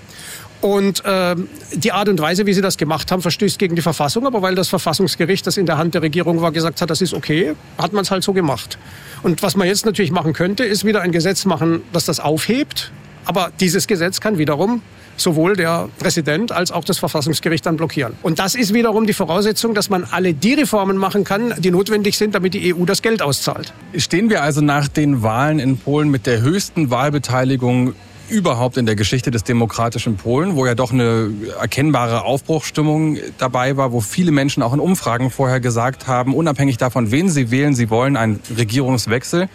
Und 0.63 1.05
äh, 1.05 1.35
die 1.75 1.91
Art 1.91 2.09
und 2.09 2.21
Weise, 2.21 2.47
wie 2.47 2.55
sie 2.55 2.61
das 2.61 2.79
gemacht 2.79 3.11
haben, 3.11 3.21
verstößt 3.21 3.59
gegen 3.59 3.75
die 3.75 3.83
Verfassung. 3.83 4.27
Aber 4.27 4.43
weil 4.43 4.55
das 4.55 4.69
Verfassungsgericht, 4.69 5.45
das 5.47 5.57
in 5.57 5.67
der 5.67 5.77
Hand 5.77 5.95
der 5.95 6.03
Regierung 6.03 6.41
war, 6.41 6.53
gesagt 6.53 6.81
hat, 6.81 6.89
das 6.89 7.03
ist 7.03 7.15
okay, 7.15 7.55
hat 7.79 7.93
man 7.93 8.03
es 8.03 8.13
halt 8.13 8.23
so 8.23 8.33
gemacht. 8.33 8.79
Und 9.25 9.43
was 9.43 9.57
man 9.57 9.67
jetzt 9.67 9.85
natürlich 9.85 10.13
machen 10.13 10.33
könnte, 10.33 10.65
ist 10.65 10.85
wieder 10.85 11.03
ein 11.03 11.11
Gesetz 11.11 11.45
machen, 11.45 11.83
das 11.93 12.05
das 12.05 12.21
aufhebt. 12.21 12.93
Aber 13.25 13.51
dieses 13.59 13.89
Gesetz 13.89 14.21
kann 14.21 14.39
wiederum 14.39 14.83
sowohl 15.17 15.57
der 15.57 15.89
Präsident 15.99 16.53
als 16.53 16.71
auch 16.71 16.85
das 16.85 16.99
Verfassungsgericht 16.99 17.67
dann 17.67 17.77
blockieren. 17.77 18.15
Und 18.23 18.39
das 18.39 18.55
ist 18.55 18.73
wiederum 18.73 19.07
die 19.07 19.13
Voraussetzung, 19.13 19.75
dass 19.75 19.91
man 19.91 20.05
alle 20.05 20.33
die 20.33 20.55
Reformen 20.55 20.97
machen 20.97 21.25
kann, 21.25 21.55
die 21.59 21.71
notwendig 21.71 22.17
sind, 22.17 22.35
damit 22.35 22.55
die 22.55 22.75
EU 22.75 22.85
das 22.85 23.03
Geld 23.03 23.21
auszahlt. 23.21 23.73
Stehen 23.97 24.31
wir 24.31 24.43
also 24.43 24.61
nach 24.61 24.89
den 24.89 25.23
Wahlen 25.23 25.59
in 25.59 25.77
Polen 25.77 26.11
mit 26.11 26.27
der 26.27 26.41
höchsten 26.41 26.91
Wahlbeteiligung 26.91 27.95
überhaupt 28.33 28.79
in 28.79 28.87
der 28.87 28.97
Geschichte 28.97 29.31
des 29.31 29.45
demokratischen 29.45 30.17
Polen, 30.17 30.57
wo 30.57 30.67
ja 30.67 30.75
doch 30.75 30.93
eine 30.93 31.31
erkennbare 31.61 32.25
Aufbruchsstimmung 32.25 33.19
dabei 33.39 33.77
war, 33.77 33.93
wo 33.93 34.01
viele 34.01 34.33
Menschen 34.33 34.63
auch 34.63 34.73
in 34.73 34.81
Umfragen 34.81 35.31
vorher 35.31 35.61
gesagt 35.61 36.07
haben, 36.07 36.35
unabhängig 36.35 36.79
davon, 36.79 37.11
wen 37.11 37.29
sie 37.29 37.51
wählen, 37.51 37.75
sie 37.75 37.91
wollen 37.91 38.17
einen 38.17 38.41
Regierungswechsel. 38.57 39.49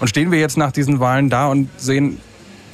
Und 0.00 0.08
stehen 0.08 0.30
wir 0.32 0.40
jetzt 0.40 0.58
nach 0.58 0.72
diesen 0.72 1.00
Wahlen 1.00 1.30
da 1.30 1.46
und 1.46 1.70
sehen, 1.78 2.18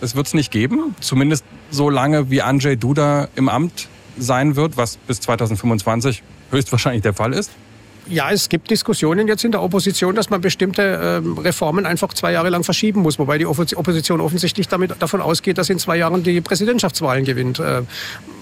es 0.01 0.17
wird 0.17 0.27
es 0.27 0.35
nicht 0.35 0.51
geben, 0.51 0.97
zumindest 1.01 1.45
so 1.71 1.91
lange 1.91 2.31
wie 2.31 2.43
Andrzej 2.43 2.77
Duda 2.77 3.29
im 3.37 3.49
Amt 3.49 3.89
sein 4.19 4.57
wird, 4.57 4.77
was 4.77 4.97
bis 4.97 5.21
2025 5.21 6.23
höchstwahrscheinlich 6.51 7.03
der 7.03 7.15
Fall 7.15 7.33
ist? 7.33 7.51
Ja, 8.09 8.31
es 8.33 8.49
gibt 8.49 8.71
Diskussionen 8.71 9.29
jetzt 9.29 9.45
in 9.45 9.53
der 9.53 9.63
Opposition, 9.63 10.15
dass 10.15 10.29
man 10.29 10.41
bestimmte 10.41 11.21
ähm, 11.23 11.39
Reformen 11.39 11.87
einfach 11.87 12.13
zwei 12.15 12.33
Jahre 12.33 12.49
lang 12.51 12.65
verschieben 12.65 13.01
muss, 13.01 13.19
wobei 13.19 13.39
die 13.39 13.47
Oppo- 13.47 13.77
Opposition 13.77 14.21
offensichtlich 14.21 14.67
damit 14.69 14.91
davon 14.99 15.21
ausgeht, 15.21 15.57
dass 15.57 15.71
in 15.71 15.79
zwei 15.79 15.97
Jahren 15.99 16.23
die 16.25 16.41
Präsidentschaftswahlen 16.41 17.25
gewinnt, 17.25 17.61
äh, 17.61 17.83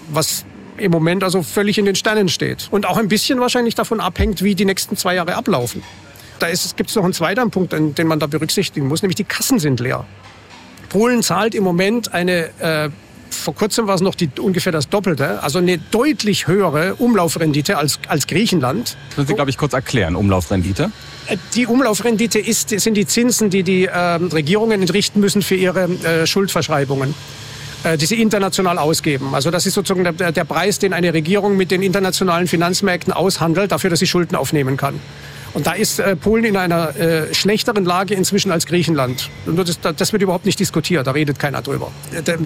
was 0.09 0.45
im 0.77 0.91
Moment 0.91 1.23
also 1.23 1.43
völlig 1.43 1.77
in 1.77 1.85
den 1.85 1.95
Sternen 1.95 2.27
steht 2.27 2.69
und 2.71 2.87
auch 2.87 2.97
ein 2.97 3.07
bisschen 3.07 3.39
wahrscheinlich 3.39 3.75
davon 3.75 3.99
abhängt, 3.99 4.41
wie 4.41 4.55
die 4.55 4.65
nächsten 4.65 4.97
zwei 4.97 5.13
Jahre 5.13 5.35
ablaufen. 5.35 5.83
Da 6.39 6.47
gibt 6.75 6.89
es 6.89 6.95
noch 6.95 7.03
einen 7.03 7.13
zweiten 7.13 7.51
Punkt, 7.51 7.71
den 7.71 7.93
den 7.93 8.07
man 8.07 8.19
da 8.19 8.25
berücksichtigen 8.25 8.87
muss, 8.87 9.03
nämlich 9.03 9.15
die 9.15 9.25
Kassen 9.25 9.59
sind 9.59 9.79
leer. 9.79 10.05
Polen 10.89 11.21
zahlt 11.21 11.53
im 11.53 11.63
Moment 11.63 12.13
eine, 12.13 12.49
äh, 12.59 12.89
vor 13.31 13.55
kurzem 13.55 13.87
war 13.87 13.95
es 13.95 14.01
noch 14.01 14.15
die, 14.15 14.29
ungefähr 14.39 14.71
das 14.71 14.89
Doppelte, 14.89 15.41
also 15.41 15.59
eine 15.59 15.77
deutlich 15.77 16.47
höhere 16.47 16.95
Umlaufrendite 16.95 17.77
als, 17.77 17.99
als 18.07 18.27
Griechenland. 18.27 18.95
Das 19.09 19.17
müssen 19.17 19.27
Sie, 19.29 19.33
glaube 19.35 19.49
ich, 19.49 19.57
kurz 19.57 19.73
erklären, 19.73 20.15
Umlaufrendite. 20.15 20.91
Äh, 21.27 21.37
Die 21.55 21.65
Umlaufrendite 21.65 22.39
ist, 22.39 22.69
sind 22.69 22.95
die 22.95 23.05
Zinsen, 23.05 23.49
die 23.49 23.63
die 23.63 23.89
ähm, 23.93 24.27
Regierungen 24.27 24.81
entrichten 24.81 25.19
müssen 25.19 25.41
für 25.41 25.55
ihre 25.55 25.83
äh, 25.83 26.27
Schuldverschreibungen, 26.27 27.13
äh, 27.83 27.97
die 27.97 28.05
sie 28.05 28.21
international 28.21 28.77
ausgeben. 28.77 29.33
Also 29.33 29.51
das 29.51 29.65
ist 29.65 29.73
sozusagen 29.73 30.03
der, 30.17 30.31
der 30.31 30.45
Preis, 30.45 30.79
den 30.79 30.93
eine 30.93 31.13
Regierung 31.13 31.57
mit 31.57 31.71
den 31.71 31.81
internationalen 31.81 32.47
Finanzmärkten 32.47 33.13
aushandelt, 33.13 33.71
dafür, 33.71 33.89
dass 33.89 33.99
sie 33.99 34.07
Schulden 34.07 34.35
aufnehmen 34.35 34.77
kann. 34.77 34.99
Und 35.53 35.67
da 35.67 35.73
ist 35.73 35.99
äh, 35.99 36.15
Polen 36.15 36.45
in 36.45 36.57
einer 36.57 36.95
äh, 36.95 37.33
schlechteren 37.33 37.83
Lage 37.85 38.13
inzwischen 38.13 38.51
als 38.51 38.65
Griechenland. 38.65 39.29
Und 39.45 39.57
das, 39.57 39.79
das 39.79 40.13
wird 40.13 40.23
überhaupt 40.23 40.45
nicht 40.45 40.59
diskutiert, 40.59 41.07
da 41.07 41.11
redet 41.11 41.39
keiner 41.39 41.61
drüber. 41.61 41.91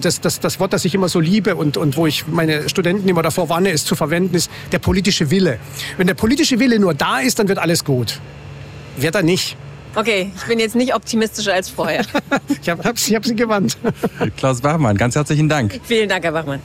Das, 0.00 0.20
das, 0.20 0.40
das 0.40 0.60
Wort, 0.60 0.72
das 0.72 0.84
ich 0.84 0.94
immer 0.94 1.08
so 1.08 1.20
liebe 1.20 1.54
und, 1.54 1.76
und 1.76 1.96
wo 1.96 2.06
ich 2.06 2.26
meine 2.26 2.68
Studenten 2.68 3.08
immer 3.08 3.22
davor 3.22 3.48
warne, 3.48 3.70
es 3.70 3.84
zu 3.84 3.94
verwenden, 3.94 4.34
ist 4.34 4.50
der 4.72 4.78
politische 4.78 5.30
Wille. 5.30 5.58
Wenn 5.96 6.06
der 6.06 6.14
politische 6.14 6.58
Wille 6.58 6.78
nur 6.78 6.94
da 6.94 7.20
ist, 7.20 7.38
dann 7.38 7.48
wird 7.48 7.58
alles 7.58 7.84
gut. 7.84 8.20
Wird 8.96 9.14
er 9.14 9.22
nicht. 9.22 9.56
Okay, 9.94 10.30
ich 10.36 10.44
bin 10.44 10.58
jetzt 10.58 10.74
nicht 10.74 10.94
optimistischer 10.94 11.54
als 11.54 11.70
vorher. 11.70 12.04
Ich 12.60 12.68
habe 12.68 12.82
hab, 12.82 12.96
ich 12.98 13.14
hab 13.14 13.24
Sie 13.24 13.34
gewandt. 13.34 13.78
Klaus 14.36 14.60
Bachmann, 14.60 14.96
ganz 14.96 15.14
herzlichen 15.14 15.48
Dank. 15.48 15.80
Vielen 15.84 16.08
Dank, 16.08 16.22
Herr 16.24 16.32
Bachmann. 16.32 16.60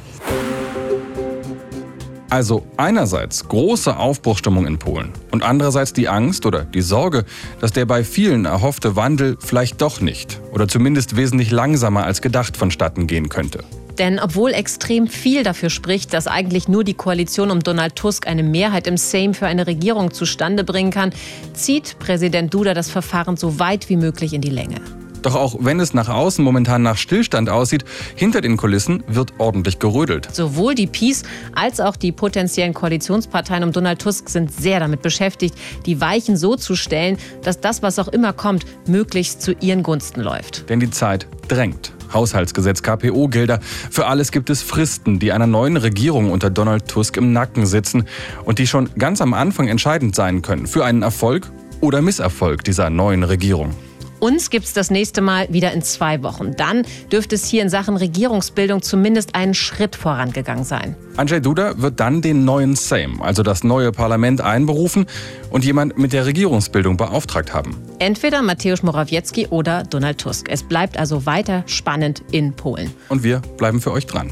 Also 2.31 2.65
einerseits 2.77 3.49
große 3.49 3.97
Aufbruchstimmung 3.97 4.65
in 4.65 4.79
Polen 4.79 5.11
und 5.31 5.43
andererseits 5.43 5.91
die 5.91 6.07
Angst 6.07 6.45
oder 6.45 6.63
die 6.63 6.81
Sorge, 6.81 7.25
dass 7.59 7.73
der 7.73 7.85
bei 7.85 8.05
vielen 8.05 8.45
erhoffte 8.45 8.95
Wandel 8.95 9.35
vielleicht 9.41 9.81
doch 9.81 9.99
nicht 9.99 10.39
oder 10.53 10.69
zumindest 10.69 11.17
wesentlich 11.17 11.51
langsamer 11.51 12.05
als 12.05 12.21
gedacht 12.21 12.55
vonstatten 12.55 13.05
gehen 13.05 13.27
könnte. 13.27 13.65
Denn 13.97 14.17
obwohl 14.17 14.53
extrem 14.53 15.07
viel 15.07 15.43
dafür 15.43 15.69
spricht, 15.69 16.13
dass 16.13 16.27
eigentlich 16.27 16.69
nur 16.69 16.85
die 16.85 16.93
Koalition 16.93 17.51
um 17.51 17.59
Donald 17.59 17.97
Tusk 17.97 18.25
eine 18.27 18.43
Mehrheit 18.43 18.87
im 18.87 18.95
Sejm 18.95 19.33
für 19.33 19.47
eine 19.47 19.67
Regierung 19.67 20.13
zustande 20.13 20.63
bringen 20.63 20.91
kann, 20.91 21.11
zieht 21.53 21.99
Präsident 21.99 22.53
Duda 22.53 22.73
das 22.73 22.89
Verfahren 22.89 23.35
so 23.35 23.59
weit 23.59 23.89
wie 23.89 23.97
möglich 23.97 24.31
in 24.31 24.39
die 24.39 24.49
Länge. 24.49 24.79
Doch 25.21 25.35
auch 25.35 25.55
wenn 25.59 25.79
es 25.79 25.93
nach 25.93 26.09
außen 26.09 26.43
momentan 26.43 26.81
nach 26.81 26.97
Stillstand 26.97 27.49
aussieht, 27.49 27.85
hinter 28.15 28.41
den 28.41 28.57
Kulissen 28.57 29.03
wird 29.07 29.33
ordentlich 29.37 29.79
gerödelt. 29.79 30.33
Sowohl 30.33 30.75
die 30.75 30.87
Peace 30.87 31.23
als 31.53 31.79
auch 31.79 31.95
die 31.95 32.11
potenziellen 32.11 32.73
Koalitionsparteien 32.73 33.63
um 33.63 33.71
Donald 33.71 34.01
Tusk 34.01 34.29
sind 34.29 34.51
sehr 34.51 34.79
damit 34.79 35.01
beschäftigt, 35.01 35.55
die 35.85 36.01
Weichen 36.01 36.37
so 36.37 36.55
zu 36.55 36.75
stellen, 36.75 37.17
dass 37.43 37.59
das, 37.59 37.83
was 37.83 37.99
auch 37.99 38.07
immer 38.07 38.33
kommt, 38.33 38.65
möglichst 38.87 39.41
zu 39.41 39.53
ihren 39.59 39.83
Gunsten 39.83 40.21
läuft. 40.21 40.69
Denn 40.69 40.79
die 40.79 40.89
Zeit 40.89 41.27
drängt. 41.47 41.93
Haushaltsgesetz, 42.13 42.81
KPO-Gelder. 42.81 43.59
Für 43.89 44.07
alles 44.07 44.31
gibt 44.31 44.49
es 44.49 44.61
Fristen, 44.61 45.19
die 45.19 45.31
einer 45.31 45.47
neuen 45.47 45.77
Regierung 45.77 46.31
unter 46.31 46.49
Donald 46.49 46.87
Tusk 46.87 47.15
im 47.17 47.31
Nacken 47.31 47.65
sitzen 47.65 48.05
und 48.43 48.59
die 48.59 48.67
schon 48.67 48.89
ganz 48.97 49.21
am 49.21 49.33
Anfang 49.33 49.67
entscheidend 49.67 50.15
sein 50.15 50.41
können 50.41 50.67
für 50.67 50.83
einen 50.83 51.03
Erfolg 51.03 51.49
oder 51.79 52.01
Misserfolg 52.01 52.63
dieser 52.63 52.89
neuen 52.89 53.23
Regierung. 53.23 53.73
Uns 54.21 54.51
gibt's 54.51 54.73
das 54.73 54.91
nächste 54.91 55.19
Mal 55.19 55.47
wieder 55.49 55.71
in 55.71 55.81
zwei 55.81 56.21
Wochen. 56.21 56.55
Dann 56.55 56.83
dürfte 57.11 57.33
es 57.33 57.43
hier 57.47 57.63
in 57.63 57.69
Sachen 57.69 57.97
Regierungsbildung 57.97 58.83
zumindest 58.83 59.33
einen 59.33 59.55
Schritt 59.55 59.95
vorangegangen 59.95 60.63
sein. 60.63 60.95
Andrzej 61.17 61.41
Duda 61.41 61.81
wird 61.81 61.99
dann 61.99 62.21
den 62.21 62.45
neuen 62.45 62.75
Sejm, 62.75 63.23
also 63.23 63.41
das 63.41 63.63
neue 63.63 63.91
Parlament, 63.91 64.39
einberufen 64.39 65.07
und 65.49 65.65
jemand 65.65 65.97
mit 65.97 66.13
der 66.13 66.27
Regierungsbildung 66.27 66.97
beauftragt 66.97 67.51
haben. 67.51 67.75
Entweder 67.97 68.43
Mateusz 68.43 68.83
Morawiecki 68.83 69.47
oder 69.47 69.85
Donald 69.89 70.19
Tusk. 70.19 70.49
Es 70.51 70.61
bleibt 70.61 70.97
also 70.97 71.25
weiter 71.25 71.63
spannend 71.65 72.21
in 72.31 72.53
Polen. 72.53 72.91
Und 73.09 73.23
wir 73.23 73.41
bleiben 73.57 73.81
für 73.81 73.91
euch 73.91 74.05
dran. 74.05 74.31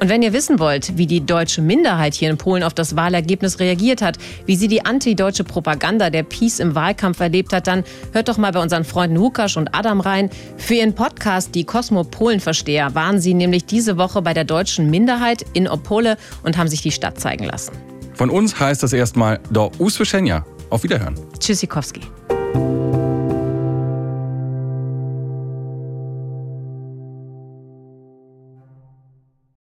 Und 0.00 0.08
wenn 0.08 0.22
ihr 0.22 0.32
wissen 0.32 0.58
wollt, 0.60 0.96
wie 0.96 1.06
die 1.06 1.24
deutsche 1.24 1.60
Minderheit 1.60 2.14
hier 2.14 2.30
in 2.30 2.38
Polen 2.38 2.62
auf 2.62 2.72
das 2.72 2.94
Wahlergebnis 2.94 3.58
reagiert 3.58 4.00
hat, 4.00 4.16
wie 4.46 4.54
sie 4.54 4.68
die 4.68 4.84
antideutsche 4.84 5.42
Propaganda 5.42 6.10
der 6.10 6.22
Peace 6.22 6.60
im 6.60 6.74
Wahlkampf 6.74 7.18
erlebt 7.18 7.52
hat, 7.52 7.66
dann 7.66 7.82
hört 8.12 8.28
doch 8.28 8.38
mal 8.38 8.52
bei 8.52 8.60
unseren 8.60 8.84
Freunden 8.84 9.16
Lukas 9.16 9.56
und 9.56 9.74
Adam 9.74 10.00
rein. 10.00 10.30
Für 10.56 10.74
ihren 10.74 10.94
Podcast 10.94 11.54
Die 11.54 11.64
Kosmo 11.64 12.04
Polen 12.04 12.38
Versteher 12.38 12.94
waren 12.94 13.20
sie 13.20 13.34
nämlich 13.34 13.64
diese 13.64 13.96
Woche 13.96 14.22
bei 14.22 14.34
der 14.34 14.44
deutschen 14.44 14.88
Minderheit 14.88 15.44
in 15.52 15.68
Opole 15.68 16.16
und 16.44 16.56
haben 16.56 16.68
sich 16.68 16.82
die 16.82 16.92
Stadt 16.92 17.18
zeigen 17.20 17.44
lassen. 17.44 17.72
Von 18.14 18.30
uns 18.30 18.58
heißt 18.58 18.82
es 18.84 18.92
erstmal 18.92 19.40
Do 19.50 19.72
usłyszenia. 19.78 20.44
Auf 20.70 20.82
Wiederhören. 20.84 21.14
Tschüssikowski. 21.38 22.02